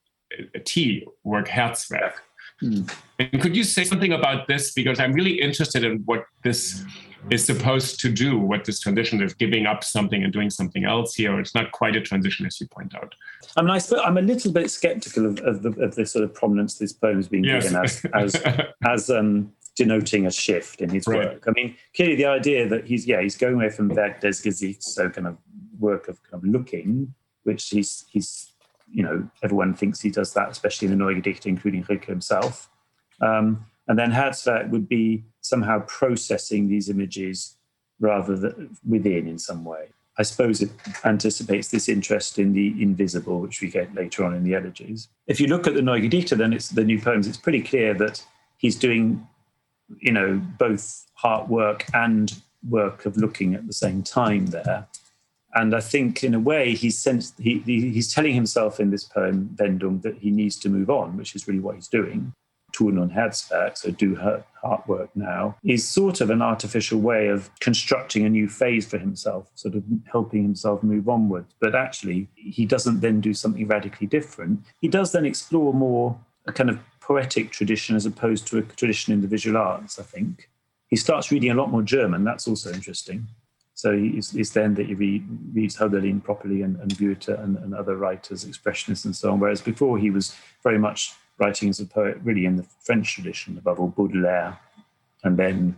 T 0.66 1.06
work 1.24 1.48
Herzwerk. 1.48 2.14
Hmm. 2.60 2.82
And 3.20 3.42
could 3.42 3.56
you 3.56 3.64
say 3.64 3.84
something 3.84 4.14
about 4.14 4.48
this? 4.48 4.74
Because 4.74 5.00
I'm 5.00 5.14
really 5.14 5.40
interested 5.40 5.84
in 5.84 6.00
what 6.06 6.26
this 6.44 6.84
is 7.30 7.46
supposed 7.46 8.00
to 8.02 8.10
do, 8.12 8.38
what 8.38 8.66
this 8.66 8.80
transition 8.80 9.22
is 9.22 9.34
giving 9.34 9.66
up 9.66 9.84
something 9.84 10.24
and 10.24 10.32
doing 10.32 10.50
something 10.50 10.86
else 10.86 11.16
here. 11.16 11.40
It's 11.40 11.54
not 11.56 11.72
quite 11.72 11.96
a 11.96 12.02
transition, 12.02 12.46
as 12.46 12.60
you 12.60 12.68
point 12.68 12.96
out. 12.96 13.14
I 13.58 13.62
mean, 13.62 13.72
I 13.72 13.78
suppose 13.78 14.02
I'm 14.06 14.18
a 14.18 14.22
little 14.22 14.52
bit 14.52 14.70
skeptical 14.72 15.26
of, 15.26 15.40
of, 15.40 15.62
the, 15.64 15.70
of 15.82 15.96
the 15.96 16.06
sort 16.06 16.24
of 16.24 16.34
prominence 16.34 16.78
this 16.78 16.94
poem 16.94 17.20
is 17.20 17.28
being 17.28 17.44
Yes. 17.44 17.64
given 17.64 17.84
as 17.84 18.06
as 18.14 18.36
as 18.88 19.10
um, 19.10 19.52
denoting 19.76 20.26
a 20.28 20.32
shift 20.32 20.82
in 20.82 20.90
his 20.90 21.08
Right. 21.08 21.20
work. 21.20 21.46
I 21.48 21.52
mean, 21.52 21.76
clearly 21.96 22.16
the 22.16 22.26
idea 22.26 22.68
that 22.68 22.86
he's 22.86 23.06
yeah 23.08 23.22
he's 23.22 23.38
going 23.38 23.56
away 23.56 23.70
from 23.70 23.90
Werk 23.90 24.20
des 24.22 24.30
Gesichts, 24.44 24.84
so 24.84 25.10
kind 25.10 25.28
of 25.28 25.38
work 25.78 26.08
of 26.10 26.22
kind 26.24 26.44
of 26.44 26.50
looking, 26.50 27.14
which 27.44 27.70
he's 27.70 28.06
he's 28.10 28.52
you 28.92 29.04
know 29.04 29.28
everyone 29.44 29.74
thinks 29.74 30.02
he 30.02 30.10
does 30.10 30.34
that, 30.34 30.50
especially 30.50 30.88
in 30.88 30.98
the 30.98 31.04
Neue 31.04 31.22
Gedichte, 31.22 31.46
including 31.46 31.86
Rilke 31.88 32.06
himself. 32.06 32.70
Um, 33.22 33.66
and 33.88 33.98
then 33.98 34.12
Herzwerk 34.12 34.70
would 34.70 34.88
be 34.88 35.24
somehow 35.42 35.80
processing 35.88 36.68
these 36.68 36.90
images 36.90 37.58
rather 38.00 38.36
than 38.36 38.78
within 38.88 39.28
in 39.28 39.40
some 39.40 39.66
way. 39.66 39.90
I 40.18 40.24
suppose 40.24 40.62
it 40.62 40.70
anticipates 41.06 41.70
this 41.70 41.88
interest 41.88 42.40
in 42.40 42.54
the 42.54 42.76
invisible, 42.82 43.40
which 43.40 43.62
we 43.62 43.70
get 43.70 43.96
later 43.96 44.26
on 44.26 44.36
in 44.36 44.44
the 44.44 44.54
elegies. 44.54 45.08
If 45.28 45.40
you 45.40 45.48
look 45.48 45.66
at 45.66 45.76
the 45.76 45.82
Neue 45.82 46.10
Gedichte, 46.10 46.38
then 46.38 46.52
it's 46.54 46.70
the 46.70 46.84
new 46.84 47.02
poems. 47.02 47.26
It's 47.26 47.38
pretty 47.38 47.62
clear 47.62 47.94
that 47.96 48.24
he's 48.58 48.76
doing, 48.76 49.26
you 50.00 50.12
know, 50.12 50.42
both 50.58 51.06
heart 51.14 51.48
work 51.48 51.86
and 51.94 52.42
work 52.68 53.06
of 53.06 53.16
looking 53.16 53.56
at 53.56 53.66
the 53.66 53.74
same 53.74 54.04
time 54.04 54.48
there. 54.48 54.88
And 55.56 55.76
I 55.76 55.80
think, 55.80 56.24
in 56.24 56.34
a 56.34 56.40
way, 56.40 56.76
he's 56.76 56.98
sensed, 56.98 57.36
he, 57.40 57.60
he, 57.60 57.90
he's 57.90 58.14
telling 58.14 58.34
himself 58.34 58.80
in 58.80 58.92
this 58.92 59.04
poem, 59.04 59.56
Wendung, 59.56 60.02
that 60.04 60.18
he 60.18 60.30
needs 60.30 60.56
to 60.58 60.70
move 60.70 60.90
on, 60.90 61.18
which 61.18 61.36
is 61.36 61.48
really 61.48 61.60
what 61.60 61.76
he's 61.76 61.88
doing. 61.88 62.34
Tun 62.72 63.00
und 63.00 63.12
Herzwerk, 63.12 63.78
so 63.78 63.90
do 63.90 64.14
her 64.16 64.44
heart 64.62 64.88
work 64.88 65.10
now, 65.16 65.58
is 65.64 65.88
sort 65.88 66.22
of 66.22 66.30
an 66.30 66.42
artificial 66.42 67.00
way 67.00 67.28
of 67.28 67.50
constructing 67.60 68.26
a 68.26 68.30
new 68.30 68.48
phase 68.48 68.86
for 68.86 69.00
himself, 69.00 69.50
sort 69.56 69.74
of 69.74 69.84
helping 70.12 70.44
himself 70.44 70.84
move 70.84 71.10
onward. 71.10 71.46
But 71.60 71.74
actually, 71.74 72.30
he 72.36 72.68
doesn't 72.68 73.00
then 73.00 73.22
do 73.22 73.34
something 73.34 73.68
radically 73.68 74.06
different. 74.06 74.64
He 74.82 74.88
does 74.88 75.12
then 75.12 75.26
explore 75.26 75.74
more 75.74 76.20
a 76.46 76.52
kind 76.52 76.70
of 76.70 76.80
poetic 77.02 77.52
tradition 77.52 77.96
as 77.96 78.06
opposed 78.06 78.46
to 78.48 78.60
a 78.60 78.62
tradition 78.62 79.14
in 79.14 79.22
the 79.22 79.28
visual 79.28 79.58
arts, 79.58 79.98
I 79.98 80.04
think. 80.04 80.50
He 80.90 80.96
starts 80.96 81.32
reading 81.32 81.52
a 81.52 81.56
lot 81.56 81.72
more 81.72 81.82
German. 81.82 82.24
That's 82.24 82.48
also 82.48 82.72
interesting. 82.72 83.28
So 83.80 83.98
it's, 83.98 84.36
it's 84.36 84.50
then 84.50 84.74
that 84.74 84.88
he 84.88 84.94
read, 84.94 85.26
reads 85.54 85.78
Hölderlin 85.78 86.22
properly 86.22 86.64
and, 86.64 86.78
and 86.82 86.98
Goethe 86.98 87.30
and, 87.30 87.56
and 87.56 87.74
other 87.74 87.96
writers, 87.96 88.44
expressionists 88.44 89.06
and 89.06 89.16
so 89.16 89.32
on. 89.32 89.40
Whereas 89.40 89.62
before 89.62 89.98
he 89.98 90.10
was 90.10 90.36
very 90.64 90.78
much 90.78 91.14
writing 91.38 91.70
as 91.70 91.80
a 91.80 91.86
poet 91.86 92.18
really 92.22 92.46
in 92.46 92.58
the 92.58 92.66
French 92.82 93.16
tradition, 93.16 93.58
above 93.58 93.80
all 93.80 93.88
Baudelaire 93.88 94.60
and 95.24 95.38
then 95.38 95.78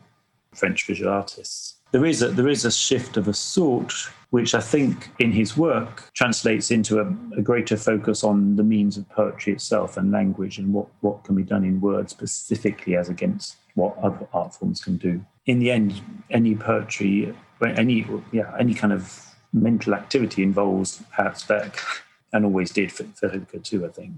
French 0.52 0.88
visual 0.88 1.14
artists. 1.14 1.76
There 1.92 2.04
is 2.04 2.24
a, 2.24 2.30
there 2.30 2.48
is 2.48 2.66
a 2.66 2.72
shift 2.72 3.18
of 3.18 3.28
a 3.28 3.36
sort, 3.36 3.94
which 4.32 4.56
I 4.56 4.62
think 4.62 5.10
in 5.20 5.32
his 5.32 5.56
work 5.56 6.12
translates 6.16 6.72
into 6.72 7.02
a, 7.02 7.38
a 7.38 7.44
greater 7.44 7.78
focus 7.78 8.24
on 8.24 8.56
the 8.56 8.64
means 8.64 8.98
of 8.98 9.08
poetry 9.10 9.54
itself 9.54 9.96
and 9.96 10.12
language 10.12 10.58
and 10.58 10.74
what, 10.74 10.88
what 11.02 11.24
can 11.24 11.36
be 11.36 11.44
done 11.44 11.64
in 11.64 11.80
words 11.80 12.14
specifically 12.14 12.96
as 12.96 13.10
against 13.10 13.58
what 13.76 13.98
other 13.98 14.28
art 14.34 14.54
forms 14.54 14.84
can 14.84 14.98
do. 14.98 15.24
In 15.46 15.60
the 15.60 15.72
end, 15.72 16.02
any 16.30 16.56
poetry, 16.56 17.34
any 17.64 18.06
yeah, 18.32 18.54
any 18.60 18.74
kind 18.74 18.94
of 18.94 19.26
mental 19.54 19.94
activity 19.94 20.44
involves 20.44 21.02
Herzwerk, 21.18 21.80
and 22.34 22.46
always 22.46 22.72
did 22.72 22.92
for, 22.92 23.04
for 23.16 23.30
Hooker 23.30 23.60
too, 23.60 23.86
I 23.86 23.90
think. 23.90 24.14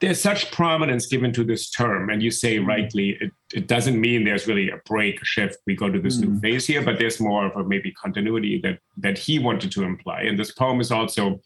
There's 0.00 0.20
such 0.20 0.50
prominence 0.50 1.06
given 1.06 1.32
to 1.34 1.44
this 1.44 1.70
term, 1.70 2.10
and 2.10 2.20
you 2.20 2.32
say 2.32 2.58
mm. 2.58 2.66
rightly, 2.66 3.16
it, 3.20 3.30
it 3.54 3.68
doesn't 3.68 4.00
mean 4.00 4.24
there's 4.24 4.48
really 4.48 4.68
a 4.68 4.78
break, 4.84 5.22
a 5.22 5.24
shift. 5.24 5.58
We 5.64 5.76
go 5.76 5.90
to 5.90 6.00
this 6.00 6.18
new 6.18 6.30
mm. 6.30 6.40
phase 6.40 6.66
here, 6.66 6.82
but 6.82 6.98
there's 6.98 7.20
more 7.20 7.46
of 7.46 7.56
a 7.56 7.62
maybe 7.62 7.92
continuity 7.92 8.60
that 8.64 8.80
that 8.96 9.16
he 9.16 9.38
wanted 9.38 9.70
to 9.72 9.84
imply. 9.84 10.22
And 10.22 10.38
this 10.38 10.50
poem 10.50 10.80
is 10.80 10.90
also, 10.90 11.40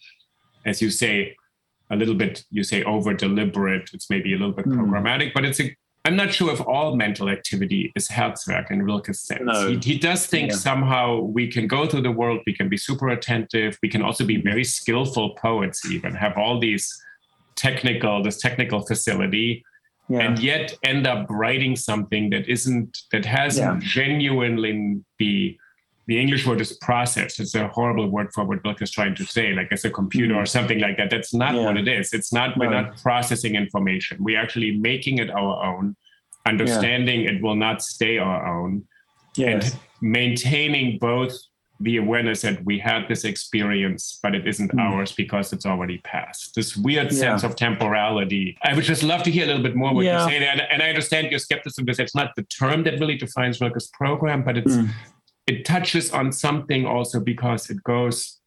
as 0.65 0.81
you 0.81 0.91
say, 0.91 1.37
a 1.91 1.97
little 1.97 2.15
bit, 2.15 2.45
you 2.51 2.65
say 2.65 2.83
over 2.85 3.13
deliberate. 3.13 3.91
It's 3.93 4.09
maybe 4.09 4.33
a 4.33 4.39
little 4.39 4.55
bit 4.55 4.67
mm. 4.67 4.77
programmatic, 4.77 5.35
but 5.35 5.45
it's 5.45 5.61
a 5.61 5.77
I'm 6.07 6.15
not 6.15 6.33
sure 6.33 6.53
if 6.53 6.61
all 6.61 6.95
mental 6.95 7.29
activity 7.29 7.93
is 7.97 8.07
Herzwerk 8.07 8.71
in 8.71 8.81
Rilke's 8.83 9.21
sense. 9.23 9.43
No. 9.43 9.71
He, 9.71 9.79
he 9.83 9.99
does 9.99 10.25
think 10.25 10.53
Yeah. 10.53 10.57
somehow 10.57 11.21
we 11.21 11.51
can 11.51 11.67
go 11.67 11.85
through 11.89 12.03
the 12.03 12.13
world, 12.13 12.43
we 12.47 12.55
can 12.55 12.69
be 12.69 12.77
super 12.77 13.09
attentive, 13.09 13.77
we 13.83 13.89
can 13.89 14.03
also 14.03 14.25
be 14.25 14.37
mm-hmm. 14.37 14.49
very 14.49 14.63
skillful 14.63 15.31
poets, 15.35 15.85
even 15.91 16.15
have 16.15 16.39
all 16.39 16.61
these 16.61 16.87
technical, 17.57 18.23
this 18.23 18.39
technical 18.41 18.87
facility, 18.87 19.65
Yeah. 20.09 20.21
and 20.21 20.39
yet 20.39 20.77
end 20.85 21.09
up 21.09 21.27
writing 21.29 21.75
something 21.75 22.31
that 22.31 22.49
isn't, 22.49 22.99
that 23.11 23.25
hasn't 23.25 23.83
genuinely 23.83 25.01
be, 25.19 25.59
the 26.07 26.21
English 26.21 26.47
word 26.47 26.61
is 26.61 26.73
process. 26.75 27.41
It's 27.41 27.55
a 27.55 27.69
horrible 27.69 28.09
word 28.09 28.33
for 28.33 28.45
what 28.45 28.65
Rilke 28.65 28.83
is 28.83 28.91
trying 28.91 29.15
to 29.17 29.25
say, 29.25 29.53
like 29.53 29.69
it's 29.71 29.85
a 29.85 29.91
computer 29.91 30.37
or 30.37 30.47
something 30.47 30.79
like 30.79 30.97
that. 30.99 31.11
That's 31.11 31.35
not 31.35 31.53
Mm. 31.53 31.57
Yeah. 31.57 31.65
what 31.65 31.77
it 31.77 31.89
is. 31.89 32.13
It's 32.13 32.33
not, 32.33 32.57
we're 32.57 32.71
No. 32.71 32.83
not 32.83 33.03
processing 33.03 33.57
information. 33.57 34.19
We're 34.21 34.41
actually 34.41 34.73
making 34.73 35.19
it 35.19 35.31
our 35.31 35.65
own, 35.65 35.97
understanding 36.47 37.23
it 37.23 37.43
will 37.43 37.57
not 37.57 37.83
stay 37.83 38.19
our 38.19 38.47
own, 38.47 38.85
yes. 39.37 39.73
and 39.73 39.81
maintaining 40.01 40.99
both 40.99 41.37
the 41.81 41.99
awareness 41.99 42.41
that 42.43 42.65
we 42.65 42.79
had 42.79 43.07
this 43.07 43.25
experience, 43.25 44.19
but 44.23 44.35
it 44.35 44.47
isn't 44.47 44.73
mm. 44.73 44.81
ours 44.81 45.13
because 45.13 45.53
it's 45.53 45.67
already 45.67 45.99
past. 45.99 46.55
This 46.55 46.77
weird 46.77 47.13
yeah. 47.13 47.19
sense 47.19 47.43
of 47.43 47.55
temporality. 47.55 48.57
I 48.63 48.75
would 48.75 48.85
just 48.85 49.03
love 49.03 49.23
to 49.25 49.31
hear 49.31 49.45
a 49.45 49.49
little 49.49 49.63
bit 49.63 49.77
more 49.77 49.93
what 49.93 50.05
yeah. 50.05 50.25
you 50.25 50.31
say. 50.31 50.47
And, 50.47 50.63
and, 50.71 50.83
I 50.83 50.89
understand 50.89 51.31
your 51.31 51.39
skepticism 51.39 51.85
because 51.85 51.99
it's 51.99 52.15
not 52.15 52.35
the 52.35 52.45
term 52.45 52.85
that 52.85 52.99
really 52.99 53.19
defines 53.19 53.61
Rilke's 53.61 53.89
program, 53.89 54.43
but 54.43 54.57
it's 54.57 54.75
mm. 54.75 54.89
It 55.47 55.65
touches 55.65 56.11
on 56.11 56.33
something 56.33 56.87
also 56.87 57.21
because 57.21 57.71
it 57.71 57.83
goes 57.85 58.41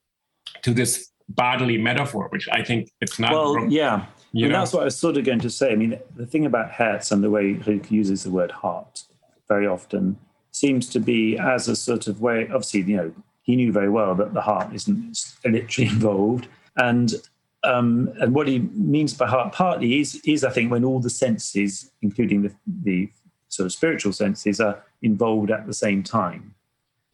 to 0.64 0.74
this 0.74 1.12
bodily 1.30 1.78
metaphor, 1.78 2.28
which 2.30 2.47
I 2.52 2.64
think 2.64 2.91
it's 3.02 3.20
not. 3.20 3.32
Well, 3.32 3.56
wrong, 3.56 3.72
yeah. 3.72 4.06
You 4.32 4.45
and 4.45 4.54
know? 4.54 4.60
that's 4.60 4.74
what 4.74 4.82
I 4.82 4.86
was 4.86 4.97
sort 4.97 5.18
of 5.18 5.24
going 5.24 5.39
to 5.39 5.50
say. 5.50 5.72
I 5.72 5.76
mean, 5.76 5.97
the 6.16 6.26
thing 6.26 6.45
about 6.45 6.72
Herz 6.72 7.12
and 7.12 7.24
the 7.24 7.30
way 7.30 7.54
he 7.54 7.82
uses 7.89 8.24
the 8.24 8.32
word 8.32 8.52
heart 8.52 9.04
very 9.47 9.66
often 9.66 10.18
seems 10.52 10.89
to 10.89 11.00
be 11.00 11.38
as 11.38 11.68
a 11.68 11.76
sort 11.76 12.08
of 12.08 12.22
way. 12.22 12.43
Obviously, 12.43 12.82
you 12.82 12.97
know, 12.97 13.14
he 13.41 13.56
knew 13.56 13.72
very 13.72 13.89
well 13.89 14.14
that 14.16 14.34
the 14.34 14.41
heart 14.41 14.74
isn't 14.74 15.18
literally 15.45 15.89
involved, 15.93 16.47
and 16.78 17.14
um, 17.64 18.12
and 18.20 18.34
what 18.34 18.47
he 18.47 18.60
means 18.60 19.14
by 19.14 19.28
heart 19.28 19.54
partly 19.54 20.00
is 20.00 20.22
is 20.26 20.43
I 20.43 20.50
think 20.50 20.72
when 20.72 20.84
all 20.84 21.00
the 21.00 21.10
senses, 21.10 21.91
including 22.02 22.43
the 22.43 22.54
the 22.84 23.10
sort 23.47 23.66
of 23.66 23.72
spiritual 23.72 24.14
senses, 24.14 24.60
are 24.60 24.84
involved 25.02 25.50
at 25.50 25.66
the 25.66 25.74
same 25.74 26.04
time. 26.04 26.54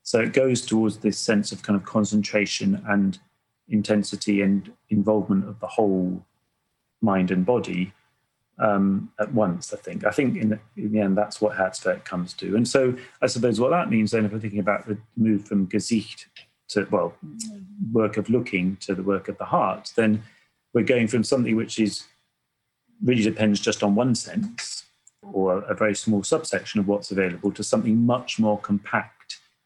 So 0.06 0.20
it 0.20 0.34
goes 0.34 0.62
towards 0.62 0.97
this 0.97 1.18
sense 1.18 1.51
of 1.51 1.64
kind 1.64 1.76
of 1.76 1.84
concentration 1.84 2.82
and 2.88 3.18
intensity 3.68 4.43
and 4.43 4.72
involvement 4.89 5.49
of 5.49 5.60
the 5.60 5.66
whole 5.66 6.24
mind 7.01 7.32
and 7.32 7.43
body 7.43 7.91
um, 8.60 9.12
at 9.20 9.34
once. 9.34 9.74
I 9.74 9.78
think. 9.78 10.06
I 10.06 10.12
think 10.12 10.38
in 10.38 10.49
the, 10.49 10.60
in 10.78 10.91
the 10.91 10.99
end, 10.99 11.18
that's 11.18 11.41
what 11.41 11.58
Herzwerk 11.58 12.06
comes 12.06 12.34
to. 12.34 12.56
And 12.56 12.68
so, 12.68 12.95
I 13.24 13.26
suppose 13.26 13.60
what 13.60 13.72
that 13.72 13.89
means 13.89 14.12
then, 14.12 14.26
if 14.26 14.32
we're 14.32 14.39
thinking 14.39 14.60
about 14.60 14.88
the 14.88 14.95
move 15.18 15.47
from 15.47 15.68
Gesicht 15.68 16.28
to 16.70 16.88
well, 16.91 17.16
work 17.91 18.18
of 18.18 18.30
looking 18.30 18.78
to 18.82 18.93
the 18.93 19.03
work 19.03 19.28
of 19.28 19.39
the 19.39 19.45
heart, 19.45 19.91
then 19.95 20.22
we're 20.76 20.84
going 20.84 21.08
from 21.08 21.24
something 21.24 21.56
which 21.56 21.80
is 21.80 22.03
really 23.03 23.24
depends 23.24 23.60
just 23.60 23.82
on 23.82 23.95
one 23.95 24.14
sense 24.14 24.86
or 25.34 25.64
a 25.64 25.74
very 25.74 25.95
small 25.95 26.22
subsection 26.22 26.80
of 26.80 26.88
what's 26.88 27.10
available 27.10 27.51
to 27.51 27.64
something 27.64 28.06
much 28.06 28.38
more 28.38 28.60
compact, 28.60 29.14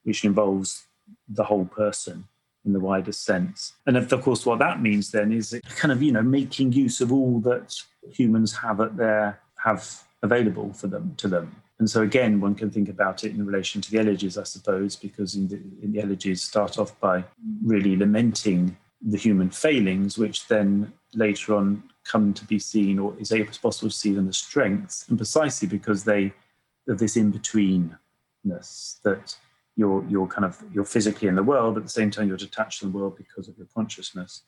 which 0.09 0.25
involves 0.25 0.87
the 1.27 1.43
whole 1.43 1.65
person 1.65 2.27
in 2.65 2.73
the 2.73 2.79
widest 2.79 3.23
sense. 3.23 3.73
And 3.85 3.95
of 3.95 4.09
course, 4.23 4.43
what 4.43 4.57
that 4.57 4.81
means 4.81 5.11
then 5.11 5.31
is 5.31 5.57
kind 5.75 5.91
of 5.91 6.01
you 6.01 6.11
know 6.11 6.23
making 6.23 6.73
use 6.73 6.99
of 6.99 7.13
all 7.13 7.39
that 7.41 7.75
humans 8.11 8.51
have 8.57 8.81
at 8.81 8.97
their 8.97 9.39
have 9.63 10.03
available 10.23 10.73
for 10.73 10.87
them 10.87 11.13
to 11.17 11.27
them. 11.27 11.55
And 11.77 11.87
so 11.87 12.01
again, 12.01 12.41
one 12.41 12.55
can 12.55 12.71
think 12.71 12.89
about 12.89 13.23
it 13.23 13.33
in 13.35 13.45
relation 13.45 13.81
to 13.81 13.91
the 13.91 13.99
elegies, 13.99 14.35
I 14.35 14.43
suppose, 14.43 14.95
because 14.95 15.35
in 15.35 15.47
the, 15.47 15.59
in 15.83 15.91
the 15.93 16.01
elegies 16.01 16.41
start 16.41 16.79
off 16.79 16.99
by 16.99 17.23
really 17.63 17.95
lamenting 17.95 18.75
the 19.01 19.17
human 19.17 19.51
failings, 19.51 20.17
which 20.17 20.47
then 20.47 20.91
later 21.13 21.55
on 21.55 21.83
come 22.03 22.33
to 22.33 22.45
be 22.45 22.57
seen 22.57 22.97
or 22.97 23.15
is 23.19 23.31
able 23.31 23.53
possible 23.61 23.89
to 23.89 23.95
see 23.95 24.13
them 24.13 24.27
as 24.27 24.39
strengths, 24.39 25.07
and 25.07 25.19
precisely 25.19 25.67
because 25.67 26.03
they 26.03 26.33
of 26.87 26.97
this 26.97 27.15
in-betweenness 27.15 29.01
that 29.03 29.37
you're 29.75 30.05
you're 30.09 30.27
kind 30.27 30.45
of 30.45 30.61
you're 30.73 30.85
physically 30.85 31.27
in 31.27 31.35
the 31.35 31.43
world, 31.43 31.75
but 31.75 31.81
at 31.81 31.85
the 31.85 31.91
same 31.91 32.11
time 32.11 32.27
you're 32.27 32.37
detached 32.37 32.79
from 32.79 32.91
the 32.91 32.97
world 32.97 33.17
because 33.17 33.47
of 33.47 33.57
your 33.57 33.67
consciousness, 33.73 34.43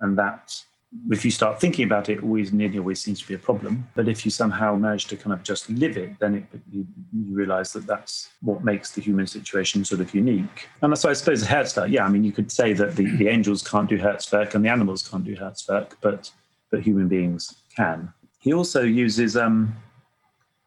and 0.00 0.18
that 0.18 0.62
if 1.10 1.24
you 1.24 1.30
start 1.30 1.60
thinking 1.60 1.84
about 1.84 2.08
it, 2.08 2.22
always 2.22 2.52
nearly 2.52 2.78
always 2.78 3.02
seems 3.02 3.20
to 3.20 3.26
be 3.26 3.34
a 3.34 3.38
problem. 3.38 3.88
But 3.94 4.08
if 4.08 4.24
you 4.24 4.30
somehow 4.30 4.76
manage 4.76 5.06
to 5.06 5.16
kind 5.16 5.32
of 5.32 5.42
just 5.42 5.68
live 5.68 5.96
it, 5.96 6.18
then 6.20 6.36
it, 6.36 6.44
you, 6.70 6.86
you 7.12 7.34
realize 7.34 7.72
that 7.72 7.86
that's 7.86 8.30
what 8.42 8.62
makes 8.62 8.92
the 8.92 9.00
human 9.00 9.26
situation 9.26 9.84
sort 9.84 10.00
of 10.00 10.14
unique. 10.14 10.68
And 10.82 10.96
so 10.96 11.08
I 11.08 11.14
suppose 11.14 11.40
the 11.40 11.48
Herzwerk, 11.48 11.90
yeah, 11.90 12.04
I 12.04 12.08
mean, 12.08 12.22
you 12.22 12.30
could 12.30 12.52
say 12.52 12.74
that 12.74 12.94
the, 12.94 13.06
the 13.16 13.28
angels 13.28 13.66
can't 13.66 13.88
do 13.88 13.98
Herzwerk 13.98 14.54
and 14.54 14.64
the 14.64 14.68
animals 14.68 15.08
can't 15.08 15.24
do 15.24 15.34
Herzwerk, 15.34 15.92
but 16.00 16.30
but 16.70 16.82
human 16.82 17.08
beings 17.08 17.54
can. 17.76 18.12
He 18.40 18.52
also 18.52 18.82
uses 18.82 19.36
um, 19.36 19.74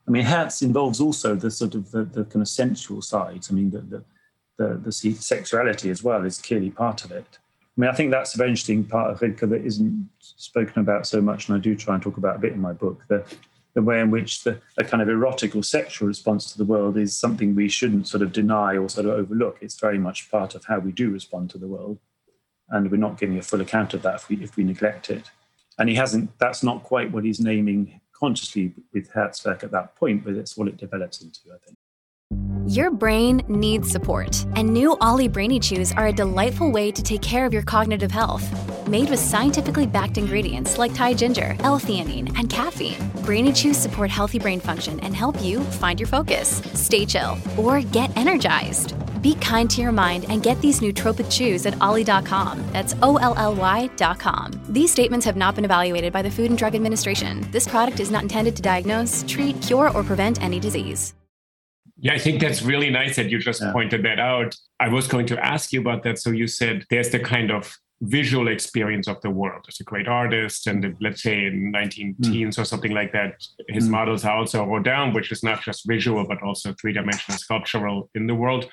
I 0.07 0.11
mean, 0.11 0.23
Herz 0.23 0.61
involves 0.61 1.01
also 1.01 1.35
the 1.35 1.51
sort 1.51 1.75
of 1.75 1.91
the, 1.91 2.03
the 2.05 2.23
kind 2.23 2.41
of 2.41 2.47
sensual 2.47 3.01
sides. 3.01 3.51
I 3.51 3.53
mean, 3.53 3.71
the, 3.71 3.81
the, 3.81 4.03
the, 4.57 4.77
the 4.77 4.91
sexuality 4.91 5.89
as 5.89 6.01
well 6.01 6.23
is 6.23 6.37
clearly 6.37 6.69
part 6.69 7.03
of 7.03 7.11
it. 7.11 7.39
I 7.77 7.81
mean, 7.81 7.89
I 7.89 7.93
think 7.93 8.11
that's 8.11 8.33
a 8.33 8.37
very 8.37 8.49
interesting 8.49 8.85
part 8.85 9.11
of 9.11 9.21
Rilke 9.21 9.41
that 9.41 9.65
isn't 9.65 10.09
spoken 10.19 10.81
about 10.81 11.05
so 11.05 11.21
much, 11.21 11.47
and 11.47 11.57
I 11.57 11.59
do 11.59 11.75
try 11.75 11.93
and 11.93 12.01
talk 12.01 12.17
about 12.17 12.37
a 12.37 12.39
bit 12.39 12.53
in 12.53 12.61
my 12.61 12.73
book. 12.73 13.03
The, 13.07 13.23
the 13.75 13.83
way 13.83 13.99
in 13.99 14.09
which 14.09 14.43
the 14.43 14.59
a 14.79 14.83
kind 14.83 15.03
of 15.03 15.09
erotic 15.09 15.55
or 15.55 15.61
sexual 15.61 16.07
response 16.07 16.51
to 16.51 16.57
the 16.57 16.65
world 16.65 16.97
is 16.97 17.15
something 17.15 17.53
we 17.53 17.69
shouldn't 17.69 18.07
sort 18.07 18.23
of 18.23 18.31
deny 18.31 18.75
or 18.75 18.89
sort 18.89 19.05
of 19.05 19.11
overlook. 19.11 19.59
It's 19.61 19.79
very 19.79 19.99
much 19.99 20.31
part 20.31 20.55
of 20.55 20.65
how 20.65 20.79
we 20.79 20.91
do 20.91 21.11
respond 21.11 21.51
to 21.51 21.59
the 21.59 21.67
world, 21.67 21.99
and 22.69 22.89
we're 22.89 22.97
not 22.97 23.19
giving 23.19 23.37
a 23.37 23.43
full 23.43 23.61
account 23.61 23.93
of 23.93 24.01
that 24.01 24.15
if 24.15 24.29
we 24.29 24.37
if 24.37 24.55
we 24.55 24.63
neglect 24.63 25.11
it. 25.11 25.29
And 25.77 25.87
he 25.89 25.93
hasn't. 25.93 26.31
That's 26.39 26.63
not 26.63 26.81
quite 26.81 27.11
what 27.11 27.25
he's 27.25 27.39
naming 27.39 28.01
consciously 28.17 28.73
with 28.93 29.11
Herzwerk 29.11 29.63
at 29.63 29.71
that 29.71 29.95
point, 29.95 30.23
but 30.23 30.33
it's 30.33 30.57
what 30.57 30.67
it 30.67 30.77
develops 30.77 31.21
into, 31.21 31.39
I 31.53 31.57
think. 31.65 31.77
Your 32.67 32.91
brain 32.91 33.41
needs 33.47 33.89
support, 33.89 34.45
and 34.57 34.73
new 34.73 34.97
OLLY 34.99 35.29
Brainy 35.29 35.57
Chews 35.57 35.93
are 35.93 36.07
a 36.07 36.11
delightful 36.11 36.69
way 36.69 36.91
to 36.91 37.01
take 37.01 37.21
care 37.21 37.45
of 37.45 37.53
your 37.53 37.61
cognitive 37.61 38.11
health. 38.11 38.45
Made 38.89 39.09
with 39.09 39.19
scientifically 39.19 39.87
backed 39.87 40.17
ingredients 40.17 40.77
like 40.77 40.93
Thai 40.93 41.13
ginger, 41.13 41.55
L-theanine, 41.59 42.37
and 42.37 42.49
caffeine, 42.49 43.09
Brainy 43.23 43.53
Chews 43.53 43.77
support 43.77 44.09
healthy 44.09 44.37
brain 44.37 44.59
function 44.59 44.99
and 44.99 45.15
help 45.15 45.41
you 45.41 45.61
find 45.61 45.97
your 45.97 46.07
focus, 46.07 46.61
stay 46.73 47.05
chill, 47.05 47.37
or 47.57 47.79
get 47.79 48.15
energized. 48.17 48.93
Be 49.27 49.35
kind 49.35 49.69
to 49.71 49.81
your 49.81 49.91
mind 49.91 50.25
and 50.29 50.41
get 50.41 50.57
these 50.61 50.79
nootropic 50.79 51.29
chews 51.29 51.65
at 51.65 51.75
olly.com. 51.81 52.63
That's 52.71 52.95
O 53.01 53.17
L 53.17 53.33
L 53.35 53.55
Y.com. 53.55 54.51
These 54.69 54.89
statements 54.89 55.25
have 55.25 55.35
not 55.35 55.53
been 55.53 55.65
evaluated 55.65 56.13
by 56.13 56.21
the 56.21 56.31
Food 56.31 56.49
and 56.49 56.57
Drug 56.57 56.75
Administration. 56.75 57.45
This 57.51 57.67
product 57.67 57.99
is 57.99 58.09
not 58.09 58.21
intended 58.21 58.55
to 58.55 58.61
diagnose, 58.61 59.25
treat, 59.27 59.61
cure, 59.61 59.91
or 59.91 60.01
prevent 60.01 60.41
any 60.41 60.61
disease. 60.61 61.13
Yeah, 61.97 62.13
I 62.13 62.19
think 62.19 62.39
that's 62.39 62.61
really 62.61 62.89
nice 62.89 63.17
that 63.17 63.29
you 63.29 63.37
just 63.39 63.61
yeah. 63.61 63.73
pointed 63.73 64.01
that 64.03 64.17
out. 64.17 64.55
I 64.79 64.87
was 64.87 65.09
going 65.09 65.25
to 65.25 65.45
ask 65.45 65.73
you 65.73 65.81
about 65.81 66.03
that. 66.03 66.19
So 66.19 66.29
you 66.29 66.47
said 66.47 66.85
there's 66.89 67.09
the 67.09 67.19
kind 67.19 67.51
of 67.51 67.75
visual 67.99 68.47
experience 68.47 69.09
of 69.09 69.19
the 69.19 69.29
world 69.29 69.65
as 69.67 69.79
a 69.81 69.83
great 69.83 70.07
artist 70.07 70.67
and 70.67 70.95
let's 71.01 71.23
say 71.23 71.47
in 71.47 71.71
19 71.71 72.15
mm. 72.15 72.31
teens 72.31 72.59
or 72.59 72.63
something 72.63 72.91
like 72.91 73.11
that 73.11 73.43
his 73.69 73.87
mm. 73.87 73.91
models 73.91 74.23
are 74.23 74.37
also 74.37 74.63
Rodin 74.63 75.13
which 75.13 75.31
is 75.31 75.41
not 75.41 75.63
just 75.63 75.87
visual 75.87 76.23
but 76.23 76.43
also 76.43 76.75
three-dimensional 76.79 77.39
sculptural 77.39 78.11
in 78.13 78.27
the 78.27 78.35
world 78.35 78.69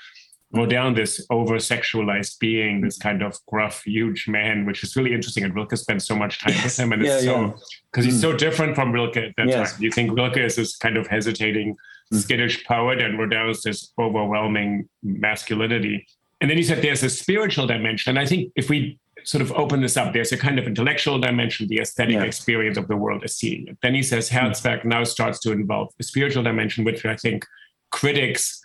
Rodin, 0.55 0.95
this 0.95 1.25
over 1.31 1.57
sexualized 1.57 2.39
being, 2.39 2.81
this 2.81 2.99
kind 2.99 3.23
of 3.23 3.39
gruff, 3.47 3.83
huge 3.85 4.29
man, 4.29 4.67
which 4.67 4.83
is 4.83 4.97
really 4.97 5.13
interesting. 5.13 5.45
And 5.45 5.55
Rilke 5.55 5.77
spends 5.77 6.07
so 6.07 6.15
much 6.17 6.41
time 6.41 6.55
with 6.63 6.79
him. 6.79 6.93
And 6.93 7.05
it's 7.05 7.25
so, 7.25 7.55
because 7.91 8.07
yeah. 8.07 8.13
he's 8.13 8.19
mm. 8.19 8.23
so 8.23 8.37
different 8.37 8.75
from 8.75 8.93
Rilke 8.93 9.17
at 9.17 9.37
that 9.37 9.49
yes. 9.49 9.73
time. 9.73 9.83
You 9.83 9.91
think 9.91 10.17
Rilke 10.17 10.39
is 10.39 10.57
this 10.57 10.77
kind 10.77 10.97
of 10.97 11.07
hesitating, 11.07 11.77
mm. 12.13 12.17
skittish 12.17 12.65
poet, 12.65 13.01
and 13.01 13.19
Rodin 13.19 13.51
is 13.51 13.63
this 13.63 13.93
overwhelming 13.99 14.89
masculinity. 15.03 16.07
And 16.41 16.51
then 16.51 16.57
he 16.57 16.63
said 16.63 16.83
there's 16.83 17.03
a 17.03 17.11
spiritual 17.11 17.67
dimension. 17.67 18.11
And 18.11 18.19
I 18.19 18.27
think 18.27 18.53
if 18.55 18.69
we 18.69 18.99
sort 19.25 19.43
of 19.43 19.53
open 19.53 19.81
this 19.81 19.97
up, 19.97 20.13
there's 20.13 20.33
a 20.33 20.37
kind 20.37 20.59
of 20.59 20.67
intellectual 20.67 21.19
dimension, 21.19 21.67
the 21.69 21.81
aesthetic 21.81 22.17
yeah. 22.17 22.23
experience 22.23 22.77
of 22.77 22.89
the 22.89 22.97
world 22.97 23.25
as 23.25 23.35
seeing 23.35 23.67
it. 23.69 23.79
Then 23.83 23.95
he 23.95 24.03
says 24.03 24.31
Herzwerk 24.31 24.83
mm. 24.83 24.87
now 24.87 25.05
starts 25.05 25.41
to 25.41 25.53
involve 25.53 25.93
the 25.99 26.05
spiritual 26.05 26.43
dimension, 26.43 26.85
which 26.85 27.05
I 27.05 27.17
think 27.17 27.47
critics 27.91 28.64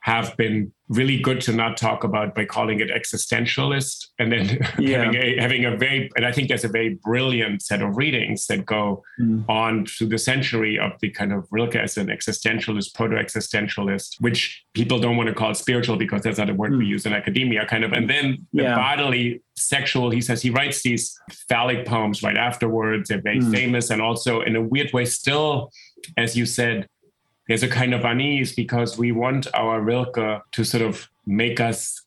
have 0.00 0.36
been 0.36 0.72
really 0.88 1.18
good 1.18 1.40
to 1.42 1.52
not 1.52 1.76
talk 1.76 2.02
about 2.02 2.34
by 2.34 2.44
calling 2.44 2.80
it 2.80 2.88
existentialist 2.88 4.06
and 4.18 4.32
then 4.32 4.58
yeah. 4.78 5.04
having 5.04 5.16
a 5.16 5.40
having 5.40 5.64
a 5.64 5.76
very 5.76 6.10
and 6.16 6.24
I 6.24 6.32
think 6.32 6.48
there's 6.48 6.64
a 6.64 6.68
very 6.68 6.98
brilliant 7.04 7.62
set 7.62 7.82
of 7.82 7.96
readings 7.96 8.46
that 8.46 8.64
go 8.64 9.02
mm. 9.20 9.44
on 9.48 9.84
through 9.86 10.08
the 10.08 10.18
century 10.18 10.78
of 10.78 10.92
the 11.00 11.10
kind 11.10 11.32
of 11.32 11.46
Rilke 11.50 11.76
as 11.76 11.96
an 11.98 12.06
existentialist, 12.06 12.94
proto-existentialist, 12.94 14.20
which 14.20 14.64
people 14.72 14.98
don't 14.98 15.16
want 15.16 15.28
to 15.28 15.34
call 15.34 15.52
spiritual 15.54 15.96
because 15.96 16.22
that's 16.22 16.38
not 16.38 16.48
a 16.48 16.54
word 16.54 16.72
mm. 16.72 16.78
we 16.78 16.86
use 16.86 17.04
in 17.04 17.12
academia, 17.12 17.66
kind 17.66 17.84
of. 17.84 17.92
And 17.92 18.08
then 18.08 18.46
the 18.52 18.62
yeah. 18.62 18.76
bodily 18.76 19.42
sexual, 19.56 20.10
he 20.10 20.20
says 20.20 20.40
he 20.40 20.50
writes 20.50 20.82
these 20.82 21.18
phallic 21.48 21.84
poems 21.84 22.22
right 22.22 22.38
afterwards. 22.38 23.08
They're 23.08 23.20
very 23.20 23.40
mm. 23.40 23.52
famous 23.52 23.90
and 23.90 24.00
also 24.00 24.40
in 24.40 24.56
a 24.56 24.62
weird 24.62 24.92
way 24.92 25.04
still, 25.04 25.70
as 26.16 26.36
you 26.36 26.46
said, 26.46 26.88
there's 27.48 27.62
a 27.62 27.68
kind 27.68 27.94
of 27.94 28.04
unease 28.04 28.54
because 28.54 28.98
we 28.98 29.10
want 29.10 29.46
our 29.54 29.80
Rilke 29.80 30.42
to 30.52 30.64
sort 30.64 30.82
of 30.82 31.08
make 31.26 31.60
us 31.60 32.02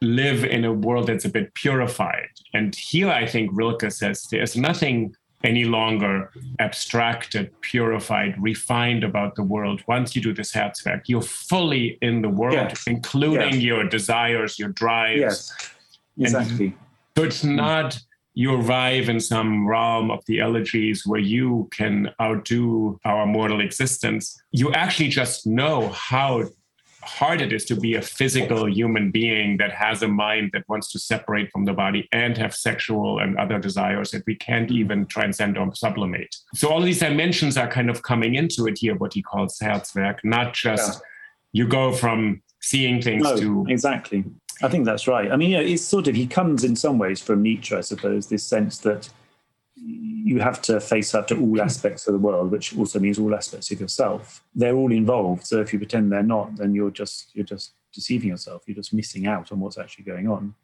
live 0.00 0.44
in 0.44 0.64
a 0.64 0.72
world 0.72 1.06
that's 1.06 1.24
a 1.24 1.28
bit 1.28 1.54
purified. 1.54 2.28
And 2.52 2.74
here 2.74 3.08
I 3.08 3.26
think 3.26 3.50
Rilke 3.52 3.90
says 3.90 4.26
there's 4.30 4.56
nothing 4.56 5.14
any 5.44 5.64
longer 5.64 6.30
abstracted, 6.58 7.50
purified, 7.60 8.34
refined 8.40 9.04
about 9.04 9.36
the 9.36 9.42
world. 9.42 9.82
Once 9.86 10.16
you 10.16 10.22
do 10.22 10.32
this 10.32 10.52
Herzwerk, 10.52 11.02
you're 11.06 11.22
fully 11.22 11.98
in 12.02 12.22
the 12.22 12.28
world, 12.28 12.54
yes. 12.54 12.84
including 12.86 13.54
yes. 13.54 13.62
your 13.62 13.88
desires, 13.88 14.58
your 14.58 14.70
drives. 14.70 15.20
Yes, 15.20 15.52
exactly. 16.18 16.66
And 16.66 16.74
so 17.16 17.24
it's 17.24 17.44
not 17.44 17.98
you 18.36 18.54
arrive 18.54 19.08
in 19.08 19.18
some 19.18 19.66
realm 19.66 20.10
of 20.10 20.22
the 20.26 20.40
elegies 20.40 21.06
where 21.06 21.18
you 21.18 21.68
can 21.72 22.10
outdo 22.20 23.00
our 23.06 23.24
mortal 23.24 23.62
existence. 23.62 24.38
You 24.52 24.70
actually 24.74 25.08
just 25.08 25.46
know 25.46 25.88
how 25.88 26.44
hard 27.00 27.40
it 27.40 27.50
is 27.50 27.64
to 27.64 27.74
be 27.74 27.94
a 27.94 28.02
physical 28.02 28.68
human 28.70 29.10
being 29.10 29.56
that 29.56 29.72
has 29.72 30.02
a 30.02 30.08
mind 30.08 30.50
that 30.52 30.68
wants 30.68 30.92
to 30.92 30.98
separate 30.98 31.50
from 31.50 31.64
the 31.64 31.72
body 31.72 32.06
and 32.12 32.36
have 32.36 32.54
sexual 32.54 33.20
and 33.20 33.38
other 33.38 33.58
desires 33.58 34.10
that 34.10 34.22
we 34.26 34.34
can't 34.34 34.70
even 34.70 35.06
transcend 35.06 35.56
or 35.56 35.74
sublimate. 35.74 36.36
So 36.54 36.68
all 36.68 36.82
these 36.82 37.00
dimensions 37.00 37.56
are 37.56 37.68
kind 37.68 37.88
of 37.88 38.02
coming 38.02 38.34
into 38.34 38.66
it 38.66 38.76
here, 38.78 38.96
what 38.96 39.14
he 39.14 39.22
calls 39.22 39.58
Herzwerk, 39.58 40.18
not 40.24 40.52
just 40.52 41.00
yeah. 41.52 41.62
you 41.62 41.68
go 41.68 41.90
from 41.92 42.42
seeing 42.60 43.00
things 43.00 43.22
no, 43.22 43.36
to 43.38 43.66
exactly. 43.68 44.24
I 44.62 44.68
think 44.68 44.84
that's 44.84 45.06
right. 45.06 45.30
I 45.30 45.36
mean, 45.36 45.50
yeah, 45.50 45.60
it's 45.60 45.82
sort 45.82 46.08
of 46.08 46.14
he 46.14 46.26
comes 46.26 46.64
in 46.64 46.76
some 46.76 46.98
ways 46.98 47.20
from 47.20 47.42
Nietzsche, 47.42 47.74
I 47.74 47.82
suppose, 47.82 48.28
this 48.28 48.44
sense 48.44 48.78
that 48.78 49.08
you 49.76 50.40
have 50.40 50.60
to 50.62 50.80
face 50.80 51.14
up 51.14 51.28
to 51.28 51.38
all 51.38 51.60
aspects 51.60 52.06
of 52.06 52.12
the 52.12 52.18
world, 52.18 52.50
which 52.50 52.76
also 52.76 52.98
means 52.98 53.18
all 53.18 53.34
aspects 53.34 53.70
of 53.70 53.80
yourself. 53.80 54.42
They're 54.54 54.74
all 54.74 54.90
involved. 54.90 55.46
So 55.46 55.60
if 55.60 55.72
you 55.72 55.78
pretend 55.78 56.10
they're 56.10 56.22
not, 56.22 56.56
then 56.56 56.74
you're 56.74 56.90
just 56.90 57.34
you're 57.34 57.44
just 57.44 57.72
deceiving 57.92 58.30
yourself. 58.30 58.62
You're 58.66 58.76
just 58.76 58.94
missing 58.94 59.26
out 59.26 59.52
on 59.52 59.60
what's 59.60 59.78
actually 59.78 60.04
going 60.04 60.28
on. 60.28 60.54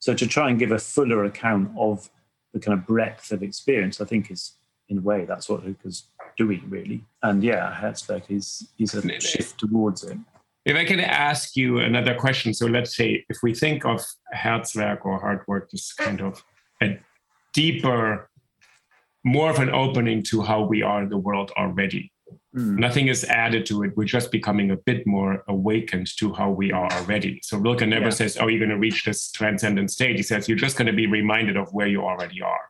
So 0.00 0.12
to 0.14 0.26
try 0.26 0.50
and 0.50 0.58
give 0.58 0.72
a 0.72 0.78
fuller 0.78 1.24
account 1.24 1.70
of 1.78 2.10
the 2.52 2.60
kind 2.60 2.78
of 2.78 2.86
breadth 2.86 3.32
of 3.32 3.42
experience, 3.42 4.00
I 4.00 4.04
think 4.04 4.30
is 4.30 4.52
in 4.88 4.98
a 4.98 5.00
way 5.00 5.24
that's 5.24 5.48
what 5.48 5.64
Rilke's 5.64 6.04
doing 6.36 6.62
really. 6.68 7.04
And 7.22 7.42
yeah, 7.42 7.74
Herzwerk 7.80 8.30
is 8.30 8.68
is 8.78 8.94
a 8.94 9.20
shift 9.20 9.58
towards 9.58 10.04
it. 10.04 10.18
If 10.66 10.76
I 10.76 10.84
can 10.84 11.00
ask 11.00 11.56
you 11.56 11.78
another 11.78 12.14
question, 12.14 12.52
so 12.52 12.66
let's 12.66 12.96
say 12.96 13.24
if 13.28 13.38
we 13.42 13.54
think 13.54 13.86
of 13.86 14.04
Herzwerk 14.34 15.06
or 15.06 15.18
hard 15.18 15.40
work 15.46 15.70
as 15.72 15.92
kind 15.92 16.20
of 16.20 16.42
a 16.82 16.98
deeper 17.54 18.28
more 19.24 19.50
of 19.50 19.58
an 19.58 19.70
opening 19.70 20.22
to 20.22 20.42
how 20.42 20.62
we 20.62 20.82
are 20.82 21.02
in 21.02 21.08
the 21.08 21.18
world 21.18 21.50
already. 21.56 22.12
Mm. 22.56 22.78
Nothing 22.78 23.08
is 23.08 23.24
added 23.24 23.66
to 23.66 23.82
it. 23.82 23.96
We're 23.96 24.04
just 24.04 24.30
becoming 24.30 24.70
a 24.70 24.76
bit 24.76 25.06
more 25.06 25.42
awakened 25.48 26.08
to 26.18 26.32
how 26.32 26.50
we 26.50 26.72
are 26.72 26.90
already. 26.92 27.40
So 27.42 27.58
Rilke 27.58 27.86
never 27.86 28.06
yeah. 28.06 28.10
says, 28.10 28.38
"Oh, 28.40 28.46
you're 28.46 28.60
going 28.60 28.70
to 28.70 28.78
reach 28.78 29.04
this 29.04 29.30
transcendent 29.32 29.90
state." 29.90 30.16
He 30.16 30.22
says, 30.22 30.48
"You're 30.48 30.58
just 30.58 30.76
going 30.76 30.86
to 30.86 30.92
be 30.92 31.06
reminded 31.06 31.56
of 31.56 31.72
where 31.72 31.88
you 31.88 32.02
already 32.02 32.40
are." 32.40 32.64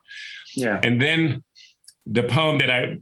Yeah. 0.55 0.79
And 0.83 0.99
then 0.99 1.43
the 2.05 2.23
poem 2.23 2.57
that 2.59 2.71
I 2.71 2.97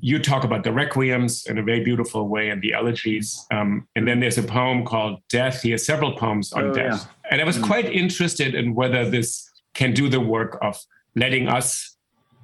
you 0.00 0.18
talk 0.18 0.44
about 0.44 0.64
the 0.64 0.70
requiems 0.70 1.48
in 1.48 1.58
a 1.58 1.62
very 1.62 1.82
beautiful 1.82 2.28
way 2.28 2.50
and 2.50 2.60
the 2.60 2.74
elegies. 2.74 3.46
Um, 3.50 3.88
and 3.96 4.06
then 4.06 4.20
there's 4.20 4.38
a 4.38 4.42
poem 4.42 4.84
called 4.84 5.20
Death. 5.28 5.62
He 5.62 5.70
has 5.70 5.84
several 5.84 6.16
poems 6.16 6.52
on 6.52 6.64
oh, 6.64 6.72
death. 6.74 7.06
Yeah. 7.06 7.30
And 7.30 7.40
I 7.40 7.44
was 7.44 7.58
mm. 7.58 7.64
quite 7.64 7.86
interested 7.86 8.54
in 8.54 8.74
whether 8.74 9.08
this 9.08 9.48
can 9.74 9.94
do 9.94 10.08
the 10.08 10.20
work 10.20 10.58
of 10.60 10.78
letting 11.16 11.48
us 11.48 11.96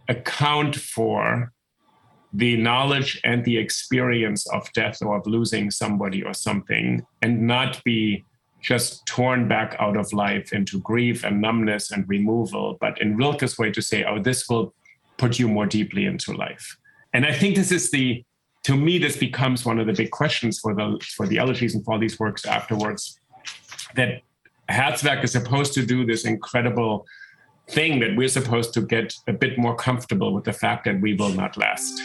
account 0.08 0.76
for 0.76 1.52
the 2.32 2.56
knowledge 2.56 3.20
and 3.24 3.44
the 3.44 3.56
experience 3.56 4.46
of 4.52 4.70
death 4.72 5.00
or 5.02 5.16
of 5.16 5.26
losing 5.26 5.70
somebody 5.70 6.22
or 6.22 6.34
something 6.34 7.04
and 7.22 7.46
not 7.46 7.82
be 7.84 8.24
just 8.60 9.06
torn 9.06 9.48
back 9.48 9.76
out 9.78 9.96
of 9.96 10.12
life 10.12 10.52
into 10.52 10.80
grief 10.80 11.24
and 11.24 11.40
numbness 11.40 11.90
and 11.92 12.08
removal, 12.08 12.76
but 12.80 13.00
in 13.00 13.16
Rilke's 13.16 13.58
way 13.58 13.70
to 13.70 13.80
say, 13.80 14.04
oh, 14.04 14.20
this 14.20 14.48
will 14.48 14.74
put 15.18 15.38
you 15.38 15.48
more 15.48 15.66
deeply 15.66 16.04
into 16.04 16.32
life. 16.32 16.76
And 17.16 17.24
I 17.24 17.32
think 17.32 17.56
this 17.56 17.72
is 17.72 17.90
the, 17.90 18.22
to 18.64 18.76
me, 18.76 18.98
this 18.98 19.16
becomes 19.16 19.64
one 19.64 19.78
of 19.78 19.86
the 19.86 19.94
big 19.94 20.10
questions 20.10 20.58
for 20.58 20.74
the 20.74 21.00
for 21.16 21.26
the 21.26 21.38
elegies 21.38 21.74
and 21.74 21.82
for 21.82 21.94
all 21.94 21.98
these 21.98 22.20
works 22.20 22.44
afterwards. 22.44 23.18
That 23.94 24.20
Herzwerk 24.70 25.24
is 25.24 25.32
supposed 25.32 25.72
to 25.74 25.86
do 25.86 26.04
this 26.04 26.26
incredible 26.26 27.06
thing 27.70 28.00
that 28.00 28.14
we're 28.18 28.28
supposed 28.28 28.74
to 28.74 28.82
get 28.82 29.14
a 29.28 29.32
bit 29.32 29.56
more 29.56 29.74
comfortable 29.74 30.34
with 30.34 30.44
the 30.44 30.52
fact 30.52 30.84
that 30.84 31.00
we 31.00 31.14
will 31.14 31.30
not 31.30 31.56
last. 31.56 31.96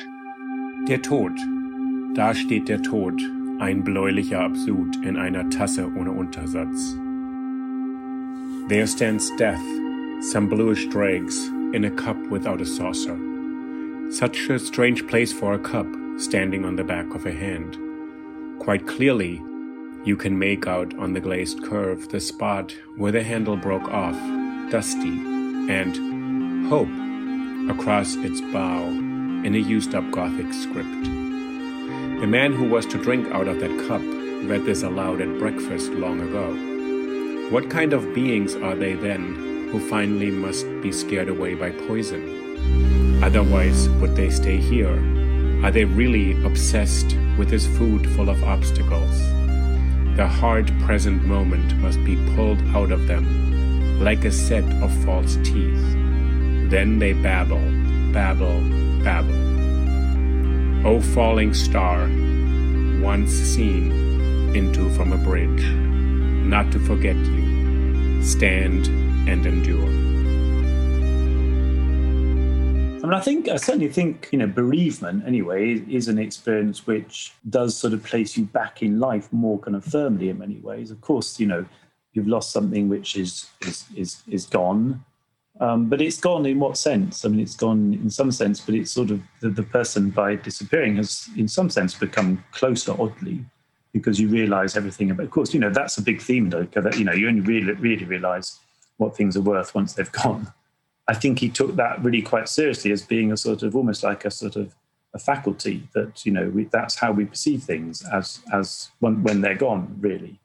Der 0.88 1.00
Tod. 1.00 1.34
Da 2.16 2.34
steht 2.34 2.70
der 2.70 2.82
Tod, 2.82 3.20
ein 3.60 3.84
bläulicher 3.84 4.40
Absud 4.40 4.96
in 5.06 5.18
einer 5.18 5.50
Tasse 5.50 5.84
ohne 6.00 6.12
Untersatz. 6.12 6.96
There 8.70 8.88
stands 8.88 9.30
death, 9.36 9.66
some 10.32 10.48
bluish 10.48 10.88
dregs, 10.88 11.36
in 11.74 11.84
a 11.84 11.92
cup 11.92 12.18
without 12.30 12.62
a 12.62 12.66
saucer. 12.66 13.31
Such 14.12 14.50
a 14.50 14.60
strange 14.60 15.08
place 15.08 15.32
for 15.32 15.54
a 15.54 15.60
cup, 15.60 15.88
standing 16.18 16.66
on 16.66 16.76
the 16.76 16.84
back 16.84 17.16
of 17.16 17.26
a 17.26 17.32
hand. 17.32 17.78
Quite 18.60 18.86
clearly, 18.86 19.42
you 20.04 20.18
can 20.18 20.38
make 20.38 20.68
out 20.68 20.94
on 20.98 21.14
the 21.14 21.22
glazed 21.22 21.64
curve 21.64 22.10
the 22.10 22.20
spot 22.20 22.76
where 22.98 23.14
the 23.14 23.24
handle 23.24 23.56
broke 23.56 23.88
off, 23.88 24.18
dusty 24.70 25.18
and 25.72 26.68
Hope 26.68 26.90
across 27.70 28.16
its 28.16 28.42
bow 28.52 28.84
in 29.46 29.56
a 29.56 29.58
used 29.58 29.96
up 29.96 30.12
Gothic 30.12 30.52
script. 30.54 31.06
The 32.20 32.28
man 32.28 32.52
who 32.52 32.68
was 32.68 32.86
to 32.88 33.02
drink 33.02 33.30
out 33.32 33.48
of 33.48 33.62
that 33.62 33.88
cup 33.88 34.02
read 34.50 34.66
this 34.66 34.84
aloud 34.84 35.22
at 35.22 35.40
breakfast 35.40 35.92
long 35.94 36.20
ago. 36.20 37.50
What 37.50 37.70
kind 37.70 37.94
of 37.94 38.14
beings 38.14 38.56
are 38.56 38.76
they 38.76 38.94
then 38.94 39.70
who 39.72 39.80
finally 39.80 40.32
must 40.32 40.66
be 40.82 40.92
scared 40.92 41.30
away 41.30 41.56
by 41.56 41.72
poison? 41.72 43.11
Otherwise, 43.22 43.88
would 44.00 44.16
they 44.16 44.30
stay 44.30 44.58
here? 44.58 44.96
Are 45.64 45.72
they 45.72 45.86
really 45.86 46.44
obsessed 46.44 47.16
with 47.38 47.50
this 47.50 47.68
food 47.78 48.10
full 48.16 48.30
of 48.30 48.44
obstacles? 48.44 49.20
The 50.16 50.28
hard 50.28 50.72
present 50.82 51.24
moment 51.24 51.78
must 51.78 52.04
be 52.04 52.16
pulled 52.36 52.62
out 52.76 52.92
of 52.92 53.08
them 53.08 53.42
like 54.04 54.26
a 54.26 54.32
set 54.32 54.64
of 54.82 54.92
false 55.06 55.36
teeth. 55.44 55.82
Then 56.72 56.98
they 56.98 57.14
babble, 57.14 57.62
babble, 58.12 58.60
babble. 59.04 59.52
O 60.88 61.00
falling 61.00 61.54
star, 61.54 62.10
once 63.02 63.32
seen 63.32 63.92
into 64.56 64.90
from 64.90 65.14
a 65.14 65.18
bridge, 65.18 65.64
not 66.44 66.72
to 66.72 66.80
forget 66.80 67.16
you, 67.16 68.24
stand 68.24 68.88
and 69.30 69.46
endure. 69.46 70.01
Mean, 73.12 73.20
I 73.20 73.24
think 73.24 73.50
I 73.50 73.58
certainly 73.58 73.90
think 73.90 74.30
you 74.32 74.40
know 74.40 74.48
bereavement 74.48 75.24
anyway 75.28 75.74
is 75.90 76.08
an 76.08 76.18
experience 76.18 76.88
which 76.88 77.34
does 77.50 77.76
sort 77.76 77.94
of 77.94 78.04
place 78.04 78.38
you 78.38 78.46
back 78.46 78.82
in 78.82 79.00
life 79.00 79.32
more 79.32 79.60
kind 79.60 79.76
of 79.76 79.84
firmly 79.84 80.30
in 80.30 80.40
many 80.40 80.58
ways. 80.60 80.92
Of 80.92 81.02
course, 81.02 81.40
you 81.40 81.48
know 81.48 81.66
you've 82.14 82.28
lost 82.28 82.52
something 82.52 82.90
which 82.90 83.16
is 83.16 83.50
is 83.62 83.86
is 83.96 84.24
is 84.28 84.46
gone. 84.46 85.04
Um, 85.60 85.90
but 85.90 86.02
it's 86.02 86.20
gone 86.20 86.46
in 86.46 86.60
what 86.60 86.78
sense? 86.78 87.24
I 87.24 87.30
mean, 87.30 87.40
it's 87.40 87.56
gone 87.56 87.94
in 87.94 88.10
some 88.10 88.32
sense, 88.32 88.60
but 88.62 88.74
it's 88.74 88.92
sort 88.92 89.12
of 89.12 89.22
the, 89.42 89.50
the 89.50 89.62
person 89.62 90.10
by 90.10 90.36
disappearing 90.36 90.96
has, 90.96 91.30
in 91.38 91.48
some 91.48 91.70
sense, 91.70 91.94
become 91.94 92.44
closer 92.52 92.94
oddly 93.00 93.46
because 93.94 94.20
you 94.20 94.28
realize 94.28 94.76
everything 94.76 95.12
about. 95.12 95.26
Of 95.26 95.32
course, 95.32 95.54
you 95.54 95.60
know 95.60 95.70
that's 95.70 95.98
a 95.98 96.02
big 96.02 96.22
theme, 96.22 96.50
though. 96.50 96.64
That 96.64 96.98
you 96.98 97.04
know 97.04 97.14
you 97.14 97.28
only 97.28 97.42
really 97.42 97.74
really 97.74 98.06
realize 98.06 98.60
what 98.98 99.16
things 99.16 99.36
are 99.36 99.42
worth 99.42 99.76
once 99.76 99.94
they've 99.94 100.12
gone. 100.24 100.52
I 101.12 101.16
think 101.22 101.40
he 101.40 101.50
took 101.50 101.76
that 101.76 102.04
really 102.04 102.22
quite 102.22 102.48
seriously 102.48 102.92
as 102.92 103.02
being 103.02 103.32
a 103.32 103.38
sort 103.38 103.64
of 103.64 103.76
almost 103.76 104.02
like 104.04 104.26
a 104.26 104.32
sort 104.32 104.56
of 104.56 104.68
a 105.14 105.20
faculty 105.20 105.78
that 105.94 106.26
you 106.26 106.32
know 106.32 106.50
we, 106.56 106.62
that's 106.66 106.96
how 106.96 107.12
we 107.12 107.26
perceive 107.26 107.64
things 107.64 107.94
as 108.20 108.40
as 108.60 108.92
when, 109.00 109.22
when 109.24 109.42
they're 109.42 109.64
gone 109.68 109.84
really 110.00 110.40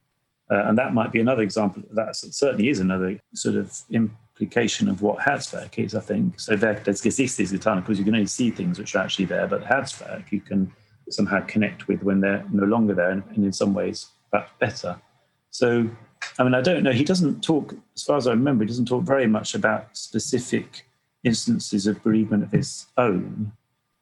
uh, 0.51 0.65
and 0.67 0.79
that 0.79 0.95
might 0.95 1.13
be 1.13 1.21
another 1.21 1.43
example. 1.43 1.83
That 1.93 2.15
certainly 2.15 2.69
is 2.69 2.79
another 2.79 3.19
sort 3.35 3.57
of 3.57 3.73
implication 3.91 4.89
of 4.89 5.03
what 5.03 5.19
Herzwerk 5.19 5.79
is, 5.85 5.95
I 5.95 6.01
think. 6.01 6.39
So 6.39 6.57
Werk 6.57 6.85
des 6.85 6.93
Gesichtes 6.93 7.53
getan, 7.53 7.81
because 7.81 7.99
you 7.99 8.05
can 8.05 8.15
only 8.15 8.27
see 8.27 8.51
things 8.51 8.79
which 8.79 8.95
are 8.95 9.01
actually 9.01 9.25
there, 9.25 9.47
but 9.49 9.65
Herzwerk 9.65 10.31
you 10.31 10.41
can 10.41 10.73
somehow 11.11 11.41
connect 11.47 11.89
with 11.89 12.03
when 12.03 12.21
they're 12.21 12.45
no 12.53 12.65
longer 12.65 12.95
there, 12.95 13.11
and, 13.11 13.25
and 13.35 13.45
in 13.45 13.53
some 13.53 13.75
ways 13.75 14.09
perhaps 14.31 14.53
better. 14.61 15.01
So, 15.51 15.89
I 16.39 16.45
mean, 16.45 16.55
I 16.55 16.61
don't 16.61 16.83
know. 16.83 16.93
He 16.93 17.05
doesn't 17.05 17.43
talk, 17.43 17.75
as 17.95 18.03
far 18.03 18.17
as 18.17 18.27
I 18.27 18.31
remember, 18.31 18.65
he 18.65 18.69
doesn't 18.69 18.89
talk 18.89 19.05
very 19.05 19.27
much 19.27 19.55
about 19.55 19.97
specific 19.97 20.87
instances 21.25 21.87
of 21.87 22.03
bereavement 22.03 22.45
of 22.45 22.53
his 22.53 22.87
own. 22.97 23.53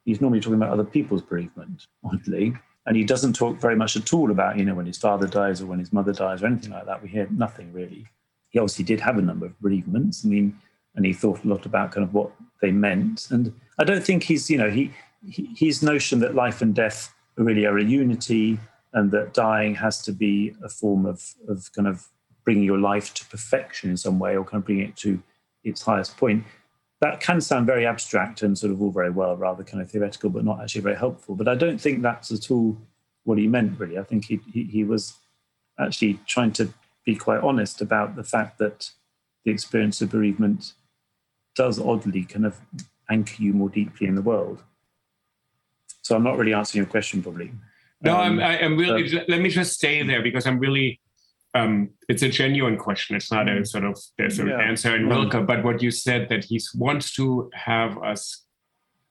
He's 0.05 0.21
normally 0.21 0.41
talking 0.41 0.55
about 0.55 0.73
other 0.73 0.85
people's 0.85 1.23
bereavement, 1.23 1.87
oddly. 2.05 2.55
And 2.87 2.97
he 2.97 3.05
doesn't 3.05 3.33
talk 3.33 3.59
very 3.59 3.77
much 3.77 3.97
at 3.97 4.13
all 4.13 4.31
about, 4.31 4.59
you 4.59 4.65
know, 4.65 4.75
when 4.75 4.87
his 4.87 4.99
father 4.99 5.27
dies 5.27 5.63
or 5.63 5.67
when 5.67 5.79
his 5.79 5.93
mother 5.93 6.13
dies 6.13 6.43
or 6.43 6.47
anything 6.47 6.73
like 6.73 6.85
that. 6.85 7.03
We 7.03 7.09
hear 7.09 7.27
nothing 7.31 7.73
really. 7.73 8.07
He 8.51 8.59
obviously 8.59 8.85
did 8.85 9.01
have 9.01 9.17
a 9.17 9.23
number 9.23 9.47
of 9.47 9.59
bereavements. 9.61 10.25
I 10.25 10.29
mean, 10.29 10.59
and 10.95 11.07
he 11.07 11.13
thought 11.13 11.45
a 11.45 11.49
lot 11.49 11.65
about 11.65 11.93
kind 11.93 12.07
of 12.07 12.13
what 12.13 12.31
they 12.61 12.71
meant. 12.71 13.29
And 13.31 13.53
I 13.79 13.85
don't 13.85 14.05
think 14.05 14.23
he's, 14.23 14.51
you 14.51 14.59
know, 14.59 14.71
he, 14.71 14.93
he 15.27 15.49
his 15.57 15.83
notion 15.83 16.21
that 16.21 16.35
life 16.35 16.61
and 16.61 16.75
death 16.75 17.13
really 17.37 17.65
are 17.65 17.79
a 17.79 17.85
unity 17.85 18.59
and 18.93 19.11
that 19.11 19.35
dying 19.35 19.75
has 19.75 20.03
to 20.03 20.13
be 20.13 20.55
a 20.63 20.69
form 20.69 21.05
of, 21.05 21.35
of 21.49 21.73
kind 21.73 21.89
of 21.89 22.07
bringing 22.45 22.65
your 22.65 22.79
life 22.79 23.15
to 23.15 23.25
perfection 23.27 23.91
in 23.91 23.97
some 23.97 24.19
way 24.19 24.37
or 24.37 24.45
kind 24.45 24.61
of 24.61 24.67
bringing 24.67 24.89
it 24.89 24.97
to 24.97 25.23
its 25.63 25.83
highest 25.83 26.17
point 26.17 26.45
that 27.05 27.21
can 27.21 27.39
sound 27.39 27.67
very 27.67 27.87
abstract 27.87 28.41
and 28.41 28.57
sort 28.57 28.73
of 28.73 28.81
all 28.81 28.91
very 28.91 29.11
well, 29.11 29.37
rather 29.37 29.63
kind 29.63 29.83
of 29.83 29.91
theoretical, 29.91 30.31
but 30.31 30.43
not 30.43 30.63
actually 30.63 30.81
very 30.81 30.97
helpful. 30.97 31.35
But 31.35 31.49
I 31.49 31.55
don't 31.55 31.79
think 31.79 32.01
that's 32.01 32.33
at 32.33 32.51
all 32.51 32.79
what 33.25 33.37
he 33.37 33.47
meant, 33.47 33.79
really. 33.79 33.99
I 33.99 34.05
think 34.05 34.25
he, 34.25 34.41
he, 34.51 34.65
he 34.65 34.85
was 34.85 35.15
actually 35.79 36.19
trying 36.27 36.53
to 36.53 36.73
be 37.05 37.15
quite 37.15 37.41
honest 37.41 37.83
about 37.83 38.17
the 38.17 38.25
fact 38.25 38.59
that 38.59 38.91
the 39.45 39.51
experience 39.51 40.01
of 40.01 40.11
bereavement 40.11 40.73
does 41.55 41.79
oddly 41.79 42.25
kind 42.25 42.47
of 42.47 42.59
anchor 43.11 43.43
you 43.43 43.53
more 43.53 43.69
deeply 43.69 44.07
in 44.07 44.15
the 44.15 44.23
world. 44.23 44.63
So 46.01 46.17
I'm 46.17 46.25
not 46.25 46.39
really 46.39 46.55
answering 46.55 46.85
your 46.85 46.91
question, 46.91 47.23
probably. 47.23 47.53
No, 48.01 48.17
um, 48.17 48.39
I'm, 48.39 48.41
I, 48.41 48.59
am 48.61 48.79
really. 48.79 49.09
Let 49.29 49.41
me 49.43 49.51
just 49.51 49.75
stay 49.75 50.03
there 50.03 50.23
because 50.23 50.47
I'm 50.47 50.59
really. 50.59 51.01
Um, 51.55 51.91
it's 52.09 52.23
a 52.23 52.29
genuine 52.29 52.77
question. 52.77 53.15
It's 53.15 53.31
not 53.31 53.49
a 53.49 53.53
mm. 53.53 53.67
sort 53.67 53.85
of 53.85 53.99
there's 54.19 54.39
an 54.41 54.49
yeah. 54.49 54.61
answer 54.61 54.95
in 54.97 55.09
Rilke, 55.09 55.47
but 55.47 55.63
what 55.63 55.83
you 55.83 55.91
said 55.91 56.29
that 56.29 56.45
he 56.45 56.61
wants 56.75 57.15
to 57.15 57.51
have 57.55 57.97
us 58.03 58.45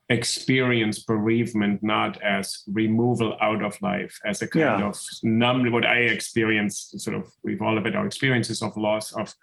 experience 0.10 1.00
bereavement 1.00 1.82
not 1.82 2.22
as 2.22 2.64
removal 2.68 3.38
out 3.42 3.64
of 3.64 3.82
life, 3.82 4.20
as 4.26 4.42
a 4.42 4.48
kind 4.48 4.82
yeah. 4.82 4.88
of 4.88 5.00
numb. 5.24 5.72
What 5.72 5.86
I 5.86 6.00
experience, 6.00 6.94
sort 6.98 7.16
of, 7.16 7.32
we've 7.44 7.62
all 7.62 7.78
of 7.78 7.86
it 7.86 7.96
our 7.96 8.06
experiences 8.06 8.62
of 8.62 8.76
loss 8.76 9.14
of 9.14 9.34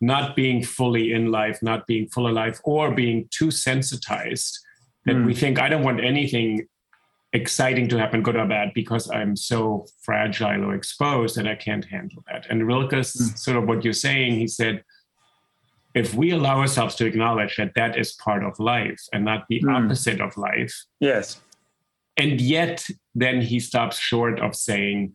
not 0.00 0.36
being 0.36 0.62
fully 0.62 1.12
in 1.12 1.30
life, 1.30 1.62
not 1.62 1.86
being 1.86 2.08
full 2.08 2.28
alive, 2.28 2.60
or 2.64 2.92
being 2.92 3.28
too 3.30 3.50
sensitized 3.50 4.58
that 5.06 5.16
mm. 5.16 5.26
we 5.26 5.34
think 5.34 5.58
I 5.58 5.68
don't 5.68 5.84
want 5.84 6.04
anything 6.04 6.66
exciting 7.36 7.86
to 7.88 7.98
happen, 7.98 8.22
good 8.22 8.36
or 8.36 8.46
bad, 8.46 8.72
because 8.74 9.10
I'm 9.10 9.36
so 9.36 9.86
fragile 10.00 10.64
or 10.64 10.74
exposed 10.74 11.36
that 11.36 11.46
I 11.46 11.54
can't 11.54 11.84
handle 11.84 12.24
that. 12.30 12.46
And 12.48 12.66
Rilke's 12.66 13.14
mm. 13.14 13.38
sort 13.38 13.56
of 13.58 13.68
what 13.68 13.84
you're 13.84 13.92
saying, 13.92 14.38
he 14.38 14.48
said, 14.48 14.82
if 15.94 16.14
we 16.14 16.30
allow 16.30 16.58
ourselves 16.60 16.94
to 16.96 17.06
acknowledge 17.06 17.56
that 17.56 17.72
that 17.74 17.98
is 17.98 18.12
part 18.12 18.42
of 18.42 18.58
life 18.58 19.02
and 19.12 19.24
not 19.24 19.44
the 19.48 19.60
mm. 19.60 19.72
opposite 19.74 20.20
of 20.20 20.36
life. 20.36 20.74
Yes. 21.00 21.40
And 22.16 22.40
yet, 22.40 22.86
then 23.14 23.42
he 23.42 23.60
stops 23.60 23.98
short 23.98 24.40
of 24.40 24.56
saying, 24.56 25.12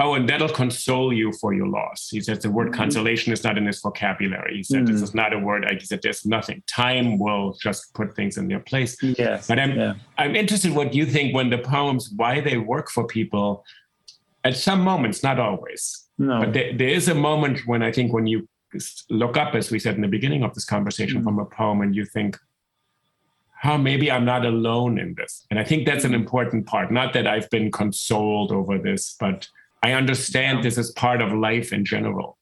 Oh, 0.00 0.14
and 0.14 0.28
that'll 0.28 0.48
console 0.48 1.12
you 1.12 1.32
for 1.40 1.54
your 1.54 1.68
loss. 1.68 2.08
He 2.10 2.20
says 2.20 2.40
the 2.40 2.50
word 2.50 2.72
mm. 2.72 2.74
consolation 2.74 3.32
is 3.32 3.44
not 3.44 3.56
in 3.56 3.66
his 3.66 3.80
vocabulary. 3.80 4.56
He 4.56 4.62
said 4.64 4.82
mm. 4.82 4.86
this 4.88 5.00
is 5.00 5.14
not 5.14 5.32
a 5.32 5.38
word. 5.38 5.64
He 5.70 5.86
said 5.86 6.00
there's 6.02 6.26
nothing. 6.26 6.64
Time 6.66 7.16
will 7.16 7.56
just 7.62 7.94
put 7.94 8.16
things 8.16 8.36
in 8.36 8.48
their 8.48 8.58
place. 8.58 8.96
Yes. 9.00 9.46
But 9.46 9.60
I'm 9.60 9.78
yeah. 9.78 9.94
I'm 10.18 10.34
interested 10.34 10.72
what 10.72 10.94
you 10.94 11.06
think 11.06 11.32
when 11.32 11.48
the 11.48 11.58
poems 11.58 12.10
why 12.16 12.40
they 12.40 12.58
work 12.58 12.90
for 12.90 13.06
people. 13.06 13.64
At 14.42 14.56
some 14.56 14.80
moments, 14.80 15.22
not 15.22 15.38
always. 15.38 16.06
No. 16.18 16.40
But 16.40 16.52
there, 16.52 16.76
there 16.76 16.88
is 16.88 17.08
a 17.08 17.14
moment 17.14 17.60
when 17.66 17.82
I 17.82 17.90
think 17.92 18.12
when 18.12 18.26
you 18.26 18.48
look 19.08 19.36
up, 19.36 19.54
as 19.54 19.70
we 19.70 19.78
said 19.78 19.94
in 19.94 20.02
the 20.02 20.08
beginning 20.08 20.42
of 20.42 20.54
this 20.54 20.64
conversation, 20.64 21.20
mm. 21.20 21.24
from 21.24 21.38
a 21.38 21.46
poem, 21.46 21.80
and 21.80 21.94
you 21.94 22.04
think, 22.04 22.36
how 23.54 23.74
oh, 23.74 23.78
maybe 23.78 24.10
I'm 24.10 24.26
not 24.26 24.44
alone 24.44 24.98
in 24.98 25.14
this. 25.14 25.46
And 25.50 25.58
I 25.58 25.64
think 25.64 25.86
that's 25.86 26.04
an 26.04 26.12
mm. 26.12 26.16
important 26.16 26.66
part. 26.66 26.92
Not 26.92 27.14
that 27.14 27.26
I've 27.26 27.48
been 27.48 27.70
consoled 27.70 28.52
over 28.52 28.76
this, 28.76 29.16
but 29.18 29.48
I 29.84 29.92
understand 29.92 30.64
this 30.64 30.78
is 30.78 30.90
part 30.92 31.20
of 31.20 31.30
life 31.30 31.70
in 31.70 31.84
general. 31.84 32.38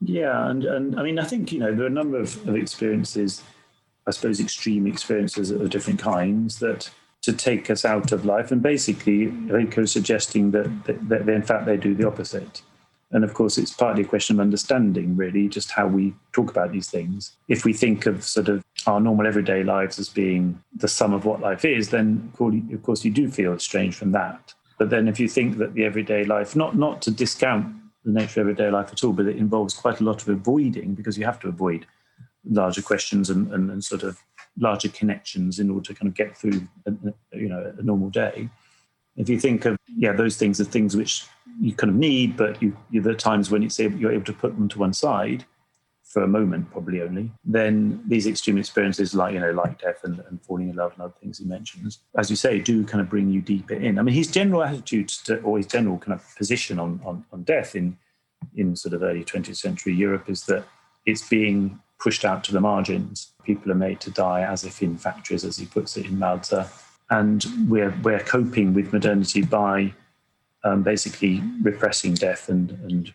Yeah, 0.00 0.48
and 0.48 0.64
and 0.64 1.00
I 1.00 1.02
mean, 1.02 1.18
I 1.18 1.24
think 1.24 1.50
you 1.50 1.58
know 1.58 1.74
there 1.74 1.82
are 1.82 1.88
a 1.88 1.98
number 2.02 2.20
of, 2.20 2.48
of 2.48 2.54
experiences, 2.54 3.42
I 4.06 4.12
suppose, 4.12 4.38
extreme 4.38 4.86
experiences 4.86 5.50
of 5.50 5.68
different 5.68 5.98
kinds 5.98 6.60
that 6.60 6.88
to 7.22 7.32
take 7.32 7.70
us 7.70 7.84
out 7.84 8.12
of 8.12 8.24
life, 8.24 8.52
and 8.52 8.62
basically, 8.62 9.26
I 9.48 9.52
think 9.58 9.76
are 9.78 9.86
suggesting 9.86 10.52
that, 10.52 10.84
that, 10.84 11.08
that 11.08 11.28
in 11.28 11.42
fact 11.42 11.66
they 11.66 11.76
do 11.76 11.92
the 11.92 12.06
opposite. 12.06 12.62
And 13.10 13.24
of 13.24 13.34
course, 13.34 13.58
it's 13.58 13.72
partly 13.72 14.04
a 14.04 14.06
question 14.06 14.36
of 14.36 14.40
understanding, 14.40 15.16
really, 15.16 15.48
just 15.48 15.72
how 15.72 15.88
we 15.88 16.14
talk 16.32 16.52
about 16.52 16.70
these 16.70 16.88
things. 16.88 17.36
If 17.48 17.64
we 17.64 17.72
think 17.72 18.06
of 18.06 18.22
sort 18.22 18.48
of 18.48 18.64
our 18.86 19.00
normal 19.00 19.26
everyday 19.26 19.64
lives 19.64 19.98
as 19.98 20.08
being 20.08 20.62
the 20.76 20.86
sum 20.86 21.12
of 21.12 21.24
what 21.24 21.40
life 21.40 21.64
is, 21.64 21.88
then 21.88 22.32
of 22.38 22.82
course 22.84 23.04
you 23.04 23.10
do 23.10 23.28
feel 23.28 23.54
estranged 23.54 23.98
from 23.98 24.12
that. 24.12 24.54
But 24.80 24.88
then 24.88 25.08
if 25.08 25.20
you 25.20 25.28
think 25.28 25.58
that 25.58 25.74
the 25.74 25.84
everyday 25.84 26.24
life, 26.24 26.56
not, 26.56 26.74
not 26.74 27.02
to 27.02 27.10
discount 27.10 27.76
the 28.02 28.12
nature 28.12 28.40
of 28.40 28.48
everyday 28.48 28.70
life 28.70 28.90
at 28.90 29.04
all, 29.04 29.12
but 29.12 29.26
it 29.26 29.36
involves 29.36 29.74
quite 29.74 30.00
a 30.00 30.04
lot 30.04 30.22
of 30.22 30.28
avoiding 30.30 30.94
because 30.94 31.18
you 31.18 31.26
have 31.26 31.38
to 31.40 31.48
avoid 31.48 31.86
larger 32.48 32.80
questions 32.80 33.28
and, 33.28 33.52
and, 33.52 33.70
and 33.70 33.84
sort 33.84 34.02
of 34.02 34.18
larger 34.58 34.88
connections 34.88 35.58
in 35.58 35.68
order 35.68 35.92
to 35.92 35.94
kind 35.94 36.08
of 36.08 36.14
get 36.14 36.34
through 36.34 36.66
a, 36.86 36.92
you 37.36 37.50
know 37.50 37.74
a 37.78 37.82
normal 37.82 38.08
day. 38.08 38.48
If 39.18 39.28
you 39.28 39.38
think 39.38 39.66
of 39.66 39.76
yeah 39.86 40.14
those 40.14 40.38
things 40.38 40.58
are 40.62 40.64
things 40.64 40.96
which 40.96 41.26
you 41.60 41.74
kind 41.74 41.90
of 41.90 41.96
need, 41.96 42.38
but 42.38 42.62
you, 42.62 42.74
you 42.90 43.02
there 43.02 43.12
are 43.12 43.16
times 43.16 43.50
when 43.50 43.62
it's 43.62 43.78
able, 43.78 43.98
you're 43.98 44.12
able 44.12 44.24
to 44.24 44.32
put 44.32 44.56
them 44.56 44.66
to 44.70 44.78
one 44.78 44.94
side 44.94 45.44
for 46.10 46.24
a 46.24 46.28
moment, 46.28 46.68
probably 46.72 47.02
only, 47.02 47.30
then 47.44 48.02
these 48.08 48.26
extreme 48.26 48.58
experiences 48.58 49.14
like, 49.14 49.32
you 49.32 49.38
know, 49.38 49.52
like 49.52 49.80
death 49.80 50.02
and, 50.02 50.18
and 50.28 50.42
falling 50.42 50.68
in 50.68 50.74
love 50.74 50.92
and 50.92 51.02
other 51.02 51.14
things 51.20 51.38
he 51.38 51.44
mentions, 51.44 52.00
as 52.18 52.28
you 52.28 52.34
say, 52.34 52.58
do 52.58 52.84
kind 52.84 53.00
of 53.00 53.08
bring 53.08 53.30
you 53.30 53.40
deeper 53.40 53.74
in. 53.74 53.96
I 53.96 54.02
mean, 54.02 54.14
his 54.14 54.28
general 54.28 54.64
attitude 54.64 55.08
to, 55.26 55.40
or 55.42 55.56
his 55.56 55.68
general 55.68 55.98
kind 55.98 56.18
of 56.18 56.36
position 56.36 56.80
on, 56.80 57.00
on, 57.04 57.24
on 57.32 57.44
death 57.44 57.76
in, 57.76 57.96
in 58.56 58.74
sort 58.74 58.92
of 58.92 59.04
early 59.04 59.22
20th 59.24 59.56
century 59.56 59.94
Europe 59.94 60.28
is 60.28 60.46
that 60.46 60.64
it's 61.06 61.28
being 61.28 61.78
pushed 62.00 62.24
out 62.24 62.42
to 62.42 62.52
the 62.52 62.60
margins. 62.60 63.32
People 63.44 63.70
are 63.70 63.76
made 63.76 64.00
to 64.00 64.10
die 64.10 64.42
as 64.42 64.64
if 64.64 64.82
in 64.82 64.98
factories, 64.98 65.44
as 65.44 65.58
he 65.58 65.66
puts 65.66 65.96
it 65.96 66.06
in 66.06 66.18
Malte. 66.18 66.64
And 67.10 67.46
we're, 67.68 67.94
we're 68.02 68.18
coping 68.18 68.74
with 68.74 68.92
modernity 68.92 69.42
by 69.42 69.94
um, 70.64 70.82
basically 70.82 71.40
repressing 71.62 72.14
death 72.14 72.48
and, 72.48 72.70
and 72.70 73.12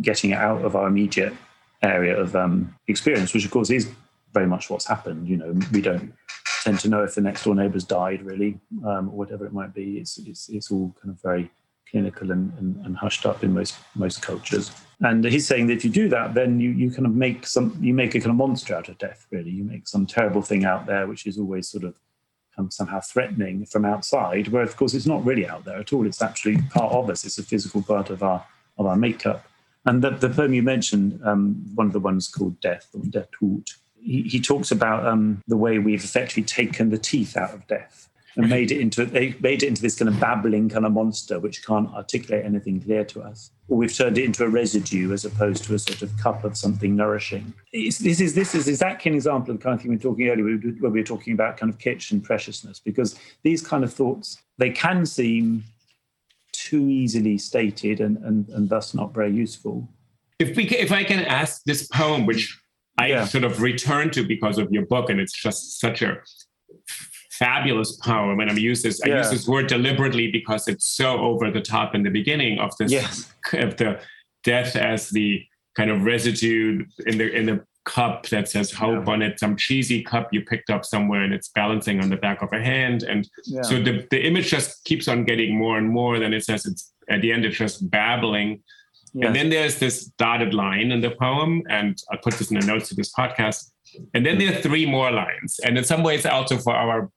getting 0.00 0.30
it 0.30 0.38
out 0.38 0.64
of 0.64 0.76
our 0.76 0.86
immediate 0.86 1.34
area 1.82 2.18
of 2.18 2.34
um, 2.34 2.74
experience, 2.88 3.32
which 3.34 3.44
of 3.44 3.50
course 3.50 3.70
is 3.70 3.90
very 4.32 4.46
much 4.46 4.70
what's 4.70 4.86
happened. 4.86 5.28
You 5.28 5.36
know, 5.36 5.58
we 5.72 5.80
don't 5.80 6.12
tend 6.62 6.80
to 6.80 6.88
know 6.88 7.02
if 7.02 7.14
the 7.14 7.20
next 7.20 7.44
door 7.44 7.54
neighbour's 7.54 7.84
died 7.84 8.22
really, 8.22 8.58
um, 8.84 9.08
or 9.08 9.16
whatever 9.16 9.46
it 9.46 9.52
might 9.52 9.74
be. 9.74 9.98
It's 9.98 10.18
it's 10.18 10.48
it's 10.48 10.70
all 10.70 10.94
kind 11.00 11.14
of 11.14 11.22
very 11.22 11.50
clinical 11.90 12.30
and, 12.30 12.52
and, 12.58 12.84
and, 12.84 12.96
hushed 12.96 13.24
up 13.24 13.42
in 13.42 13.54
most 13.54 13.76
most 13.94 14.20
cultures. 14.20 14.70
And 15.00 15.24
he's 15.24 15.46
saying 15.46 15.68
that 15.68 15.74
if 15.74 15.84
you 15.84 15.90
do 15.90 16.08
that, 16.10 16.34
then 16.34 16.60
you 16.60 16.70
you 16.70 16.90
kind 16.90 17.06
of 17.06 17.14
make 17.14 17.46
some 17.46 17.78
you 17.80 17.94
make 17.94 18.14
a 18.14 18.20
kind 18.20 18.30
of 18.30 18.36
monster 18.36 18.74
out 18.74 18.88
of 18.88 18.98
death. 18.98 19.26
Really, 19.30 19.50
you 19.50 19.64
make 19.64 19.88
some 19.88 20.06
terrible 20.06 20.42
thing 20.42 20.64
out 20.64 20.86
there, 20.86 21.06
which 21.06 21.26
is 21.26 21.38
always 21.38 21.68
sort 21.68 21.84
of 21.84 21.98
um, 22.58 22.70
somehow 22.70 23.00
threatening 23.00 23.64
from 23.64 23.84
outside. 23.84 24.48
Where 24.48 24.62
of 24.62 24.76
course 24.76 24.94
it's 24.94 25.06
not 25.06 25.24
really 25.24 25.46
out 25.48 25.64
there 25.64 25.78
at 25.78 25.92
all. 25.92 26.06
It's 26.06 26.22
actually 26.22 26.58
part 26.70 26.92
of 26.92 27.08
us. 27.08 27.24
It's 27.24 27.38
a 27.38 27.42
physical 27.42 27.82
part 27.82 28.10
of 28.10 28.22
our 28.22 28.44
of 28.78 28.86
our 28.86 28.96
makeup. 28.96 29.44
And 29.86 30.02
the, 30.02 30.10
the 30.10 30.28
poem 30.28 30.54
you 30.54 30.62
mentioned, 30.62 31.20
um, 31.24 31.64
one 31.74 31.86
of 31.86 31.92
the 31.92 32.00
ones 32.00 32.28
called 32.28 32.60
Death 32.60 32.88
or 32.92 33.02
Der 33.04 33.26
Tod, 33.38 33.68
he, 34.00 34.22
he 34.22 34.40
talks 34.40 34.70
about 34.70 35.06
um, 35.06 35.42
the 35.46 35.56
way 35.56 35.78
we've 35.78 36.04
effectively 36.04 36.42
taken 36.42 36.90
the 36.90 36.98
teeth 36.98 37.36
out 37.36 37.52
of 37.52 37.66
death 37.66 38.08
and 38.38 38.48
made 38.48 38.70
it 38.70 38.80
into 38.80 39.04
made 39.40 39.62
it 39.62 39.64
into 39.64 39.82
this 39.82 39.96
kind 39.98 40.08
of 40.08 40.18
babbling 40.20 40.68
kind 40.68 40.86
of 40.86 40.92
monster 40.92 41.40
which 41.40 41.66
can't 41.66 41.92
articulate 41.92 42.44
anything 42.44 42.80
clear 42.80 43.04
to 43.04 43.20
us. 43.20 43.50
Or 43.66 43.76
we've 43.76 43.94
turned 43.94 44.16
it 44.16 44.24
into 44.24 44.44
a 44.44 44.48
residue 44.48 45.12
as 45.12 45.24
opposed 45.24 45.64
to 45.64 45.74
a 45.74 45.78
sort 45.78 46.02
of 46.02 46.16
cup 46.18 46.44
of 46.44 46.56
something 46.56 46.94
nourishing. 46.94 47.52
This 47.72 48.00
is 48.00 48.34
this 48.34 48.54
is 48.54 48.68
exactly 48.68 49.10
an 49.10 49.16
example 49.16 49.50
of 49.50 49.58
the 49.58 49.64
kind 49.64 49.74
of 49.74 49.82
thing 49.82 49.90
we 49.90 49.96
were 49.96 50.02
talking 50.02 50.28
earlier 50.28 50.44
when 50.44 50.92
we 50.92 51.00
were 51.00 51.04
talking 51.04 51.32
about 51.32 51.56
kind 51.56 51.72
of 51.72 51.78
kitsch 51.78 52.12
and 52.12 52.22
preciousness 52.22 52.78
because 52.78 53.18
these 53.42 53.60
kind 53.60 53.82
of 53.82 53.92
thoughts 53.92 54.38
they 54.56 54.70
can 54.70 55.04
seem 55.04 55.64
too 56.68 56.88
easily 56.88 57.38
stated 57.38 58.00
and, 58.00 58.18
and, 58.18 58.48
and 58.50 58.68
thus 58.68 58.94
not 58.94 59.14
very 59.14 59.32
useful. 59.32 59.88
If 60.38 60.56
we 60.56 60.64
if 60.68 60.92
I 60.92 61.02
can 61.02 61.24
ask 61.24 61.62
this 61.64 61.88
poem, 61.88 62.26
which 62.26 62.56
I 62.98 63.06
yeah. 63.08 63.24
sort 63.24 63.44
of 63.44 63.62
returned 63.62 64.12
to 64.14 64.26
because 64.26 64.58
of 64.58 64.70
your 64.70 64.86
book, 64.86 65.10
and 65.10 65.18
it's 65.20 65.32
just 65.32 65.80
such 65.80 66.02
a 66.02 66.18
fabulous 67.30 67.96
poem. 67.96 68.38
And 68.40 68.50
I'm 68.50 68.58
use 68.58 68.82
this 68.82 69.00
yeah. 69.04 69.14
I 69.14 69.18
use 69.18 69.30
this 69.30 69.48
word 69.48 69.66
deliberately 69.66 70.30
because 70.30 70.68
it's 70.68 70.86
so 70.86 71.18
over 71.18 71.50
the 71.50 71.60
top 71.60 71.94
in 71.94 72.02
the 72.02 72.10
beginning 72.10 72.58
of 72.58 72.76
this 72.78 72.92
yes. 72.92 73.32
of 73.54 73.76
the 73.76 74.00
death 74.44 74.76
as 74.76 75.10
the 75.10 75.42
kind 75.76 75.90
of 75.90 76.04
residue 76.04 76.84
in 77.06 77.18
the 77.18 77.32
in 77.34 77.46
the 77.46 77.64
cup 77.88 78.26
that 78.28 78.48
says 78.48 78.70
hope 78.70 79.06
yeah. 79.06 79.12
on 79.12 79.22
it, 79.22 79.40
some 79.40 79.56
cheesy 79.56 80.02
cup 80.02 80.28
you 80.30 80.42
picked 80.42 80.68
up 80.68 80.84
somewhere 80.84 81.22
and 81.22 81.32
it's 81.32 81.48
balancing 81.48 82.00
on 82.02 82.10
the 82.10 82.16
back 82.16 82.42
of 82.42 82.52
a 82.52 82.62
hand. 82.62 83.02
And 83.02 83.26
yeah. 83.46 83.62
so 83.62 83.82
the, 83.82 84.06
the 84.10 84.20
image 84.24 84.50
just 84.50 84.84
keeps 84.84 85.08
on 85.08 85.24
getting 85.24 85.56
more 85.58 85.78
and 85.78 85.88
more. 85.88 86.18
Then 86.18 86.34
it 86.34 86.44
says 86.44 86.66
it's 86.66 86.92
at 87.08 87.22
the 87.22 87.32
end, 87.32 87.46
it's 87.46 87.56
just 87.56 87.90
babbling. 87.90 88.62
Yes. 89.14 89.26
And 89.26 89.34
then 89.34 89.48
there's 89.48 89.78
this 89.78 90.04
dotted 90.18 90.52
line 90.52 90.92
in 90.92 91.00
the 91.00 91.12
poem, 91.12 91.62
and 91.70 91.96
I'll 92.12 92.18
put 92.18 92.34
this 92.34 92.50
in 92.50 92.60
the 92.60 92.66
notes 92.66 92.90
to 92.90 92.94
this 92.94 93.10
podcast. 93.10 93.70
And 94.12 94.24
then 94.24 94.36
there 94.36 94.52
are 94.52 94.60
three 94.60 94.84
more 94.84 95.10
lines. 95.10 95.58
And 95.64 95.78
in 95.78 95.84
some 95.84 96.02
ways, 96.02 96.26
also 96.26 96.58
for 96.58 96.74
our 96.74 97.10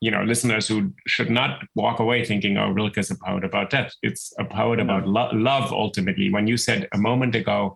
you 0.00 0.10
know 0.10 0.22
listeners 0.22 0.68
who 0.68 0.92
should 1.06 1.30
not 1.30 1.60
walk 1.74 2.00
away 2.00 2.24
thinking, 2.24 2.58
"Oh, 2.58 2.68
Rilke 2.68 2.98
is 2.98 3.10
a 3.10 3.16
poet 3.16 3.44
about 3.44 3.70
death." 3.70 3.92
It's 4.02 4.34
a 4.38 4.44
poet 4.44 4.78
about 4.78 5.08
lo- 5.08 5.30
love. 5.32 5.72
Ultimately, 5.72 6.30
when 6.30 6.46
you 6.46 6.58
said 6.58 6.86
a 6.92 6.98
moment 6.98 7.34
ago, 7.34 7.74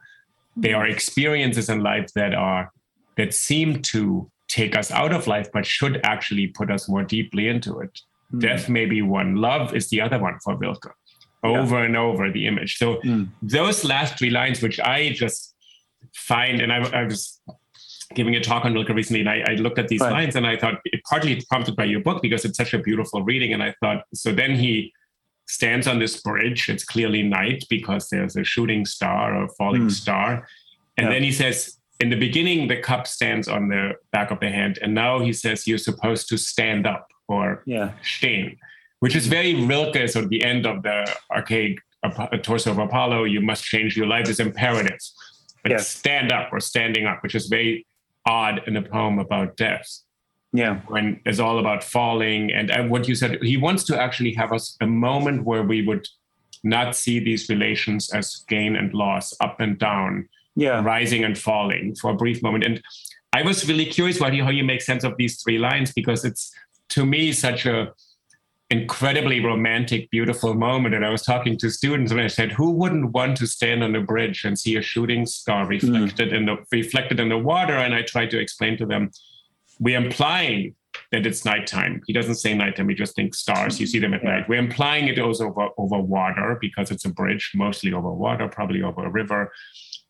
they 0.57 0.72
are 0.72 0.86
experiences 0.86 1.68
in 1.68 1.80
life 1.80 2.12
that 2.14 2.34
are 2.34 2.70
that 3.16 3.34
seem 3.34 3.82
to 3.82 4.30
take 4.48 4.76
us 4.76 4.90
out 4.90 5.12
of 5.12 5.26
life, 5.26 5.48
but 5.53 5.64
should 5.64 6.00
actually 6.05 6.48
put 6.48 6.70
us 6.70 6.88
more 6.88 7.03
deeply 7.03 7.48
into 7.48 7.80
it. 7.80 8.00
Mm. 8.32 8.40
Death 8.40 8.68
may 8.68 8.86
be 8.86 9.03
one, 9.03 9.36
love 9.36 9.74
is 9.74 9.88
the 9.88 10.00
other 10.00 10.18
one 10.18 10.38
for 10.44 10.57
Rilke. 10.57 10.94
Over 11.44 11.80
yeah. 11.80 11.86
and 11.86 11.96
over 11.96 12.30
the 12.30 12.46
image. 12.46 12.76
So 12.78 12.96
mm. 12.96 13.28
those 13.42 13.84
last 13.84 14.18
three 14.18 14.30
lines, 14.30 14.62
which 14.62 14.78
I 14.78 15.11
just 15.11 15.55
find, 16.14 16.61
and 16.61 16.72
I, 16.72 16.78
I 17.00 17.05
was 17.05 17.40
giving 18.14 18.36
a 18.36 18.40
talk 18.40 18.64
on 18.64 18.74
Rilke 18.74 18.90
recently, 18.90 19.20
and 19.20 19.28
I, 19.28 19.42
I 19.48 19.55
looked 19.55 19.78
at 19.78 19.88
these 19.88 20.00
right. 20.00 20.12
lines 20.12 20.36
and 20.36 20.46
I 20.46 20.57
thought 20.57 20.80
it 20.84 21.00
partly 21.09 21.42
prompted 21.48 21.74
by 21.74 21.84
your 21.84 22.00
book 22.00 22.22
because 22.22 22.44
it's 22.44 22.57
such 22.57 22.74
a 22.74 22.78
beautiful 22.78 23.24
reading. 23.24 23.53
And 23.55 23.62
I 23.62 23.74
thought, 23.80 24.05
so 24.14 24.32
then 24.32 24.55
he 24.55 24.92
stands 25.53 25.86
on 25.86 25.98
this 25.98 26.20
bridge. 26.22 26.68
It's 26.68 26.84
clearly 26.84 27.22
night 27.22 27.64
because 27.68 28.09
there's 28.09 28.36
a 28.36 28.44
shooting 28.44 28.86
star 28.86 29.36
or 29.36 29.48
falling 29.59 29.88
mm. 29.88 29.90
star. 29.90 30.48
And 30.96 31.07
yeah. 31.07 31.12
then 31.12 31.22
he 31.22 31.32
says, 31.32 31.78
in 32.00 32.09
the 32.09 32.16
beginning, 32.16 32.68
the 32.68 32.78
cup 32.78 33.07
stands 33.07 33.48
on 33.48 33.68
the 33.68 33.92
back 34.12 34.30
of 34.30 34.40
the 34.40 34.48
hand. 34.48 34.78
And 34.82 34.94
now 34.94 35.20
he 35.20 35.32
says, 35.32 35.66
you're 35.66 35.86
supposed 35.90 36.28
to 36.30 36.38
stand 36.38 36.86
up 36.86 37.07
or 37.28 37.62
yeah. 37.66 37.92
stehen. 38.03 38.57
which 39.00 39.14
is 39.14 39.26
very 39.26 39.55
Rilke. 39.55 40.09
So 40.09 40.22
at 40.22 40.28
the 40.30 40.42
end 40.42 40.64
of 40.66 40.82
the 40.82 40.98
archaic 41.30 41.78
a 42.03 42.38
torso 42.38 42.70
of 42.70 42.78
Apollo, 42.78 43.24
you 43.24 43.40
must 43.40 43.62
change 43.62 43.96
your 43.96 44.07
life 44.07 44.28
is 44.28 44.40
imperative. 44.40 44.98
But 45.62 45.72
yes. 45.72 45.88
stand 45.88 46.32
up 46.32 46.53
or 46.53 46.61
standing 46.61 47.07
up, 47.07 47.22
which 47.22 47.34
is 47.34 47.46
very 47.46 47.86
odd 48.26 48.62
in 48.66 48.76
a 48.76 48.82
poem 48.82 49.18
about 49.18 49.57
death. 49.57 49.88
Yeah. 50.53 50.80
When 50.88 51.20
it's 51.24 51.38
all 51.38 51.59
about 51.59 51.82
falling. 51.82 52.53
And, 52.53 52.70
and 52.70 52.90
what 52.90 53.09
you 53.09 53.14
said, 53.14 53.42
he 53.42 53.57
wants 53.57 53.84
to 53.84 54.00
actually 54.00 54.34
have 54.34 54.53
us 54.53 54.76
a 54.80 54.86
moment 54.86 55.44
where 55.44 55.62
we 55.62 55.86
would 55.86 56.07
not 56.62 56.94
see 56.94 57.18
these 57.18 57.48
relations 57.48 58.12
as 58.12 58.44
gain 58.48 58.76
and 58.76 58.92
loss, 58.94 59.34
up 59.40 59.61
and 59.61 59.78
down, 59.78 60.28
yeah. 60.55 60.82
rising 60.82 61.24
and 61.24 61.38
falling 61.38 61.94
for 61.94 62.11
a 62.11 62.14
brief 62.14 62.42
moment. 62.42 62.64
And 62.64 62.82
I 63.32 63.42
was 63.42 63.66
really 63.66 63.86
curious 63.86 64.18
about 64.18 64.34
how 64.34 64.50
you 64.50 64.62
make 64.62 64.82
sense 64.82 65.05
of 65.05 65.16
these 65.16 65.42
three 65.42 65.59
lines 65.59 65.92
because 65.92 66.24
it's 66.24 66.53
to 66.90 67.07
me 67.07 67.32
such 67.32 67.64
a 67.64 67.92
incredibly 68.72 69.38
romantic, 69.44 70.11
beautiful 70.11 70.55
moment. 70.55 70.94
And 70.94 71.05
I 71.05 71.11
was 71.11 71.22
talking 71.22 71.59
to 71.59 71.70
students 71.70 72.11
and 72.11 72.20
I 72.20 72.26
said, 72.26 72.53
who 72.53 72.70
wouldn't 72.70 73.12
want 73.12 73.36
to 73.38 73.46
stand 73.46 73.84
on 73.84 73.94
a 73.94 74.00
bridge 74.00 74.44
and 74.44 74.59
see 74.59 74.76
a 74.76 74.82
shooting 74.82 75.26
star 75.26 75.66
reflected 75.66 76.30
mm. 76.30 76.36
in 76.36 76.46
the 76.46 76.57
reflected 76.72 77.20
in 77.20 77.28
the 77.28 77.38
water? 77.38 77.74
And 77.74 77.94
I 77.94 78.03
tried 78.03 78.30
to 78.30 78.38
explain 78.38 78.78
to 78.78 78.86
them, 78.86 79.11
we're 79.83 79.99
implying 79.99 80.74
that 81.11 81.26
it's 81.26 81.45
nighttime. 81.45 82.03
He 82.07 82.12
doesn't 82.12 82.37
say 82.37 82.55
nighttime, 82.55 82.89
he 82.89 82.95
just 82.95 83.16
thinks 83.16 83.39
stars. 83.39 83.80
You 83.80 83.87
see 83.87 83.99
them 83.99 84.14
at 84.14 84.22
yeah. 84.22 84.30
night. 84.30 84.49
We're 84.49 84.61
implying 84.61 85.09
it 85.09 85.16
goes 85.16 85.41
over 85.41 85.68
over 85.76 85.99
water 85.99 86.59
because 86.61 86.91
it's 86.91 87.05
a 87.05 87.11
bridge, 87.11 87.51
mostly 87.55 87.93
over 87.93 88.12
water, 88.12 88.49
probably 88.49 88.83
over 88.83 89.05
a 89.05 89.11
river 89.11 89.53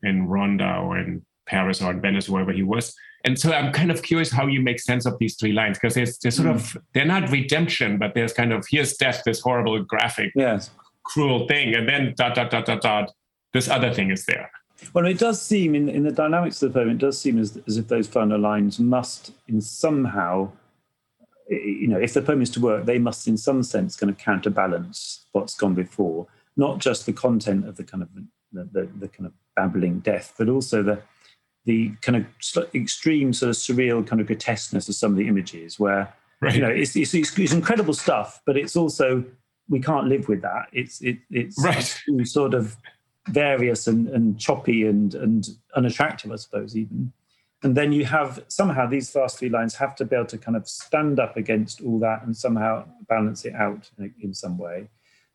in 0.03 0.27
Ronda 0.27 0.77
or 0.77 0.97
in 0.97 1.25
Paris 1.47 1.81
or 1.81 1.91
in 1.91 2.01
Venice, 2.01 2.29
wherever 2.29 2.51
he 2.51 2.63
was. 2.63 2.93
And 3.25 3.39
so 3.39 3.51
I'm 3.51 3.71
kind 3.71 3.89
of 3.89 4.03
curious 4.03 4.31
how 4.31 4.47
you 4.47 4.61
make 4.61 4.79
sense 4.79 5.05
of 5.05 5.17
these 5.17 5.35
three 5.37 5.53
lines 5.53 5.77
because 5.79 5.95
they're, 5.95 6.13
they're 6.21 6.31
sort 6.31 6.49
mm. 6.49 6.55
of 6.55 6.77
they're 6.93 7.05
not 7.05 7.31
redemption, 7.31 7.97
but 7.97 8.13
there's 8.13 8.33
kind 8.33 8.53
of 8.53 8.65
here's 8.69 8.95
death, 8.97 9.23
this 9.25 9.39
horrible, 9.39 9.81
graphic, 9.83 10.31
yes. 10.35 10.69
cruel 11.05 11.47
thing, 11.47 11.73
and 11.75 11.87
then 11.87 12.13
dot 12.17 12.35
dot 12.35 12.51
dot 12.51 12.65
dot 12.65 12.81
dot. 12.81 13.11
This 13.53 13.69
other 13.69 13.93
thing 13.93 14.11
is 14.11 14.25
there. 14.25 14.49
Well, 14.93 15.05
it 15.05 15.19
does 15.19 15.41
seem 15.41 15.75
in, 15.75 15.89
in 15.89 16.03
the 16.03 16.11
dynamics 16.11 16.61
of 16.61 16.73
the 16.73 16.79
poem, 16.79 16.89
it 16.89 16.97
does 16.97 17.19
seem 17.19 17.39
as, 17.39 17.59
as 17.67 17.77
if 17.77 17.87
those 17.87 18.07
final 18.07 18.39
lines 18.39 18.79
must, 18.79 19.31
in 19.47 19.61
somehow, 19.61 20.51
you 21.49 21.87
know, 21.87 21.99
if 21.99 22.13
the 22.13 22.21
poem 22.21 22.41
is 22.41 22.49
to 22.51 22.59
work, 22.59 22.85
they 22.85 22.99
must, 22.99 23.27
in 23.27 23.37
some 23.37 23.63
sense, 23.63 23.95
kind 23.95 24.09
of 24.09 24.17
counterbalance 24.17 25.25
what's 25.31 25.55
gone 25.55 25.73
before. 25.73 26.27
Not 26.55 26.79
just 26.79 27.05
the 27.05 27.13
content 27.13 27.67
of 27.67 27.77
the 27.77 27.83
kind 27.83 28.03
of 28.03 28.09
the, 28.51 28.63
the, 28.71 28.89
the 28.99 29.07
kind 29.07 29.25
of 29.25 29.33
babbling 29.55 29.99
death, 29.99 30.33
but 30.37 30.49
also 30.49 30.83
the 30.83 31.01
the 31.65 31.91
kind 32.01 32.17
of 32.17 32.25
extreme 32.75 33.33
sort 33.33 33.49
of 33.49 33.55
surreal 33.55 34.05
kind 34.05 34.19
of 34.19 34.27
grotesqueness 34.27 34.89
of 34.89 34.95
some 34.95 35.11
of 35.11 35.17
the 35.17 35.27
images 35.27 35.79
where 35.79 36.13
right. 36.41 36.55
you 36.55 36.61
know 36.61 36.69
it's, 36.69 36.95
it's, 36.95 37.13
it's 37.13 37.53
incredible 37.53 37.93
stuff 37.93 38.41
but 38.45 38.57
it's 38.57 38.75
also 38.75 39.23
we 39.69 39.79
can't 39.79 40.07
live 40.07 40.27
with 40.27 40.41
that 40.41 40.67
it's 40.73 41.01
it, 41.01 41.17
it's 41.29 41.63
right. 41.63 42.27
sort 42.27 42.53
of 42.53 42.75
various 43.29 43.87
and, 43.87 44.09
and 44.09 44.39
choppy 44.39 44.85
and 44.85 45.15
and 45.15 45.49
unattractive 45.75 46.31
i 46.31 46.35
suppose 46.35 46.75
even. 46.75 47.11
And 47.63 47.77
then 47.77 47.93
you 47.93 48.03
have 48.03 48.43
somehow 48.49 48.87
these 48.87 49.09
fast 49.09 49.39
three 49.39 49.47
lines 49.47 49.73
have 49.75 49.95
to 49.95 50.03
be 50.03 50.17
able 50.17 50.25
to 50.25 50.37
kind 50.37 50.57
of 50.57 50.67
stand 50.67 51.17
up 51.17 51.37
against 51.37 51.79
all 51.79 51.97
that 51.99 52.25
and 52.25 52.35
somehow 52.35 52.85
balance 53.07 53.45
it 53.45 53.55
out 53.55 53.89
in, 53.97 54.13
in 54.21 54.33
some 54.33 54.57
way. 54.57 54.89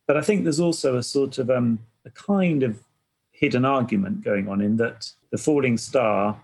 But 0.05 0.17
i 0.17 0.21
think 0.21 0.43
there's 0.43 0.59
also 0.59 0.97
a 0.97 1.03
sort 1.03 1.39
of 1.39 1.49
um, 1.49 1.79
a 2.05 2.11
kind 2.11 2.63
of 2.63 2.83
hidden 3.31 3.65
argument 3.65 4.21
going 4.21 4.49
on 4.49 4.59
in 4.61 4.75
that 4.77 5.11
the 5.31 5.37
falling 5.37 5.77
star, 5.77 6.39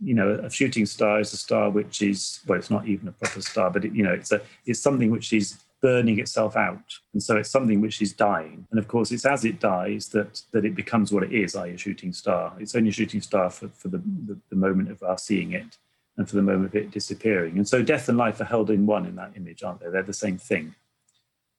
you 0.00 0.14
know, 0.14 0.30
a 0.30 0.50
shooting 0.50 0.86
star 0.86 1.20
is 1.20 1.32
a 1.32 1.36
star 1.36 1.70
which 1.70 2.02
is 2.02 2.40
well, 2.46 2.58
it's 2.58 2.70
not 2.70 2.86
even 2.86 3.08
a 3.08 3.12
proper 3.12 3.40
star, 3.40 3.70
but 3.70 3.84
it, 3.84 3.92
you 3.92 4.04
know, 4.04 4.12
it's 4.12 4.32
a 4.32 4.40
it's 4.64 4.80
something 4.80 5.10
which 5.10 5.32
is 5.32 5.58
burning 5.82 6.18
itself 6.18 6.56
out, 6.56 6.98
and 7.12 7.22
so 7.22 7.36
it's 7.36 7.50
something 7.50 7.80
which 7.80 8.00
is 8.00 8.12
dying. 8.12 8.66
And 8.70 8.78
of 8.78 8.88
course, 8.88 9.12
it's 9.12 9.26
as 9.26 9.44
it 9.44 9.60
dies 9.60 10.08
that 10.08 10.42
that 10.52 10.64
it 10.64 10.74
becomes 10.74 11.12
what 11.12 11.22
it 11.22 11.32
is, 11.32 11.54
i.e., 11.56 11.72
a 11.72 11.78
shooting 11.78 12.12
star. 12.12 12.54
It's 12.58 12.74
only 12.74 12.90
a 12.90 12.92
shooting 12.92 13.20
star 13.20 13.50
for 13.50 13.68
for 13.68 13.88
the, 13.88 13.98
the, 13.98 14.38
the 14.50 14.56
moment 14.56 14.90
of 14.90 15.02
our 15.02 15.18
seeing 15.18 15.52
it, 15.52 15.78
and 16.16 16.28
for 16.28 16.36
the 16.36 16.42
moment 16.42 16.66
of 16.66 16.74
it 16.74 16.90
disappearing. 16.90 17.56
And 17.56 17.68
so, 17.68 17.82
death 17.82 18.08
and 18.08 18.18
life 18.18 18.40
are 18.40 18.44
held 18.44 18.70
in 18.70 18.86
one 18.86 19.06
in 19.06 19.16
that 19.16 19.32
image, 19.36 19.62
aren't 19.62 19.80
they? 19.80 19.90
They're 19.90 20.02
the 20.02 20.12
same 20.12 20.38
thing. 20.38 20.74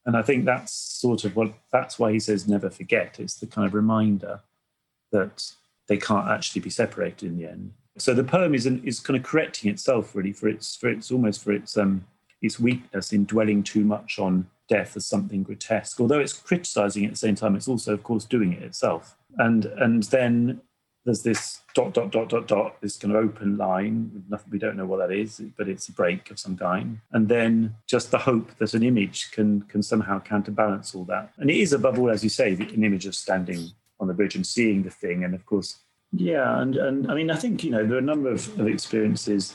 And 0.06 0.16
I 0.16 0.22
think 0.22 0.46
that's 0.46 0.72
sort 0.72 1.26
of 1.26 1.36
what 1.36 1.54
that's 1.72 2.00
why 2.00 2.14
he 2.14 2.20
says 2.20 2.48
never 2.48 2.70
forget. 2.70 3.20
It's 3.20 3.36
the 3.36 3.46
kind 3.46 3.68
of 3.68 3.74
reminder 3.74 4.40
that 5.12 5.52
they 5.88 5.98
can't 5.98 6.30
actually 6.30 6.62
be 6.62 6.70
separated 6.70 7.24
in 7.24 7.38
the 7.38 7.48
end. 7.48 7.74
So 7.98 8.14
the 8.14 8.24
poem 8.24 8.56
is 8.56 8.66
is 8.66 9.00
kind 9.00 9.18
of 9.18 9.24
correcting 9.24 9.70
itself 9.70 10.16
really 10.16 10.32
for 10.32 10.48
its 10.48 10.76
for 10.76 10.88
its 10.90 11.12
almost 11.12 11.44
for 11.44 11.52
its 11.52 11.78
um 11.78 12.06
its 12.42 12.60
weakness 12.60 13.14
in 13.14 13.26
dwelling 13.26 13.64
too 13.64 13.84
much 13.84 14.20
on 14.20 14.48
death 14.70 14.96
as 14.96 15.06
something 15.06 15.44
grotesque. 15.44 16.00
Although 16.00 16.20
it's 16.20 16.34
criticizing 16.34 17.04
it 17.04 17.08
at 17.08 17.14
the 17.14 17.18
same 17.18 17.36
time, 17.36 17.56
it's 17.56 17.68
also 17.68 17.94
of 17.94 18.04
course 18.04 18.26
doing 18.26 18.54
it 18.54 18.64
itself. 18.64 19.16
And 19.38 19.66
and 19.66 20.04
then 20.04 20.62
there's 21.06 21.24
this 21.24 21.62
dot 21.74 21.94
dot 21.94 22.12
dot 22.12 22.28
dot 22.28 22.48
dot 22.48 22.82
this 22.82 22.98
kind 22.98 23.16
of 23.16 23.24
open 23.24 23.58
line. 23.58 24.24
Nothing, 24.30 24.52
we 24.52 24.60
don't 24.60 24.76
know 24.76 24.86
what 24.86 24.98
that 24.98 25.12
is, 25.12 25.42
but 25.58 25.70
it's 25.70 25.88
a 25.88 25.94
break 25.94 26.30
of 26.32 26.38
some 26.38 26.58
kind. 26.58 27.00
And 27.12 27.30
then 27.30 27.76
just 27.88 28.12
the 28.12 28.18
hope 28.18 28.56
that 28.58 28.74
an 28.74 28.84
image 28.84 29.32
can 29.32 29.62
can 29.64 29.82
somehow 29.82 30.20
counterbalance 30.20 30.94
all 30.94 31.06
that. 31.06 31.32
And 31.38 31.50
it 31.50 31.58
is 31.58 31.72
above 31.72 31.98
all, 31.98 32.10
as 32.10 32.24
you 32.24 32.30
say, 32.30 32.54
an 32.54 32.84
image 32.84 33.06
of 33.06 33.16
standing 33.16 33.70
on 34.00 34.08
the 34.08 34.14
bridge 34.14 34.36
and 34.36 34.46
seeing 34.46 34.84
the 34.84 34.92
thing. 34.92 35.24
And 35.24 35.34
of 35.34 35.46
course, 35.46 35.78
yeah, 36.14 36.62
and, 36.62 36.76
and 36.76 37.12
I 37.12 37.16
mean, 37.16 37.30
I 37.30 37.36
think, 37.36 37.64
you 37.64 37.72
know, 37.72 37.86
there 37.86 37.96
are 37.96 38.00
a 38.00 38.02
number 38.02 38.30
of, 38.30 38.60
of 38.60 38.68
experiences, 38.68 39.54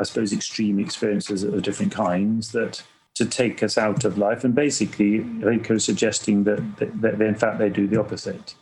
I 0.00 0.04
suppose, 0.04 0.32
extreme 0.32 0.78
experiences 0.78 1.42
of 1.42 1.62
different 1.62 1.92
kinds 1.92 2.52
that 2.52 2.82
to 3.14 3.26
take 3.26 3.62
us 3.64 3.76
out 3.76 4.04
of 4.04 4.16
life. 4.16 4.44
And 4.44 4.54
basically, 4.54 5.20
Rilke 5.20 5.72
is 5.72 5.84
suggesting 5.84 6.44
that, 6.44 6.76
that, 6.76 7.00
that, 7.00 7.20
in 7.20 7.34
fact, 7.34 7.58
they 7.58 7.68
do 7.68 7.88
the 7.88 7.98
opposite 7.98 8.54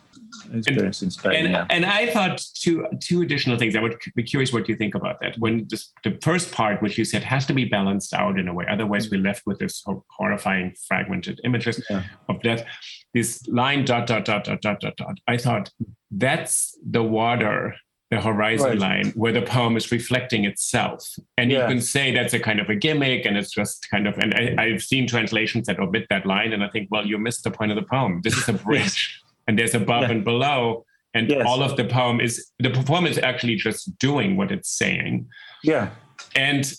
experience 0.52 1.02
and, 1.02 1.08
in 1.08 1.10
Spain. 1.10 1.44
And, 1.44 1.52
yeah. 1.52 1.66
and 1.68 1.84
I 1.84 2.06
thought 2.06 2.42
two 2.54 2.86
two 3.00 3.22
additional 3.22 3.58
things. 3.58 3.76
I 3.76 3.80
would 3.80 3.96
be 4.14 4.22
curious 4.22 4.52
what 4.52 4.68
you 4.68 4.74
think 4.74 4.94
about 4.94 5.20
that. 5.20 5.36
When 5.38 5.66
this, 5.68 5.92
the 6.04 6.18
first 6.22 6.52
part, 6.52 6.82
which 6.82 6.96
you 6.96 7.04
said 7.04 7.22
has 7.22 7.44
to 7.46 7.52
be 7.52 7.66
balanced 7.66 8.14
out 8.14 8.38
in 8.38 8.48
a 8.48 8.54
way, 8.54 8.64
otherwise 8.70 9.10
we're 9.10 9.20
left 9.20 9.42
with 9.46 9.58
this 9.58 9.84
horrifying 10.10 10.74
fragmented 10.88 11.40
images 11.44 11.84
yeah. 11.90 12.04
of 12.28 12.42
death. 12.42 12.64
This 13.12 13.46
line 13.48 13.84
dot 13.84 14.06
dot 14.06 14.24
dot 14.24 14.44
dot 14.44 14.60
dot 14.62 14.80
dot 14.80 14.96
dot. 14.96 15.18
I 15.26 15.36
thought 15.36 15.70
that's 16.10 16.78
the 16.88 17.02
water 17.02 17.76
the 18.10 18.20
horizon 18.20 18.68
right. 18.68 18.78
line 18.78 19.12
where 19.16 19.32
the 19.32 19.42
poem 19.42 19.76
is 19.76 19.90
reflecting 19.90 20.44
itself. 20.44 21.04
And 21.36 21.50
yeah. 21.50 21.62
you 21.62 21.74
can 21.74 21.80
say 21.80 22.14
that's 22.14 22.34
a 22.34 22.38
kind 22.38 22.60
of 22.60 22.68
a 22.68 22.74
gimmick 22.76 23.26
and 23.26 23.36
it's 23.36 23.50
just 23.50 23.88
kind 23.90 24.06
of, 24.06 24.16
and 24.18 24.32
I, 24.60 24.70
have 24.70 24.82
seen 24.82 25.08
translations 25.08 25.66
that 25.66 25.80
omit 25.80 26.06
that 26.10 26.24
line 26.24 26.52
and 26.52 26.62
I 26.62 26.68
think, 26.68 26.88
well, 26.90 27.04
you 27.04 27.18
missed 27.18 27.42
the 27.42 27.50
point 27.50 27.72
of 27.72 27.76
the 27.76 27.82
poem. 27.82 28.20
This 28.22 28.36
is 28.36 28.48
a 28.48 28.52
bridge 28.64 29.20
and 29.46 29.58
there's 29.58 29.74
above 29.74 30.02
yeah. 30.02 30.10
and 30.10 30.24
below 30.24 30.84
and 31.14 31.30
yes. 31.30 31.46
all 31.46 31.62
of 31.62 31.76
the 31.76 31.84
poem 31.84 32.20
is 32.20 32.52
the 32.58 32.70
poem 32.70 33.06
is 33.06 33.18
actually 33.18 33.56
just 33.56 33.98
doing 33.98 34.36
what 34.36 34.52
it's 34.52 34.70
saying 34.70 35.26
yeah 35.62 35.90
and 36.34 36.74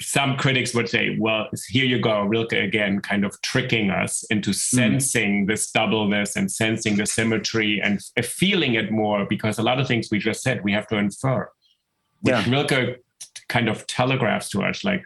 some 0.00 0.36
critics 0.36 0.74
would 0.74 0.88
say 0.88 1.16
well 1.18 1.48
here 1.68 1.84
you 1.84 2.00
go 2.00 2.22
rilke 2.22 2.52
again 2.52 3.00
kind 3.00 3.24
of 3.24 3.40
tricking 3.42 3.90
us 3.90 4.24
into 4.30 4.50
hmm. 4.50 4.54
sensing 4.54 5.44
mm. 5.44 5.48
this 5.48 5.70
doubleness 5.70 6.36
and 6.36 6.50
sensing 6.50 6.96
the 6.96 7.06
symmetry 7.06 7.80
and 7.82 8.00
feeling 8.24 8.74
it 8.74 8.90
more 8.90 9.26
because 9.28 9.58
a 9.58 9.62
lot 9.62 9.78
of 9.78 9.86
things 9.86 10.08
we 10.10 10.18
just 10.18 10.42
said 10.42 10.62
we 10.64 10.72
have 10.72 10.86
to 10.86 10.96
infer 10.96 11.48
which 12.22 12.34
yeah. 12.34 12.50
rilke 12.50 12.98
kind 13.48 13.68
of 13.68 13.86
telegraphs 13.86 14.48
to 14.48 14.62
us 14.62 14.84
like 14.84 15.02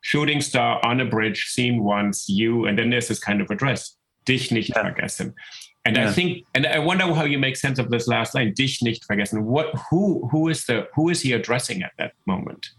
shooting 0.00 0.40
star 0.40 0.84
on 0.84 1.00
a 1.00 1.04
bridge 1.04 1.46
seen 1.46 1.82
once 1.82 2.28
you 2.28 2.66
and 2.66 2.78
then 2.78 2.90
there's 2.90 3.08
this 3.08 3.18
kind 3.18 3.40
of 3.40 3.50
address 3.50 3.96
dich 4.24 4.52
nicht 4.52 4.68
yeah. 4.68 4.82
vergessen 4.82 5.34
and 5.84 5.96
yeah. 5.96 6.08
I 6.08 6.12
think, 6.12 6.44
and 6.52 6.66
I 6.66 6.80
wonder 6.80 7.04
how 7.14 7.24
you 7.24 7.38
make 7.38 7.56
sense 7.56 7.78
of 7.78 7.90
this 7.90 8.08
last 8.08 8.34
line, 8.34 8.52
dich 8.54 8.82
nicht 8.82 9.04
vergessen. 9.04 9.44
What, 9.44 9.72
who, 9.88 10.26
who 10.32 10.48
is 10.48 10.64
the, 10.64 10.88
who 10.96 11.10
is 11.10 11.20
he 11.20 11.32
addressing 11.32 11.84
at 11.84 11.92
that 11.96 12.14
moment? 12.26 12.70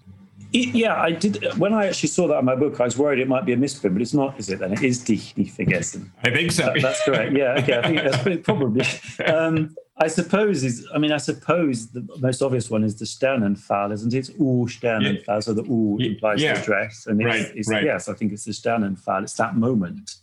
Yeah, 0.65 1.01
I 1.01 1.11
did. 1.11 1.43
When 1.57 1.73
I 1.73 1.87
actually 1.87 2.09
saw 2.09 2.27
that 2.27 2.39
in 2.39 2.45
my 2.45 2.55
book, 2.55 2.79
I 2.79 2.85
was 2.85 2.97
worried 2.97 3.19
it 3.19 3.27
might 3.27 3.45
be 3.45 3.53
a 3.53 3.57
misprint, 3.57 3.95
but 3.95 4.01
it's 4.01 4.13
not, 4.13 4.39
is 4.39 4.49
it? 4.49 4.59
Then 4.59 4.73
it 4.73 4.83
is 4.83 5.03
dich 5.03 5.35
nicht 5.37 5.55
vergessen. 5.55 6.11
I 6.23 6.31
think 6.31 6.51
so. 6.51 6.65
That, 6.65 6.81
that's 6.81 7.03
correct. 7.03 7.35
Yeah. 7.35 7.59
Okay. 7.59 7.77
I 7.77 7.81
think 7.87 8.03
that's 8.03 8.45
probably. 8.45 8.85
Um, 9.25 9.75
I 9.99 10.07
suppose 10.07 10.63
is. 10.63 10.87
I 10.93 10.99
mean, 10.99 11.11
I 11.11 11.17
suppose 11.17 11.87
the 11.87 12.07
most 12.19 12.41
obvious 12.41 12.69
one 12.69 12.83
is 12.83 12.97
the 12.97 13.05
Sternenfall, 13.05 13.91
isn't 13.93 14.13
it? 14.13 14.17
It's 14.17 14.29
U 14.29 14.67
Sternenfall, 14.69 15.25
yeah. 15.27 15.39
so 15.39 15.53
the 15.53 15.63
U 15.63 15.97
implies 15.99 16.41
yeah. 16.41 16.59
the 16.59 16.65
dress, 16.65 17.07
and 17.07 17.19
it's, 17.19 17.25
right, 17.25 17.51
it's, 17.55 17.69
right. 17.69 17.83
yes, 17.83 18.07
I 18.07 18.13
think 18.13 18.31
it's 18.31 18.45
the 18.45 18.51
Sternenfall. 18.51 19.23
It's 19.23 19.33
that 19.33 19.55
moment 19.55 20.15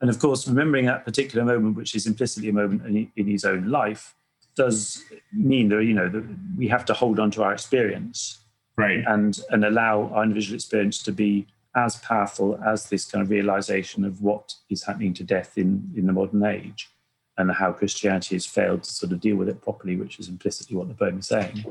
and 0.00 0.10
of 0.10 0.18
course, 0.18 0.46
remembering 0.46 0.86
that 0.86 1.04
particular 1.04 1.44
moment, 1.44 1.76
which 1.76 1.94
is 1.94 2.06
implicitly 2.06 2.50
a 2.50 2.52
moment 2.52 2.84
in, 2.86 3.10
in 3.16 3.26
his 3.26 3.44
own 3.44 3.68
life, 3.70 4.14
does 4.54 5.02
mean 5.32 5.68
that 5.68 5.84
you 5.84 5.94
know 5.94 6.08
that 6.08 6.24
we 6.56 6.68
have 6.68 6.84
to 6.86 6.94
hold 6.94 7.18
on 7.18 7.30
to 7.30 7.42
our 7.42 7.52
experience, 7.52 8.38
right, 8.76 9.02
and 9.06 9.38
and 9.50 9.64
allow 9.64 10.10
our 10.14 10.22
individual 10.22 10.54
experience 10.54 11.02
to 11.02 11.12
be 11.12 11.46
as 11.74 11.96
powerful 11.96 12.58
as 12.64 12.88
this 12.88 13.04
kind 13.04 13.22
of 13.22 13.30
realization 13.30 14.04
of 14.04 14.22
what 14.22 14.54
is 14.70 14.84
happening 14.84 15.14
to 15.14 15.24
death 15.24 15.58
in 15.58 15.92
in 15.96 16.06
the 16.06 16.12
modern 16.12 16.44
age, 16.44 16.90
and 17.38 17.50
how 17.52 17.72
Christianity 17.72 18.34
has 18.34 18.46
failed 18.46 18.82
to 18.84 18.92
sort 18.92 19.12
of 19.12 19.20
deal 19.20 19.36
with 19.36 19.48
it 19.48 19.60
properly, 19.60 19.96
which 19.96 20.18
is 20.18 20.28
implicitly 20.28 20.76
what 20.76 20.88
the 20.88 20.94
poem 20.94 21.18
is 21.18 21.28
saying. 21.28 21.64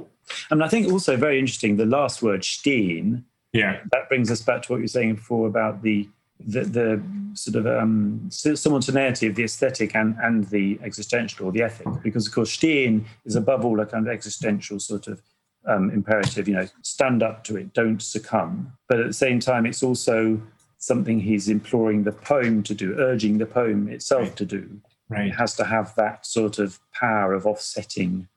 And 0.49 0.63
I 0.63 0.67
think 0.67 0.91
also 0.91 1.17
very 1.17 1.39
interesting 1.39 1.77
the 1.77 1.85
last 1.85 2.21
word 2.21 2.41
"stehen." 2.41 3.23
Yeah, 3.53 3.79
that 3.91 4.09
brings 4.09 4.29
us 4.29 4.41
back 4.41 4.63
to 4.63 4.71
what 4.71 4.77
you 4.77 4.83
were 4.83 4.87
saying 4.87 5.15
before 5.15 5.47
about 5.47 5.81
the 5.81 6.09
the, 6.45 6.61
the 6.61 7.01
sort 7.33 7.55
of 7.55 7.65
um, 7.65 8.29
simultaneity 8.29 9.27
of 9.27 9.35
the 9.35 9.43
aesthetic 9.43 9.95
and, 9.95 10.17
and 10.21 10.43
the 10.49 10.77
existential 10.83 11.47
or 11.47 11.51
the 11.51 11.61
ethic. 11.61 11.87
Because, 12.03 12.27
of 12.27 12.33
course, 12.33 12.55
Stehen 12.55 13.05
is 13.25 13.35
above 13.35 13.63
all 13.63 13.79
a 13.79 13.85
kind 13.85 14.05
of 14.05 14.13
existential 14.13 14.79
sort 14.79 15.07
of 15.07 15.21
um, 15.67 15.89
imperative, 15.91 16.47
you 16.47 16.55
know, 16.55 16.67
stand 16.81 17.23
up 17.23 17.43
to 17.45 17.57
it, 17.57 17.73
don't 17.73 18.01
succumb. 18.01 18.73
But 18.87 18.99
at 18.99 19.07
the 19.07 19.13
same 19.13 19.39
time, 19.39 19.65
it's 19.65 19.83
also 19.83 20.41
something 20.77 21.19
he's 21.19 21.49
imploring 21.49 22.03
the 22.03 22.11
poem 22.11 22.63
to 22.63 22.73
do, 22.73 22.95
urging 22.99 23.37
the 23.37 23.45
poem 23.45 23.87
itself 23.87 24.21
right. 24.21 24.35
to 24.37 24.45
do. 24.45 24.81
Right. 25.09 25.27
It 25.27 25.31
has 25.31 25.55
to 25.55 25.65
have 25.65 25.95
that 25.95 26.25
sort 26.25 26.59
of 26.59 26.79
power 26.91 27.33
of 27.33 27.45
offsetting 27.45 28.27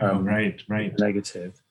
oh, 0.00 0.08
um, 0.08 0.16
oh, 0.18 0.20
right, 0.20 0.62
right. 0.68 0.98
negative 0.98 1.62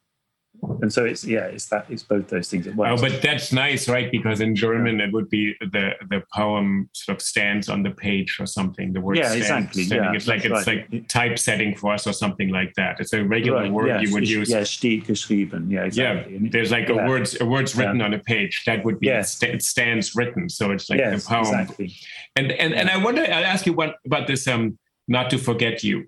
and 0.81 0.91
so 0.91 1.05
it's 1.05 1.23
yeah 1.23 1.45
it's 1.45 1.67
that 1.67 1.85
it's 1.89 2.03
both 2.03 2.27
those 2.27 2.49
things 2.49 2.67
at 2.67 2.75
once 2.75 2.99
oh 2.99 3.09
but 3.09 3.21
that's 3.21 3.51
nice 3.51 3.89
right 3.89 4.11
because 4.11 4.41
in 4.41 4.55
german 4.55 5.01
it 5.01 5.11
would 5.11 5.29
be 5.29 5.53
the 5.59 5.91
the 6.09 6.23
poem 6.33 6.89
sort 6.93 7.17
of 7.17 7.21
stands 7.21 7.69
on 7.69 7.83
the 7.83 7.91
page 7.91 8.37
or 8.39 8.45
something 8.45 8.93
the 8.93 9.01
word 9.01 9.17
yeah 9.17 9.29
stands, 9.29 9.41
exactly 9.45 9.83
standing. 9.83 10.09
yeah, 10.11 10.15
it's 10.15 10.27
like 10.27 10.45
it's 10.45 10.67
right. 10.67 10.91
like 10.91 11.07
typesetting 11.07 11.75
for 11.75 11.93
us 11.93 12.07
or 12.07 12.13
something 12.13 12.49
like 12.49 12.73
that 12.75 12.99
it's 12.99 13.13
a 13.13 13.23
regular 13.23 13.61
right. 13.61 13.71
word 13.71 13.87
yeah, 13.87 13.99
you 13.99 14.13
would 14.13 14.27
use 14.27 14.49
yeah 14.49 14.63
steht 14.63 15.05
geschrieben 15.05 15.69
yeah 15.69 15.83
exactly. 15.83 16.37
yeah 16.37 16.49
there's 16.51 16.71
like 16.71 16.87
yeah. 16.87 17.05
a 17.05 17.09
words 17.09 17.39
a 17.41 17.45
words 17.45 17.75
written 17.75 18.01
on 18.01 18.13
a 18.13 18.19
page 18.19 18.63
that 18.65 18.83
would 18.85 18.99
be 18.99 19.09
it 19.09 19.61
stands 19.61 20.15
written 20.15 20.49
so 20.49 20.71
it's 20.71 20.89
like 20.89 20.99
yes, 20.99 21.23
the 21.23 21.29
poem 21.29 21.41
exactly. 21.41 21.93
and 22.35 22.51
and 22.51 22.73
and 22.73 22.89
i 22.89 22.97
wonder 22.97 23.21
i'll 23.21 23.45
ask 23.45 23.65
you 23.65 23.73
one 23.73 23.93
about 24.05 24.27
this 24.27 24.47
um 24.47 24.77
not 25.07 25.29
to 25.29 25.37
forget 25.37 25.83
you 25.83 26.05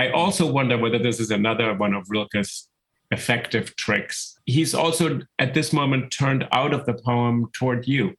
I 0.00 0.08
also 0.12 0.50
wonder 0.50 0.78
whether 0.78 0.98
this 0.98 1.20
is 1.20 1.30
another 1.30 1.74
one 1.74 1.92
of 1.92 2.06
Rilke's 2.08 2.69
effective 3.10 3.74
tricks. 3.76 4.38
He's 4.46 4.74
also 4.74 5.20
at 5.38 5.54
this 5.54 5.72
moment 5.72 6.12
turned 6.12 6.46
out 6.52 6.72
of 6.72 6.86
the 6.86 6.94
poem 6.94 7.50
toward 7.52 7.86
you, 7.86 8.14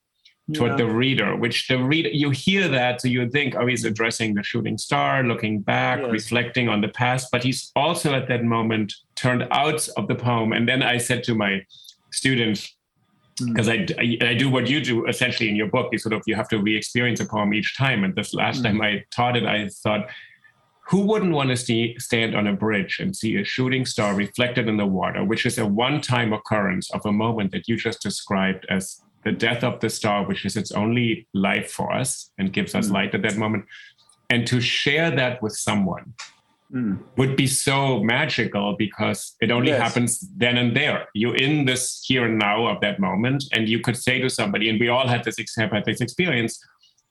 toward 0.54 0.72
yeah. 0.72 0.78
the 0.78 0.86
reader, 0.88 1.36
which 1.36 1.68
the 1.68 1.82
reader, 1.82 2.10
you 2.10 2.30
hear 2.32 2.68
that, 2.68 3.02
so 3.02 3.08
you 3.08 3.30
think, 3.30 3.56
oh, 3.56 3.68
he's 3.68 3.86
addressing 3.86 4.34
the 4.34 4.44
shooting 4.44 4.78
star, 4.78 5.24
looking 5.24 5.62
back, 5.62 6.00
yes. 6.02 6.12
reflecting 6.12 6.68
on 6.68 6.82
the 6.82 6.90
past, 6.90 7.30
but 7.32 7.44
he's 7.44 7.72
also 7.76 8.14
at 8.14 8.28
that 8.28 8.44
moment 8.44 8.94
turned 9.16 9.48
out 9.52 9.88
of 9.98 10.08
the 10.08 10.16
poem. 10.16 10.52
And 10.52 10.68
then 10.68 10.84
I 10.84 10.98
said 10.98 11.24
to 11.26 11.36
my 11.36 11.66
students, 12.12 12.76
because 13.38 13.68
hmm. 13.68 13.74
mm. 13.74 14.22
I, 14.22 14.28
I, 14.28 14.32
I, 14.32 14.34
do 14.34 14.50
what 14.50 14.68
you 14.68 14.82
do 14.82 15.08
essentially 15.08 15.50
in 15.50 15.56
your 15.56 15.68
book, 15.68 15.90
you 15.92 15.98
sort 15.98 16.14
of, 16.14 16.22
you 16.28 16.36
have 16.36 16.50
to 16.50 16.60
re-experience 16.60 17.22
a 17.22 17.26
poem 17.26 17.54
each 17.54 17.78
time. 17.78 18.04
And 18.04 18.14
this 18.14 18.34
last 18.34 18.60
mm. 18.60 18.64
time 18.64 18.82
I 18.82 19.04
taught 19.10 19.38
it, 19.38 19.46
I 19.46 19.68
thought, 19.70 20.10
who 20.88 21.02
wouldn't 21.02 21.34
want 21.34 21.50
to 21.50 21.58
see, 21.58 21.96
stand 22.00 22.36
on 22.36 22.48
a 22.48 22.54
bridge 22.54 23.00
and 23.00 23.16
see 23.16 23.38
a 23.38 23.44
shooting 23.44 23.86
star 23.86 24.14
reflected 24.14 24.68
in 24.68 24.78
the 24.78 24.86
water, 24.86 25.24
which 25.24 25.46
is 25.46 25.58
a 25.58 25.66
one 25.66 26.02
time 26.02 26.34
occurrence 26.34 26.92
of 26.92 27.06
a 27.06 27.12
moment 27.12 27.52
that 27.52 27.68
you 27.68 27.78
just 27.78 28.02
described 28.02 28.66
as 28.70 29.02
the 29.24 29.32
death 29.32 29.64
of 29.64 29.80
the 29.80 29.90
star, 29.90 30.26
which 30.26 30.46
is 30.46 30.58
its 30.58 30.72
only 30.72 31.28
life 31.34 31.72
for 31.72 31.94
us 31.94 32.32
and 32.38 32.52
gives 32.52 32.74
us 32.74 32.90
mm. 32.90 32.94
light 32.94 33.14
at 33.14 33.22
that 33.22 33.38
moment? 33.38 33.66
And 34.30 34.48
to 34.48 34.60
share 34.60 35.12
that 35.12 35.42
with 35.42 35.54
someone 35.54 36.14
mm. 36.74 36.98
would 37.18 37.36
be 37.36 37.48
so 37.48 38.00
magical 38.04 38.76
because 38.78 39.36
it 39.42 39.52
only 39.52 39.70
yes. 39.70 39.82
happens 39.82 40.20
then 40.36 40.58
and 40.58 40.76
there. 40.76 41.08
You're 41.14 41.36
in 41.36 41.66
this 41.66 42.04
here 42.04 42.26
and 42.26 42.40
now 42.40 42.66
of 42.66 42.82
that 42.82 43.00
moment, 43.00 43.44
and 43.54 43.70
you 43.70 43.80
could 43.80 43.98
say 43.98 44.20
to 44.20 44.30
somebody, 44.30 44.70
and 44.70 44.80
we 44.80 44.90
all 44.90 45.08
had 45.08 45.24
this, 45.24 45.38
had 45.58 45.86
this 45.86 46.02
experience 46.02 46.60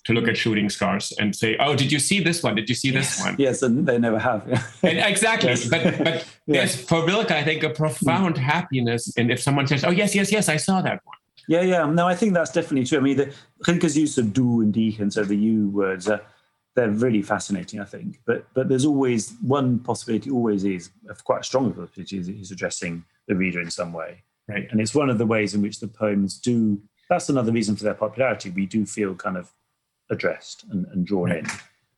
to 0.05 0.13
look 0.13 0.29
at 0.29 0.37
shooting 0.37 0.69
stars 0.69 1.13
and 1.19 1.35
say, 1.35 1.57
"Oh, 1.59 1.75
did 1.75 1.93
you 1.93 1.99
see 1.99 2.21
this 2.21 2.43
one? 2.43 2.55
Did 2.55 2.69
you 2.69 2.75
see 2.75 2.91
this 2.91 3.19
yes. 3.19 3.21
one?" 3.25 3.37
Yes, 3.39 3.63
and 3.63 3.87
they 3.87 3.99
never 3.99 4.19
have. 4.19 4.47
and 4.83 4.99
exactly, 4.99 5.51
yes. 5.51 5.69
but 5.69 5.99
but 5.99 6.27
there's 6.47 6.77
for 6.77 7.05
Rilke, 7.07 7.31
I 7.31 7.43
think, 7.43 7.63
a 7.63 7.71
profound 7.71 8.37
mm. 8.37 8.39
happiness 8.39 9.15
in 9.17 9.31
if 9.31 9.41
someone 9.41 9.67
says, 9.67 9.85
"Oh, 9.85 9.91
yes, 9.91 10.15
yes, 10.15 10.33
yes, 10.33 10.49
I 10.49 10.57
saw 10.57 10.81
that 10.83 11.01
one." 11.05 11.17
Yeah, 11.49 11.63
yeah. 11.63 11.87
No, 11.87 12.07
I 12.07 12.15
think 12.15 12.35
that's 12.35 12.53
definitely 12.53 12.87
true. 12.87 12.99
I 12.99 13.01
mean, 13.03 13.17
the, 13.17 13.35
Rilke's 13.67 13.97
use 13.97 14.17
of 14.19 14.33
"du" 14.33 14.61
and 14.61 14.73
"dich" 14.73 14.99
and 14.99 15.13
so 15.13 15.25
the 15.25 15.37
"you" 15.37 15.69
words 15.71 16.09
are 16.09 16.23
they're 16.77 16.91
really 16.91 17.23
fascinating. 17.23 17.81
I 17.81 17.85
think, 17.85 18.21
but 18.25 18.47
but 18.55 18.69
there's 18.69 18.87
always 18.87 19.35
one 19.43 19.81
possibility. 19.81 20.31
Always 20.31 20.65
is 20.65 20.91
quite 21.25 21.41
a 21.41 21.45
strong 21.45 21.73
possibility 21.73 22.19
is 22.19 22.27
he's 22.27 22.51
addressing 22.51 23.05
the 23.29 23.35
reader 23.35 23.61
in 23.61 23.71
some 23.71 23.93
way. 23.93 24.23
Right. 24.49 24.67
And 24.71 24.81
it's 24.81 24.95
one 24.95 25.11
of 25.11 25.19
the 25.19 25.27
ways 25.27 25.55
in 25.55 25.63
which 25.63 25.81
the 25.81 25.89
poems 25.89 26.39
do. 26.39 26.81
That's 27.09 27.29
another 27.29 27.53
reason 27.53 27.77
for 27.77 27.85
their 27.85 27.95
popularity. 27.95 28.51
We 28.51 28.67
do 28.67 28.87
feel 28.87 29.15
kind 29.15 29.37
of 29.37 29.53
addressed 30.11 30.65
and, 30.71 30.87
and 30.87 31.07
drawn 31.07 31.33
in. 31.33 31.47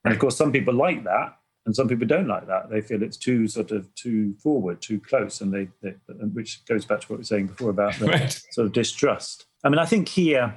And 0.05 0.13
of 0.13 0.19
course, 0.19 0.37
some 0.37 0.53
people 0.53 0.75
like 0.75 1.05
that, 1.05 1.37
and 1.65 1.75
some 1.75 1.89
people 1.89 2.07
don't 2.07 2.27
like 2.27 2.47
that. 2.49 2.71
They 2.71 2.81
feel 2.81 3.03
it's 3.03 3.17
too 3.17 3.47
sort 3.47 3.71
of 3.71 3.93
too 3.95 4.35
forward, 4.43 4.83
too 4.83 4.99
close, 5.01 5.41
and 5.41 5.53
they, 5.53 5.69
they 5.81 5.95
which 6.33 6.65
goes 6.67 6.85
back 6.85 7.01
to 7.03 7.07
what 7.07 7.19
we 7.19 7.21
were 7.21 7.25
saying 7.25 7.47
before 7.47 7.71
about 7.71 7.95
the 7.95 8.07
right. 8.07 8.43
sort 8.51 8.67
of 8.67 8.73
distrust. 8.73 9.47
I 9.63 9.69
mean, 9.69 9.79
I 9.79 9.87
think 9.87 10.09
here 10.09 10.55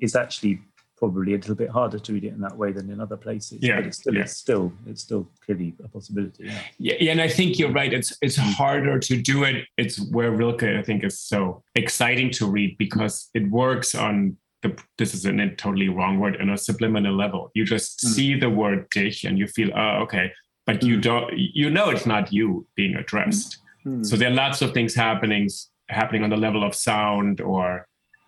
is 0.00 0.16
actually 0.16 0.60
probably 0.96 1.34
a 1.34 1.36
little 1.36 1.54
bit 1.54 1.68
harder 1.68 1.98
to 1.98 2.12
read 2.12 2.24
it 2.24 2.32
in 2.32 2.40
that 2.40 2.56
way 2.56 2.72
than 2.72 2.90
in 2.90 3.00
other 3.00 3.16
places. 3.16 3.58
Yeah, 3.60 3.76
but 3.76 3.86
it's 3.86 3.98
still, 3.98 4.14
yeah. 4.14 4.22
it's 4.22 4.36
still, 4.36 4.72
it's 4.86 5.02
still 5.02 5.28
clearly 5.44 5.74
a 5.84 5.88
possibility. 5.88 6.44
Yeah. 6.44 6.60
yeah. 6.78 6.94
yeah, 6.98 7.12
and 7.12 7.20
I 7.20 7.28
think 7.28 7.58
you're 7.58 7.70
right. 7.70 7.92
It's 7.92 8.16
it's 8.22 8.36
harder 8.36 8.98
to 8.98 9.22
do 9.22 9.44
it. 9.44 9.66
It's 9.76 10.00
where 10.10 10.30
Rilke, 10.32 10.64
I 10.64 10.82
think, 10.82 11.04
is 11.04 11.20
so 11.20 11.62
exciting 11.74 12.30
to 12.32 12.46
read 12.46 12.78
because 12.78 13.28
it 13.34 13.48
works 13.50 13.94
on 13.94 14.38
the, 14.62 14.76
this 14.96 15.14
is 15.14 15.24
a 15.24 15.48
totally 15.50 15.88
wrong 15.88 16.18
word 16.18 16.36
in 16.36 16.50
a 16.50 16.58
subliminal 16.58 17.14
level. 17.14 17.50
You 17.54 17.64
just 17.64 18.00
mm. 18.00 18.08
see 18.08 18.38
the 18.38 18.50
word 18.50 18.88
dich 18.90 19.24
and 19.24 19.38
you 19.38 19.46
feel, 19.46 19.70
oh, 19.76 20.02
okay, 20.02 20.32
but 20.66 20.82
you 20.82 20.96
hmm. 20.96 21.00
don't, 21.00 21.32
you 21.36 21.70
know, 21.70 21.88
it's 21.88 22.04
not 22.04 22.32
you 22.32 22.66
being 22.74 22.94
addressed. 22.96 23.58
Mm. 23.86 24.04
So 24.04 24.16
there 24.16 24.30
are 24.30 24.34
lots 24.34 24.60
of 24.60 24.74
things 24.74 24.94
happening, 24.94 25.48
happening 25.88 26.24
on 26.24 26.30
the 26.30 26.36
level 26.36 26.62
of 26.62 26.74
sound, 26.74 27.40
or 27.40 27.86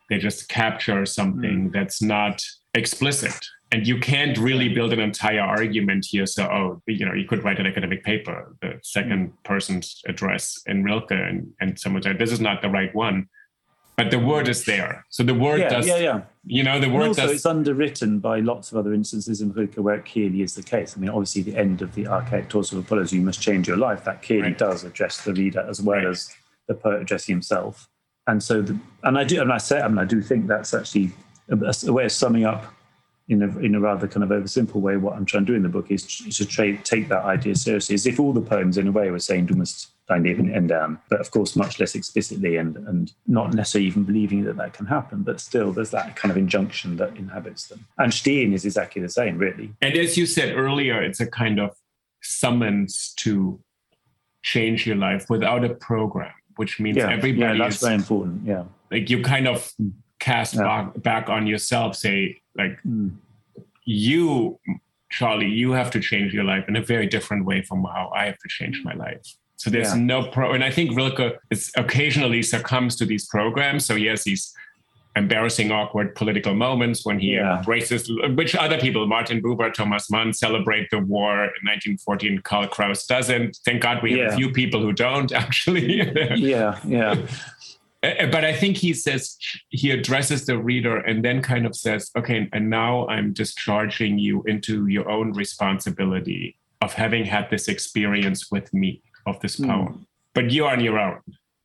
they 0.09 0.19
just 0.19 0.49
capture 0.49 1.05
something 1.05 1.69
mm. 1.69 1.73
that's 1.73 2.01
not 2.01 2.43
explicit. 2.75 3.45
And 3.73 3.87
you 3.87 4.01
can't 4.01 4.39
really 4.39 4.69
build 4.69 4.93
an 4.93 5.01
entire 5.01 5.43
argument 5.43 6.07
here. 6.09 6.27
So, 6.27 6.45
oh, 6.45 6.83
you 6.87 7.05
know, 7.05 7.13
you 7.13 7.27
could 7.29 7.45
write 7.45 7.61
an 7.61 7.67
academic 7.67 8.03
paper, 8.05 8.57
the 8.63 8.81
second 8.83 9.27
hmm. 9.27 9.35
person's 9.45 10.01
address 10.09 10.61
in 10.67 10.83
Rilke, 10.83 11.13
and, 11.13 11.53
and 11.61 11.79
someone 11.79 12.03
said, 12.03 12.19
this 12.19 12.33
is 12.33 12.41
not 12.41 12.63
the 12.63 12.71
right 12.71 12.93
one 12.95 13.29
but 14.05 14.11
the 14.11 14.19
word 14.19 14.49
is 14.49 14.65
there. 14.65 15.05
So 15.09 15.23
the 15.23 15.35
word 15.35 15.61
yeah, 15.61 15.69
does, 15.69 15.87
yeah, 15.87 15.99
yeah. 15.99 16.21
You 16.47 16.63
know, 16.63 16.81
the 16.81 16.89
word 16.89 17.01
and 17.01 17.09
also 17.09 17.23
does. 17.23 17.33
it's 17.33 17.47
underwritten 17.47 18.19
by 18.19 18.41
lots 18.41 18.73
of 18.73 18.79
other 18.79 18.95
instances 18.95 19.41
in 19.41 19.53
Rilke 19.53 19.77
where 19.77 19.97
it 19.97 20.07
clearly 20.07 20.43
is 20.43 20.55
the 20.55 20.63
case. 20.63 20.97
I 20.97 21.01
mean, 21.01 21.11
obviously, 21.11 21.43
the 21.43 21.57
end 21.57 21.83
of 21.83 21.95
the 21.95 22.07
archaic 22.07 22.49
torso 22.49 22.79
of 22.79 22.85
Apollo, 22.85 23.05
you 23.11 23.21
must 23.21 23.41
change 23.41 23.69
your 23.69 23.77
life. 23.77 24.05
That 24.05 24.23
clearly 24.23 24.49
right. 24.49 24.59
does 24.59 24.85
address 24.85 25.23
the 25.23 25.35
reader 25.35 25.67
as 25.69 25.83
well 25.83 25.99
right. 25.99 26.07
as 26.07 26.35
the 26.67 26.75
poet 26.75 27.03
addressing 27.03 27.35
himself. 27.35 27.89
And 28.27 28.43
so, 28.43 28.63
the, 28.63 28.79
and 29.03 29.19
I 29.19 29.25
do, 29.25 29.41
and 29.41 29.53
I 29.53 29.59
say, 29.59 29.81
I 29.81 29.89
mean, 29.89 29.99
I 29.99 30.05
do 30.05 30.23
think 30.23 30.47
that's 30.47 30.73
actually 30.73 31.13
a, 31.49 31.75
a 31.87 31.93
way 31.93 32.05
of 32.05 32.13
summing 32.13 32.45
up 32.45 32.73
in 33.31 33.43
a, 33.43 33.59
in 33.61 33.75
a 33.77 33.81
rather 33.81 34.09
kind 34.09 34.25
of 34.25 34.31
oversimple 34.31 34.75
way, 34.75 34.97
what 34.97 35.15
I'm 35.15 35.25
trying 35.25 35.47
to 35.47 35.53
do 35.53 35.57
in 35.57 35.63
the 35.63 35.69
book 35.69 35.91
is 35.91 36.05
to, 36.05 36.31
to 36.31 36.45
tra- 36.45 36.77
take 36.79 37.09
that 37.09 37.25
idea 37.25 37.55
seriously. 37.55 37.95
As 37.95 38.05
if 38.07 38.19
all 38.19 38.33
the 38.33 38.41
poems, 38.41 38.77
in 38.77 38.89
a 38.89 38.93
way, 38.93 39.11
were 39.11 39.21
saying, 39.21 39.47
"Du 39.47 39.55
musst 40.11 40.23
dein 40.23 40.23
Leben 40.23 40.51
ändern," 40.51 40.99
but 41.09 41.21
of 41.21 41.31
course, 41.31 41.57
much 41.57 41.79
less 41.81 41.95
explicitly, 41.95 42.57
and 42.57 42.77
and 42.89 43.13
not 43.27 43.55
necessarily 43.55 43.87
even 43.87 44.05
believing 44.05 44.45
that 44.45 44.57
that 44.57 44.73
can 44.73 44.87
happen. 44.87 45.23
But 45.23 45.41
still, 45.41 45.73
there's 45.73 45.91
that 45.91 46.17
kind 46.17 46.31
of 46.31 46.37
injunction 46.37 46.97
that 46.97 47.17
inhabits 47.17 47.69
them. 47.69 47.87
And 47.97 48.13
Stehen 48.13 48.53
is 48.53 48.65
exactly 48.65 49.03
the 49.03 49.09
same, 49.09 49.39
really. 49.39 49.73
And 49.81 49.97
as 49.97 50.17
you 50.17 50.27
said 50.27 50.57
earlier, 50.57 51.03
it's 51.03 51.21
a 51.21 51.27
kind 51.27 51.61
of 51.61 51.71
summons 52.23 53.15
to 53.17 53.61
change 54.43 54.87
your 54.87 54.97
life 54.97 55.27
without 55.29 55.65
a 55.65 55.75
program, 55.75 56.33
which 56.57 56.81
means 56.81 56.97
yeah, 56.97 57.11
everybody. 57.11 57.59
Yeah, 57.59 57.65
that's 57.65 57.77
is, 57.77 57.83
very 57.83 57.95
important. 57.95 58.47
Yeah, 58.47 58.65
like 58.91 59.11
you 59.11 59.23
kind 59.23 59.47
of 59.49 59.73
cast 60.19 60.55
yeah. 60.55 60.63
back, 60.63 61.03
back 61.03 61.29
on 61.29 61.47
yourself, 61.47 61.97
say 61.97 62.41
like 62.57 62.79
mm. 62.87 63.13
you, 63.85 64.59
Charlie, 65.11 65.49
you 65.49 65.73
have 65.73 65.91
to 65.93 66.01
change 66.01 66.33
your 66.33 66.45
life 66.45 66.69
in 66.69 66.77
a 66.77 66.83
very 66.83 67.07
different 67.07 67.45
way 67.47 67.63
from 67.63 67.83
how 67.85 68.13
I 68.15 68.27
have 68.27 68.39
to 68.39 68.49
change 68.49 68.83
my 68.85 68.95
life. 68.95 69.37
So 69.61 69.69
there's 69.69 69.95
yeah. 69.95 70.01
no 70.01 70.23
pro, 70.27 70.55
and 70.55 70.65
I 70.65 70.71
think 70.71 70.97
Rilke 70.97 71.39
is 71.51 71.71
occasionally 71.77 72.43
succumbs 72.43 72.97
to 72.97 73.05
these 73.05 73.27
programs. 73.27 73.85
So 73.85 73.95
he 73.95 74.07
has 74.07 74.25
these 74.25 74.55
embarrassing, 75.17 75.71
awkward 75.71 76.15
political 76.15 76.55
moments 76.55 77.05
when 77.05 77.19
he 77.19 77.33
yeah. 77.33 77.59
embraces, 77.59 78.11
which 78.37 78.55
other 78.57 78.79
people, 78.81 79.07
Martin 79.07 79.43
Buber, 79.43 79.71
Thomas 79.71 80.11
Mann, 80.11 80.33
celebrate 80.33 80.89
the 80.91 81.01
war 81.01 81.33
in 81.33 81.61
1914. 81.69 82.39
Karl 82.39 82.69
Kraus 82.69 83.05
doesn't. 83.05 83.59
Thank 83.67 83.83
God 83.83 84.03
we 84.03 84.13
have 84.13 84.19
yeah. 84.19 84.33
a 84.33 84.37
few 84.39 84.51
people 84.51 84.81
who 84.81 84.95
don't 84.95 85.31
actually. 85.45 86.11
yeah, 86.37 86.81
yeah. 86.83 87.17
Uh, 88.03 88.27
but 88.33 88.47
I 88.47 88.55
think 88.55 88.79
he 88.79 88.95
says 88.95 89.37
he 89.69 89.91
addresses 89.91 90.47
the 90.47 90.57
reader 90.57 90.97
and 91.01 91.23
then 91.23 91.43
kind 91.43 91.67
of 91.67 91.77
says, 91.77 92.11
okay, 92.17 92.49
and 92.55 92.71
now 92.71 93.07
I'm 93.09 93.35
discharging 93.35 94.19
you 94.19 94.43
into 94.45 94.87
your 94.87 95.11
own 95.11 95.35
responsibility 95.35 96.57
of 96.81 96.95
having 96.95 97.27
had 97.27 97.51
this 97.51 97.69
experience 97.69 98.51
with 98.51 98.73
me 98.73 99.03
of 99.27 99.41
this 99.41 99.57
hmm. 99.57 99.67
poem. 99.67 99.87
Mm. 99.87 100.07
But 100.35 100.51
you're 100.53 100.71
on 100.71 100.81
your 100.81 100.99
own. 100.99 101.21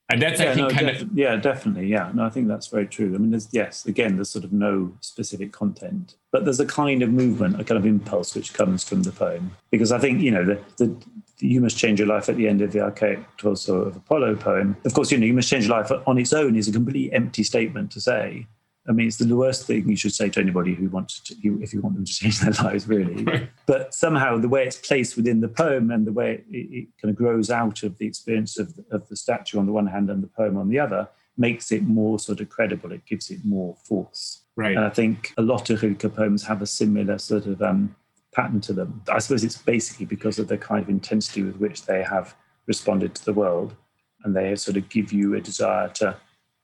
And 0.09 0.21
that's, 0.21 0.39
yeah, 0.39 0.51
I 0.51 0.53
think, 0.53 0.69
no, 0.69 0.75
kind 0.75 0.87
def- 0.87 1.01
of. 1.01 1.17
Yeah, 1.17 1.35
definitely. 1.35 1.87
Yeah. 1.87 2.11
No, 2.13 2.25
I 2.25 2.29
think 2.29 2.47
that's 2.47 2.67
very 2.67 2.85
true. 2.85 3.15
I 3.15 3.17
mean, 3.17 3.31
there's, 3.31 3.47
yes, 3.51 3.85
again, 3.87 4.17
there's 4.17 4.29
sort 4.29 4.45
of 4.45 4.53
no 4.53 4.95
specific 5.01 5.51
content, 5.51 6.15
but 6.31 6.45
there's 6.45 6.59
a 6.59 6.65
kind 6.65 7.01
of 7.01 7.09
movement, 7.09 7.59
a 7.59 7.63
kind 7.63 7.77
of 7.77 7.85
impulse 7.87 8.35
which 8.35 8.53
comes 8.53 8.83
from 8.83 9.01
the 9.01 9.11
poem. 9.11 9.55
Because 9.71 9.91
I 9.91 9.97
think, 9.97 10.21
you 10.21 10.29
know, 10.29 10.45
the, 10.45 10.59
the, 10.77 10.95
you 11.39 11.59
must 11.59 11.77
change 11.77 11.99
your 11.99 12.07
life 12.07 12.29
at 12.29 12.37
the 12.37 12.47
end 12.47 12.61
of 12.61 12.71
the 12.71 12.81
archaic 12.81 13.19
torso 13.37 13.81
of 13.81 13.95
Apollo 13.95 14.35
poem. 14.35 14.77
Of 14.85 14.93
course, 14.93 15.11
you 15.11 15.17
know, 15.17 15.25
you 15.25 15.33
must 15.33 15.49
change 15.49 15.67
your 15.67 15.75
life 15.75 15.91
on 16.05 16.17
its 16.19 16.33
own 16.33 16.55
is 16.55 16.67
a 16.67 16.71
completely 16.71 17.11
empty 17.11 17.43
statement 17.43 17.91
to 17.93 18.01
say. 18.01 18.45
I 18.87 18.91
mean, 18.91 19.07
it's 19.07 19.17
the 19.17 19.35
worst 19.35 19.65
thing 19.65 19.89
you 19.89 19.95
should 19.95 20.13
say 20.13 20.29
to 20.29 20.39
anybody 20.39 20.75
who 20.75 20.89
wants 20.89 21.19
to, 21.21 21.35
if 21.61 21.73
you 21.73 21.81
want 21.81 21.95
them 21.95 22.05
to 22.05 22.13
change 22.13 22.39
their 22.39 22.51
lives, 22.63 22.87
really. 22.87 23.23
Right. 23.23 23.49
But 23.65 23.93
somehow 23.93 24.37
the 24.37 24.47
way 24.47 24.65
it's 24.65 24.77
placed 24.77 25.15
within 25.15 25.41
the 25.41 25.47
poem 25.47 25.89
and 25.89 26.05
the 26.05 26.11
way 26.11 26.43
it, 26.51 26.57
it, 26.57 26.87
kind 27.01 27.09
of 27.09 27.15
grows 27.15 27.49
out 27.49 27.81
of 27.81 27.97
the 27.97 28.05
experience 28.05 28.59
of, 28.59 28.77
of 28.91 29.07
the 29.09 29.15
statue 29.15 29.57
on 29.57 29.65
the 29.65 29.71
one 29.71 29.87
hand 29.87 30.09
and 30.09 30.21
the 30.21 30.27
poem 30.27 30.57
on 30.57 30.69
the 30.69 30.79
other 30.79 31.09
makes 31.37 31.71
it 31.71 31.83
more 31.83 32.19
sort 32.19 32.41
of 32.41 32.49
credible. 32.49 32.91
It 32.91 33.05
gives 33.05 33.31
it 33.31 33.43
more 33.43 33.75
force. 33.83 34.43
Right. 34.55 34.75
And 34.75 34.85
I 34.85 34.89
think 34.89 35.33
a 35.37 35.41
lot 35.41 35.69
of 35.69 35.81
Rilke 35.81 36.13
poems 36.15 36.45
have 36.45 36.61
a 36.61 36.67
similar 36.67 37.17
sort 37.17 37.47
of 37.47 37.61
um, 37.63 37.95
pattern 38.33 38.61
to 38.61 38.73
them. 38.73 39.01
I 39.11 39.17
suppose 39.17 39.43
it's 39.43 39.57
basically 39.57 40.05
because 40.05 40.37
of 40.37 40.47
the 40.47 40.57
kind 40.57 40.83
of 40.83 40.89
intensity 40.89 41.41
with 41.41 41.57
which 41.57 41.85
they 41.85 42.03
have 42.03 42.35
responded 42.67 43.15
to 43.15 43.25
the 43.25 43.33
world, 43.33 43.75
and 44.23 44.35
they 44.35 44.55
sort 44.55 44.77
of 44.77 44.89
give 44.89 45.11
you 45.11 45.35
a 45.35 45.41
desire 45.41 45.89
to 45.89 46.15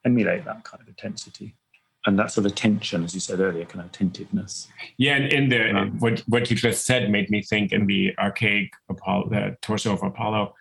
emulate 0.06 0.46
that 0.46 0.64
kind 0.64 0.82
of 0.82 0.88
intensity 0.88 1.56
and 2.06 2.18
that 2.18 2.32
sort 2.32 2.48
of 2.48 2.56
tension, 2.56 3.04
as 3.04 3.14
you 3.14 3.20
said 3.20 3.40
earlier, 3.40 3.66
kind 3.66 3.82
of 3.82 3.88
attentiveness. 3.88 4.68
Yeah, 4.98 5.16
and 5.16 5.32
in 5.32 5.50
the 5.50 5.72
um, 5.72 6.00
what 6.00 6.20
what 6.22 6.50
you 6.50 6.56
just 6.56 6.86
said 6.86 7.12
made 7.12 7.30
me 7.30 7.42
think 7.42 7.72
in 7.72 7.86
the 7.86 8.14
archaic 8.18 8.72
Apollo, 8.90 9.30
the 9.30 9.58
torso 9.62 9.94
of 9.94 10.02
Apollo, 10.02 10.56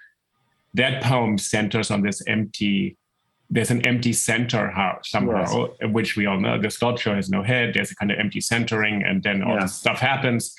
that 0.75 1.03
poem 1.03 1.39
centers 1.39 1.91
on 1.91 2.03
this 2.03 2.23
empty. 2.27 2.97
There's 3.53 3.73
an 3.73 3.85
empty 3.85 4.13
center 4.13 4.71
house 4.71 5.11
somehow, 5.11 5.71
yes. 5.81 5.91
which 5.91 6.15
we 6.15 6.27
all 6.27 6.39
know. 6.39 6.61
The 6.61 6.71
sculpture 6.71 7.17
has 7.17 7.29
no 7.29 7.43
head. 7.43 7.75
There's 7.75 7.91
a 7.91 7.97
kind 7.97 8.13
of 8.13 8.19
empty 8.21 8.41
centering, 8.41 9.03
and 9.03 9.25
then 9.25 9.43
all 9.43 9.55
yeah. 9.55 9.63
this 9.63 9.75
stuff 9.75 9.99
happens. 9.99 10.55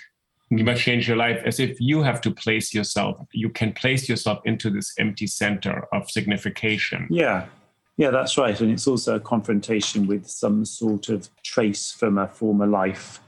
You 0.50 0.66
must 0.66 0.82
change 0.82 1.08
your 1.08 1.16
life 1.16 1.42
as 1.46 1.62
if 1.62 1.80
you 1.80 2.04
have 2.04 2.20
to 2.22 2.32
place 2.32 2.74
yourself. 2.74 3.26
You 3.32 3.50
can 3.50 3.72
place 3.72 4.10
yourself 4.10 4.42
into 4.44 4.70
this 4.70 4.94
empty 5.00 5.26
center 5.26 5.88
of 5.94 6.12
signification. 6.12 7.08
Yeah, 7.10 7.46
yeah, 7.98 8.10
that's 8.10 8.38
right. 8.38 8.60
And 8.60 8.72
it's 8.72 8.88
also 8.88 9.16
a 9.16 9.20
confrontation 9.20 10.08
with 10.08 10.28
some 10.28 10.66
sort 10.66 11.10
of 11.10 11.30
trace 11.44 11.92
from 11.92 12.18
a 12.18 12.28
former 12.28 12.68
life, 12.68 13.20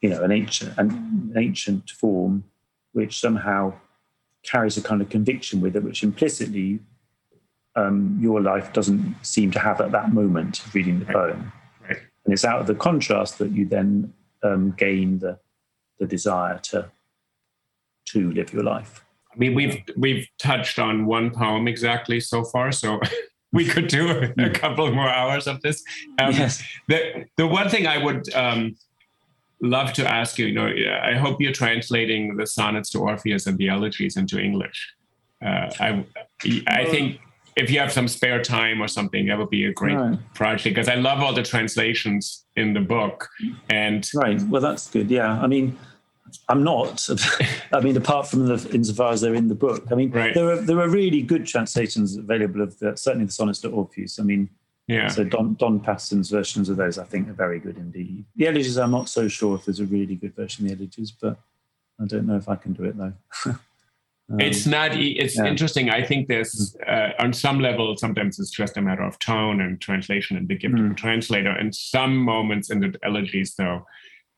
you 0.00 0.08
know, 0.08 0.22
an 0.22 0.32
ancient, 0.32 0.76
an 0.78 1.32
ancient 1.36 1.90
form, 1.90 2.44
which 2.92 3.20
somehow 3.20 3.74
carries 4.42 4.76
a 4.76 4.82
kind 4.82 5.02
of 5.02 5.08
conviction 5.08 5.60
with 5.60 5.74
it, 5.76 5.82
which 5.82 6.02
implicitly 6.02 6.80
um, 7.76 8.16
your 8.20 8.40
life 8.40 8.72
doesn't 8.72 9.16
seem 9.22 9.50
to 9.50 9.58
have 9.58 9.80
at 9.80 9.90
that 9.92 10.12
moment 10.12 10.64
of 10.64 10.74
reading 10.74 11.00
the 11.00 11.06
poem. 11.06 11.52
Right. 11.82 11.98
And 12.24 12.32
it's 12.32 12.44
out 12.44 12.60
of 12.60 12.66
the 12.66 12.74
contrast 12.74 13.38
that 13.38 13.50
you 13.50 13.66
then 13.66 14.12
um, 14.42 14.74
gain 14.76 15.18
the, 15.18 15.38
the 15.98 16.06
desire 16.06 16.58
to, 16.64 16.90
to 18.06 18.32
live 18.32 18.52
your 18.52 18.62
life. 18.62 19.04
I 19.32 19.36
mean, 19.36 19.54
we've 19.54 19.82
we've 19.96 20.28
touched 20.38 20.78
on 20.78 21.06
one 21.06 21.32
poem 21.32 21.66
exactly 21.66 22.20
so 22.20 22.44
far, 22.44 22.70
so 22.70 23.00
we 23.54 23.64
could 23.64 23.86
do 23.86 24.10
a, 24.10 24.46
a 24.48 24.50
couple 24.50 24.92
more 24.92 25.08
hours 25.08 25.46
of 25.46 25.62
this. 25.62 25.82
Um, 26.18 26.32
yes. 26.32 26.62
The 26.88 27.24
the 27.36 27.46
one 27.46 27.68
thing 27.70 27.86
I 27.86 27.98
would 28.04 28.34
um, 28.34 28.76
love 29.62 29.92
to 29.94 30.06
ask 30.06 30.38
you, 30.38 30.46
you 30.46 30.54
know, 30.54 30.68
I 31.12 31.14
hope 31.14 31.40
you're 31.40 31.52
translating 31.52 32.36
the 32.36 32.46
sonnets 32.46 32.90
to 32.90 32.98
Orpheus 32.98 33.46
and 33.46 33.56
the 33.56 33.68
elegies 33.68 34.16
into 34.16 34.38
English. 34.38 34.78
Uh, 35.42 35.70
I 35.80 36.04
I 36.66 36.84
think 36.86 37.20
if 37.56 37.70
you 37.70 37.78
have 37.78 37.92
some 37.92 38.08
spare 38.08 38.42
time 38.42 38.82
or 38.82 38.88
something, 38.88 39.26
that 39.28 39.38
would 39.38 39.50
be 39.50 39.64
a 39.66 39.72
great 39.72 39.96
right. 39.96 40.18
project 40.34 40.74
because 40.74 40.88
I 40.88 40.96
love 40.96 41.20
all 41.22 41.32
the 41.32 41.44
translations 41.44 42.44
in 42.56 42.74
the 42.74 42.80
book. 42.80 43.28
And 43.70 44.10
right, 44.14 44.42
well, 44.42 44.60
that's 44.60 44.90
good. 44.90 45.10
Yeah, 45.10 45.40
I 45.40 45.46
mean. 45.46 45.78
I'm 46.48 46.62
not. 46.62 47.08
I 47.72 47.80
mean, 47.80 47.96
apart 47.96 48.26
from 48.26 48.46
the 48.46 48.70
insofar 48.72 49.12
as 49.12 49.20
they're 49.20 49.34
in 49.34 49.48
the 49.48 49.54
book. 49.54 49.86
I 49.90 49.94
mean, 49.94 50.10
right. 50.10 50.34
there 50.34 50.50
are 50.50 50.56
there 50.56 50.80
are 50.80 50.88
really 50.88 51.22
good 51.22 51.46
translations 51.46 52.16
available 52.16 52.60
of 52.60 52.78
the, 52.78 52.96
certainly 52.96 53.26
the 53.26 53.32
sonnets 53.32 53.60
to 53.60 53.70
Orpheus. 53.70 54.18
I 54.18 54.22
mean, 54.22 54.48
yeah. 54.86 55.08
So 55.08 55.24
Don 55.24 55.54
Don 55.54 55.80
Paterson's 55.80 56.30
versions 56.30 56.68
of 56.68 56.76
those, 56.76 56.98
I 56.98 57.04
think, 57.04 57.28
are 57.28 57.34
very 57.34 57.58
good 57.58 57.76
indeed. 57.76 58.24
The 58.36 58.48
elegies, 58.48 58.76
I'm 58.76 58.90
not 58.90 59.08
so 59.08 59.28
sure 59.28 59.56
if 59.56 59.64
there's 59.64 59.80
a 59.80 59.86
really 59.86 60.14
good 60.14 60.34
version 60.34 60.66
of 60.66 60.70
the 60.70 60.84
elegies, 60.84 61.10
but 61.10 61.38
I 62.00 62.06
don't 62.06 62.26
know 62.26 62.36
if 62.36 62.48
I 62.48 62.56
can 62.56 62.72
do 62.72 62.84
it 62.84 62.96
though. 62.96 63.14
Um, 64.30 64.40
it's 64.40 64.66
not. 64.66 64.92
It's 64.94 65.36
yeah. 65.36 65.44
interesting. 65.44 65.90
I 65.90 66.02
think 66.02 66.28
there's 66.28 66.76
uh, 66.86 67.10
on 67.18 67.32
some 67.32 67.60
level. 67.60 67.94
Sometimes 67.96 68.38
it's 68.38 68.50
just 68.50 68.76
a 68.76 68.80
matter 68.80 69.02
of 69.02 69.18
tone 69.18 69.60
and 69.60 69.80
translation 69.80 70.36
and 70.36 70.48
the 70.48 70.56
gift 70.56 70.74
mm. 70.74 70.82
of 70.82 70.88
the 70.88 70.94
translator. 70.94 71.50
And 71.50 71.74
some 71.74 72.16
moments 72.16 72.70
in 72.70 72.80
the 72.80 72.98
elegies, 73.04 73.54
though, 73.54 73.86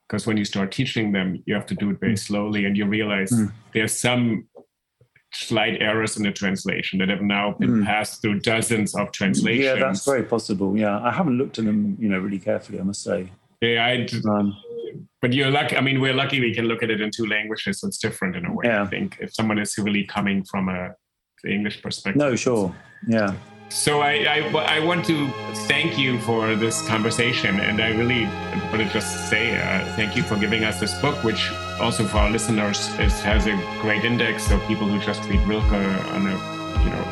because 0.07 0.25
when 0.25 0.37
you 0.37 0.45
start 0.45 0.71
teaching 0.71 1.11
them 1.11 1.41
you 1.45 1.53
have 1.53 1.65
to 1.65 1.75
do 1.75 1.89
it 1.89 1.99
very 1.99 2.13
hmm. 2.13 2.17
slowly 2.17 2.65
and 2.65 2.77
you 2.77 2.85
realize 2.85 3.31
mm. 3.31 3.51
there's 3.73 3.97
some 3.97 4.47
slight 5.33 5.81
errors 5.81 6.17
in 6.17 6.23
the 6.23 6.31
translation 6.31 6.99
that 6.99 7.09
have 7.09 7.21
now 7.21 7.53
been 7.59 7.81
mm. 7.81 7.85
passed 7.85 8.21
through 8.21 8.39
dozens 8.39 8.95
of 8.95 9.11
translations 9.11 9.65
yeah 9.65 9.75
that's 9.75 10.05
very 10.05 10.23
possible 10.23 10.77
yeah 10.77 10.99
i 11.01 11.11
haven't 11.11 11.37
looked 11.37 11.59
at 11.59 11.65
them 11.65 11.97
you 11.99 12.07
know 12.07 12.17
really 12.17 12.39
carefully 12.39 12.79
i 12.79 12.83
must 12.83 13.03
say 13.03 13.29
yeah 13.61 13.85
i 13.85 14.07
um, 14.29 14.55
but 15.21 15.33
you're 15.33 15.51
lucky 15.51 15.75
i 15.75 15.81
mean 15.81 15.99
we're 15.99 16.13
lucky 16.13 16.39
we 16.39 16.53
can 16.53 16.65
look 16.65 16.81
at 16.81 16.89
it 16.89 17.01
in 17.01 17.11
two 17.11 17.25
languages 17.25 17.81
so 17.81 17.87
it's 17.87 17.97
different 17.97 18.35
in 18.35 18.45
a 18.45 18.53
way 18.53 18.63
yeah. 18.65 18.81
i 18.81 18.85
think 18.85 19.17
if 19.19 19.33
someone 19.33 19.59
is 19.59 19.77
really 19.77 20.05
coming 20.05 20.43
from 20.45 20.69
a 20.69 20.91
english 21.45 21.81
perspective 21.81 22.19
no 22.19 22.35
sure 22.35 22.73
yeah 23.07 23.33
so 23.69 24.01
I, 24.01 24.11
I, 24.23 24.77
I, 24.77 24.79
want 24.79 25.05
to 25.05 25.27
thank 25.67 25.97
you 25.97 26.19
for 26.21 26.55
this 26.55 26.87
conversation, 26.87 27.59
and 27.59 27.81
I 27.81 27.89
really 27.89 28.25
want 28.69 28.77
to 28.77 28.89
just 28.89 29.29
say 29.29 29.57
uh, 29.57 29.85
thank 29.95 30.15
you 30.15 30.23
for 30.23 30.37
giving 30.37 30.63
us 30.63 30.79
this 30.79 30.99
book, 31.01 31.21
which 31.23 31.51
also 31.79 32.05
for 32.05 32.17
our 32.17 32.29
listeners 32.29 32.87
is, 32.99 33.19
has 33.21 33.45
a 33.45 33.55
great 33.81 34.05
index. 34.05 34.47
So 34.47 34.59
people 34.67 34.87
who 34.87 34.99
just 34.99 35.23
read 35.29 35.45
Rilke 35.47 35.71
on 35.71 36.27
a 36.27 36.83
you 36.83 36.89
know 36.89 37.03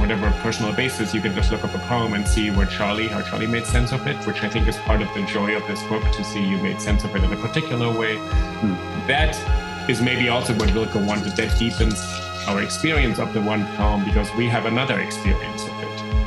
whatever 0.00 0.30
personal 0.40 0.72
basis, 0.72 1.12
you 1.12 1.20
can 1.20 1.34
just 1.34 1.52
look 1.52 1.62
up 1.62 1.74
a 1.74 1.78
poem 1.80 2.14
and 2.14 2.26
see 2.26 2.50
where 2.50 2.66
Charlie, 2.66 3.08
how 3.08 3.20
Charlie 3.20 3.46
made 3.46 3.66
sense 3.66 3.92
of 3.92 4.06
it, 4.06 4.16
which 4.26 4.42
I 4.42 4.48
think 4.48 4.66
is 4.68 4.78
part 4.78 5.02
of 5.02 5.08
the 5.14 5.22
joy 5.26 5.54
of 5.54 5.66
this 5.66 5.82
book 5.84 6.02
to 6.02 6.24
see 6.24 6.42
you 6.42 6.56
made 6.58 6.80
sense 6.80 7.04
of 7.04 7.14
it 7.14 7.22
in 7.22 7.32
a 7.32 7.36
particular 7.36 7.92
way. 7.96 8.16
Hmm. 8.16 8.72
That 9.06 9.36
is 9.90 10.00
maybe 10.00 10.30
also 10.30 10.54
what 10.54 10.72
Rilke 10.72 10.94
wanted. 10.94 11.36
That 11.36 11.58
deepens 11.58 12.00
our 12.46 12.62
experience 12.62 13.18
of 13.18 13.34
the 13.34 13.42
one 13.42 13.66
poem 13.76 14.04
because 14.04 14.32
we 14.34 14.46
have 14.46 14.64
another 14.64 14.98
experience 15.00 15.64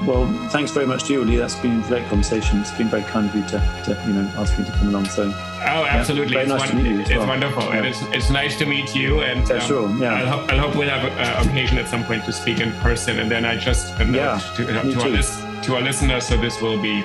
well, 0.06 0.28
thanks 0.50 0.72
very 0.72 0.86
much 0.86 1.04
to 1.06 1.14
you, 1.14 1.24
Lee. 1.24 1.38
That's 1.38 1.56
been 1.56 1.82
a 1.82 1.88
great 1.88 2.08
conversation. 2.08 2.60
It's 2.60 2.72
been 2.72 2.90
very 2.90 3.04
kind 3.04 3.30
of 3.30 3.36
you 3.36 3.42
to, 3.44 3.84
to 3.86 4.04
you 4.08 4.14
know, 4.14 4.30
ask 4.38 4.58
me 4.58 4.66
to 4.66 4.72
come 4.72 4.90
along. 4.90 5.06
So, 5.06 5.30
oh, 5.30 5.86
absolutely, 5.86 6.36
yeah, 6.36 6.46
very 6.46 6.52
it's 6.52 6.62
nice 6.62 6.70
to 6.70 6.76
meet 6.76 6.86
you. 6.86 7.00
It's 7.02 7.10
well. 7.12 7.28
wonderful, 7.28 7.64
yeah. 7.64 7.76
and 7.76 7.86
it's, 7.86 8.02
it's 8.12 8.30
nice 8.30 8.58
to 8.58 8.66
meet 8.66 8.96
you. 8.96 9.22
And 9.22 9.48
yeah, 9.48 9.56
um, 9.56 9.62
sure, 9.62 9.90
yeah. 9.98 10.16
I 10.16 10.26
hope, 10.26 10.52
I 10.52 10.58
hope 10.58 10.76
we'll 10.76 10.90
have 10.90 11.06
an 11.06 11.50
occasion 11.50 11.78
at 11.78 11.88
some 11.88 12.04
point 12.04 12.26
to 12.26 12.34
speak 12.34 12.60
in 12.60 12.72
person. 12.74 13.20
And 13.20 13.30
then 13.30 13.46
I 13.46 13.58
just 13.58 14.00
a 14.00 14.06
yeah, 14.06 14.40
to, 14.56 14.80
uh, 14.80 14.84
to, 14.84 15.02
our 15.02 15.10
list, 15.10 15.64
to 15.64 15.76
our 15.76 15.82
listeners. 15.82 16.28
So 16.28 16.38
this 16.38 16.62
will 16.62 16.82
be 16.82 17.02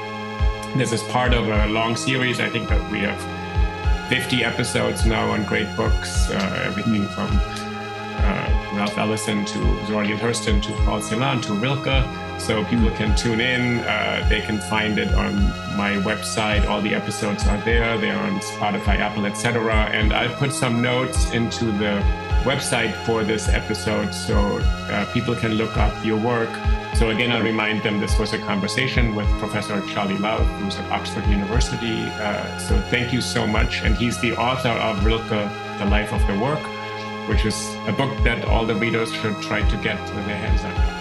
this 0.77 0.93
is 0.93 1.03
part 1.05 1.35
of 1.35 1.49
a 1.49 1.67
long 1.67 1.97
series. 1.97 2.41
I 2.41 2.49
think 2.49 2.69
that 2.69 2.91
we 2.91 3.01
have 3.01 3.21
50 4.09 4.45
episodes 4.45 5.07
now 5.07 5.31
on 5.31 5.45
great 5.45 5.75
books, 5.77 6.31
uh, 6.31 6.65
everything 6.67 7.07
from 7.09 7.29
uh, 8.19 8.75
Ralph 8.75 8.97
Ellison 8.99 9.45
to 9.45 9.87
Zora 9.87 10.07
Hurston 10.07 10.63
to 10.63 10.73
Paul 10.85 11.01
Celan 11.01 11.43
to 11.43 11.55
Rilke 11.55 12.05
so 12.41 12.65
people 12.65 12.91
can 12.91 13.17
tune 13.17 13.41
in. 13.41 13.81
Uh, 13.81 14.27
they 14.29 14.41
can 14.41 14.61
find 14.61 14.99
it 14.99 15.13
on 15.15 15.35
my 15.77 15.93
website. 16.05 16.67
All 16.69 16.81
the 16.81 16.95
episodes 16.95 17.47
are 17.47 17.61
there. 17.63 17.99
They're 17.99 18.19
on 18.19 18.41
Spotify, 18.41 18.99
Apple, 18.99 19.27
etc. 19.27 19.75
And 19.93 20.13
I 20.13 20.29
put 20.35 20.53
some 20.53 20.81
notes 20.83 21.33
into 21.33 21.67
the 21.67 22.03
website 22.45 22.95
for 23.05 23.25
this 23.25 23.49
episode 23.49 24.15
so 24.15 24.59
uh, 24.59 25.05
people 25.13 25.35
can 25.35 25.55
look 25.55 25.77
up 25.77 25.93
your 26.05 26.19
work. 26.19 26.51
So 26.95 27.11
again, 27.11 27.31
I'll 27.31 27.43
remind 27.43 27.83
them 27.83 28.01
this 28.01 28.19
was 28.19 28.33
a 28.33 28.39
conversation 28.39 29.15
with 29.15 29.29
Professor 29.39 29.81
Charlie 29.87 30.19
Louth, 30.19 30.47
who's 30.61 30.77
at 30.77 30.91
Oxford 30.91 31.27
University. 31.27 32.03
Uh, 32.03 32.59
so 32.59 32.81
thank 32.91 33.13
you 33.13 33.21
so 33.21 33.47
much. 33.47 33.83
And 33.83 33.97
he's 33.97 34.19
the 34.21 34.37
author 34.37 34.71
of 34.71 35.05
Rilke, 35.05 35.29
The 35.79 35.87
Life 35.87 36.13
of 36.13 36.27
the 36.27 36.39
Work, 36.39 36.61
which 37.29 37.45
is 37.45 37.75
a 37.87 37.93
book 37.93 38.17
that 38.25 38.45
all 38.47 38.65
the 38.65 38.75
readers 38.75 39.13
should 39.13 39.41
try 39.43 39.61
to 39.69 39.77
get 39.77 39.99
their 40.09 40.37
hands 40.37 40.65
on. 40.65 40.98